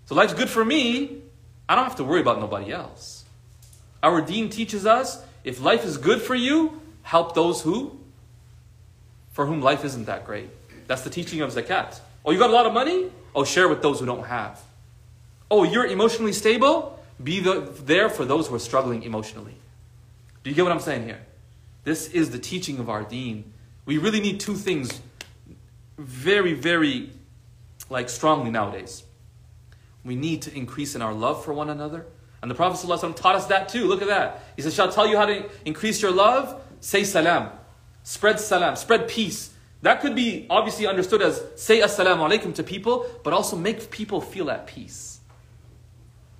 So 0.05 0.15
life's 0.15 0.33
good 0.33 0.49
for 0.49 0.63
me, 0.63 1.23
I 1.67 1.75
don't 1.75 1.83
have 1.83 1.97
to 1.97 2.05
worry 2.05 2.21
about 2.21 2.39
nobody 2.39 2.71
else. 2.71 3.25
Our 4.01 4.21
deen 4.21 4.49
teaches 4.49 4.85
us 4.85 5.21
if 5.43 5.59
life 5.59 5.83
is 5.83 5.97
good 5.97 6.21
for 6.21 6.33
you, 6.33 6.79
help 7.03 7.35
those 7.35 7.61
who 7.61 7.99
for 9.33 9.45
whom 9.45 9.61
life 9.61 9.83
isn't 9.83 10.05
that 10.05 10.25
great. 10.25 10.49
That's 10.87 11.01
the 11.01 11.09
teaching 11.09 11.41
of 11.41 11.51
zakat. 11.51 11.99
Oh, 12.23 12.31
you 12.31 12.39
got 12.39 12.49
a 12.49 12.53
lot 12.53 12.65
of 12.65 12.73
money? 12.73 13.11
Oh, 13.35 13.43
share 13.43 13.67
with 13.67 13.81
those 13.81 13.99
who 13.99 14.05
don't 14.05 14.23
have. 14.23 14.61
Oh, 15.51 15.63
you're 15.63 15.85
emotionally 15.85 16.31
stable? 16.31 17.03
Be 17.21 17.41
the, 17.41 17.69
there 17.83 18.07
for 18.07 18.23
those 18.23 18.47
who 18.47 18.55
are 18.55 18.59
struggling 18.59 19.03
emotionally. 19.03 19.57
Do 20.45 20.49
you 20.49 20.55
get 20.55 20.63
what 20.63 20.71
I'm 20.71 20.79
saying 20.79 21.03
here? 21.03 21.19
This 21.83 22.09
is 22.11 22.29
the 22.31 22.39
teaching 22.39 22.79
of 22.79 22.89
our 22.89 23.03
deen. 23.03 23.51
We 23.85 23.97
really 23.97 24.21
need 24.21 24.39
two 24.39 24.55
things 24.55 25.01
very, 25.97 26.53
very 26.53 27.11
like 27.89 28.09
strongly 28.09 28.51
nowadays. 28.51 29.03
We 30.03 30.15
need 30.15 30.43
to 30.43 30.55
increase 30.55 30.95
in 30.95 31.01
our 31.01 31.13
love 31.13 31.43
for 31.43 31.53
one 31.53 31.69
another. 31.69 32.05
And 32.41 32.51
the 32.51 32.55
Prophet 32.55 32.85
ﷺ 32.85 33.15
taught 33.15 33.35
us 33.35 33.47
that 33.47 33.69
too. 33.69 33.87
Look 33.87 34.01
at 34.01 34.07
that. 34.07 34.43
He 34.55 34.61
says, 34.61 34.73
Shall 34.73 34.89
I 34.89 34.91
tell 34.91 35.07
you 35.07 35.17
how 35.17 35.25
to 35.25 35.49
increase 35.65 36.01
your 36.01 36.11
love? 36.11 36.61
Say 36.79 37.03
salam. 37.03 37.49
Spread 38.03 38.39
salam. 38.39 38.75
Spread 38.75 39.07
peace. 39.07 39.53
That 39.81 40.01
could 40.01 40.15
be 40.15 40.47
obviously 40.49 40.87
understood 40.87 41.21
as 41.21 41.43
say 41.55 41.81
assalamu 41.81 42.29
alaikum 42.29 42.53
to 42.55 42.63
people, 42.63 43.05
but 43.23 43.33
also 43.33 43.55
make 43.55 43.91
people 43.91 44.21
feel 44.21 44.49
at 44.49 44.67
peace. 44.67 45.19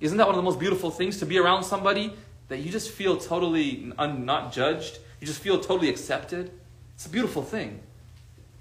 Isn't 0.00 0.18
that 0.18 0.26
one 0.26 0.34
of 0.34 0.38
the 0.38 0.44
most 0.44 0.58
beautiful 0.58 0.90
things 0.90 1.18
to 1.18 1.26
be 1.26 1.38
around 1.38 1.64
somebody 1.64 2.12
that 2.48 2.58
you 2.58 2.70
just 2.70 2.90
feel 2.90 3.16
totally 3.16 3.92
un- 3.98 4.24
not 4.24 4.52
judged? 4.52 4.98
You 5.20 5.26
just 5.26 5.40
feel 5.40 5.58
totally 5.58 5.88
accepted? 5.88 6.52
It's 6.94 7.06
a 7.06 7.10
beautiful 7.10 7.42
thing. 7.42 7.80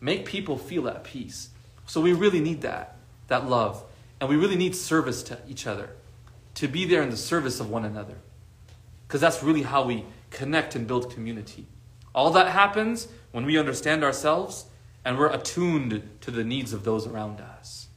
Make 0.01 0.25
people 0.25 0.57
feel 0.57 0.87
at 0.87 1.03
peace. 1.03 1.49
So 1.87 1.99
we 2.01 2.13
really 2.13 2.39
need 2.39 2.61
that, 2.61 2.95
that 3.27 3.49
love. 3.49 3.83
And 4.19 4.29
we 4.29 4.35
really 4.35 4.55
need 4.55 4.75
service 4.75 5.23
to 5.23 5.39
each 5.47 5.65
other, 5.65 5.89
to 6.55 6.67
be 6.67 6.85
there 6.85 7.01
in 7.01 7.09
the 7.09 7.17
service 7.17 7.59
of 7.59 7.69
one 7.69 7.85
another. 7.85 8.15
Because 9.07 9.21
that's 9.21 9.41
really 9.41 9.63
how 9.63 9.85
we 9.85 10.05
connect 10.29 10.75
and 10.75 10.85
build 10.85 11.11
community. 11.11 11.65
All 12.13 12.31
that 12.31 12.49
happens 12.49 13.07
when 13.31 13.45
we 13.45 13.57
understand 13.57 14.03
ourselves 14.03 14.65
and 15.05 15.17
we're 15.17 15.31
attuned 15.31 16.09
to 16.21 16.31
the 16.31 16.43
needs 16.43 16.73
of 16.73 16.83
those 16.83 17.07
around 17.07 17.39
us. 17.39 17.87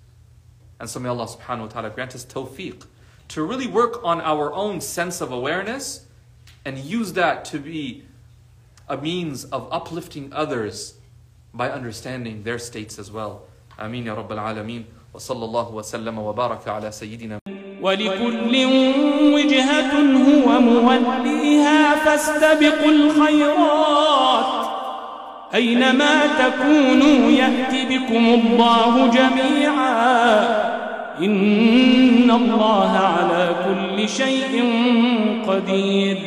And 0.78 0.88
so 0.88 1.00
may 1.00 1.08
Allah 1.08 1.26
subhanahu 1.26 1.60
wa 1.60 1.66
ta'ala 1.66 1.90
grant 1.90 2.14
us 2.14 2.24
tawfiq 2.24 2.84
to 3.28 3.42
really 3.42 3.66
work 3.66 4.00
on 4.04 4.20
our 4.20 4.52
own 4.52 4.80
sense 4.80 5.20
of 5.20 5.32
awareness 5.32 6.06
and 6.64 6.78
use 6.78 7.14
that 7.14 7.44
to 7.46 7.58
be 7.58 8.04
a 8.88 8.96
means 8.96 9.44
of 9.46 9.68
uplifting 9.72 10.32
others 10.32 10.94
by 11.52 11.70
understanding 11.70 12.42
their 12.42 12.58
states 12.58 12.98
as 12.98 13.10
well. 13.10 13.42
آمين 13.80 14.06
يا 14.06 14.14
رب 14.14 14.32
العالمين. 14.32 14.84
وصلى 15.14 15.44
الله 15.44 15.74
وسلم 15.74 16.18
وبارك 16.18 16.68
على 16.68 16.92
سيدنا 16.92 17.38
ولكل 17.82 18.54
وجهة 19.34 19.92
هو 20.28 20.60
موليها 20.60 21.94
فاستبقوا 21.94 22.90
الخيرات. 22.90 24.66
أينما 25.54 26.26
تكونوا 26.38 27.30
يأتي 27.30 27.86
بكم 27.90 28.24
الله 28.38 29.06
جميعا. 29.06 30.40
إن 31.18 32.30
الله 32.30 32.92
على 32.98 33.54
كل 33.66 34.08
شيء 34.08 34.64
قدير. 35.48 36.18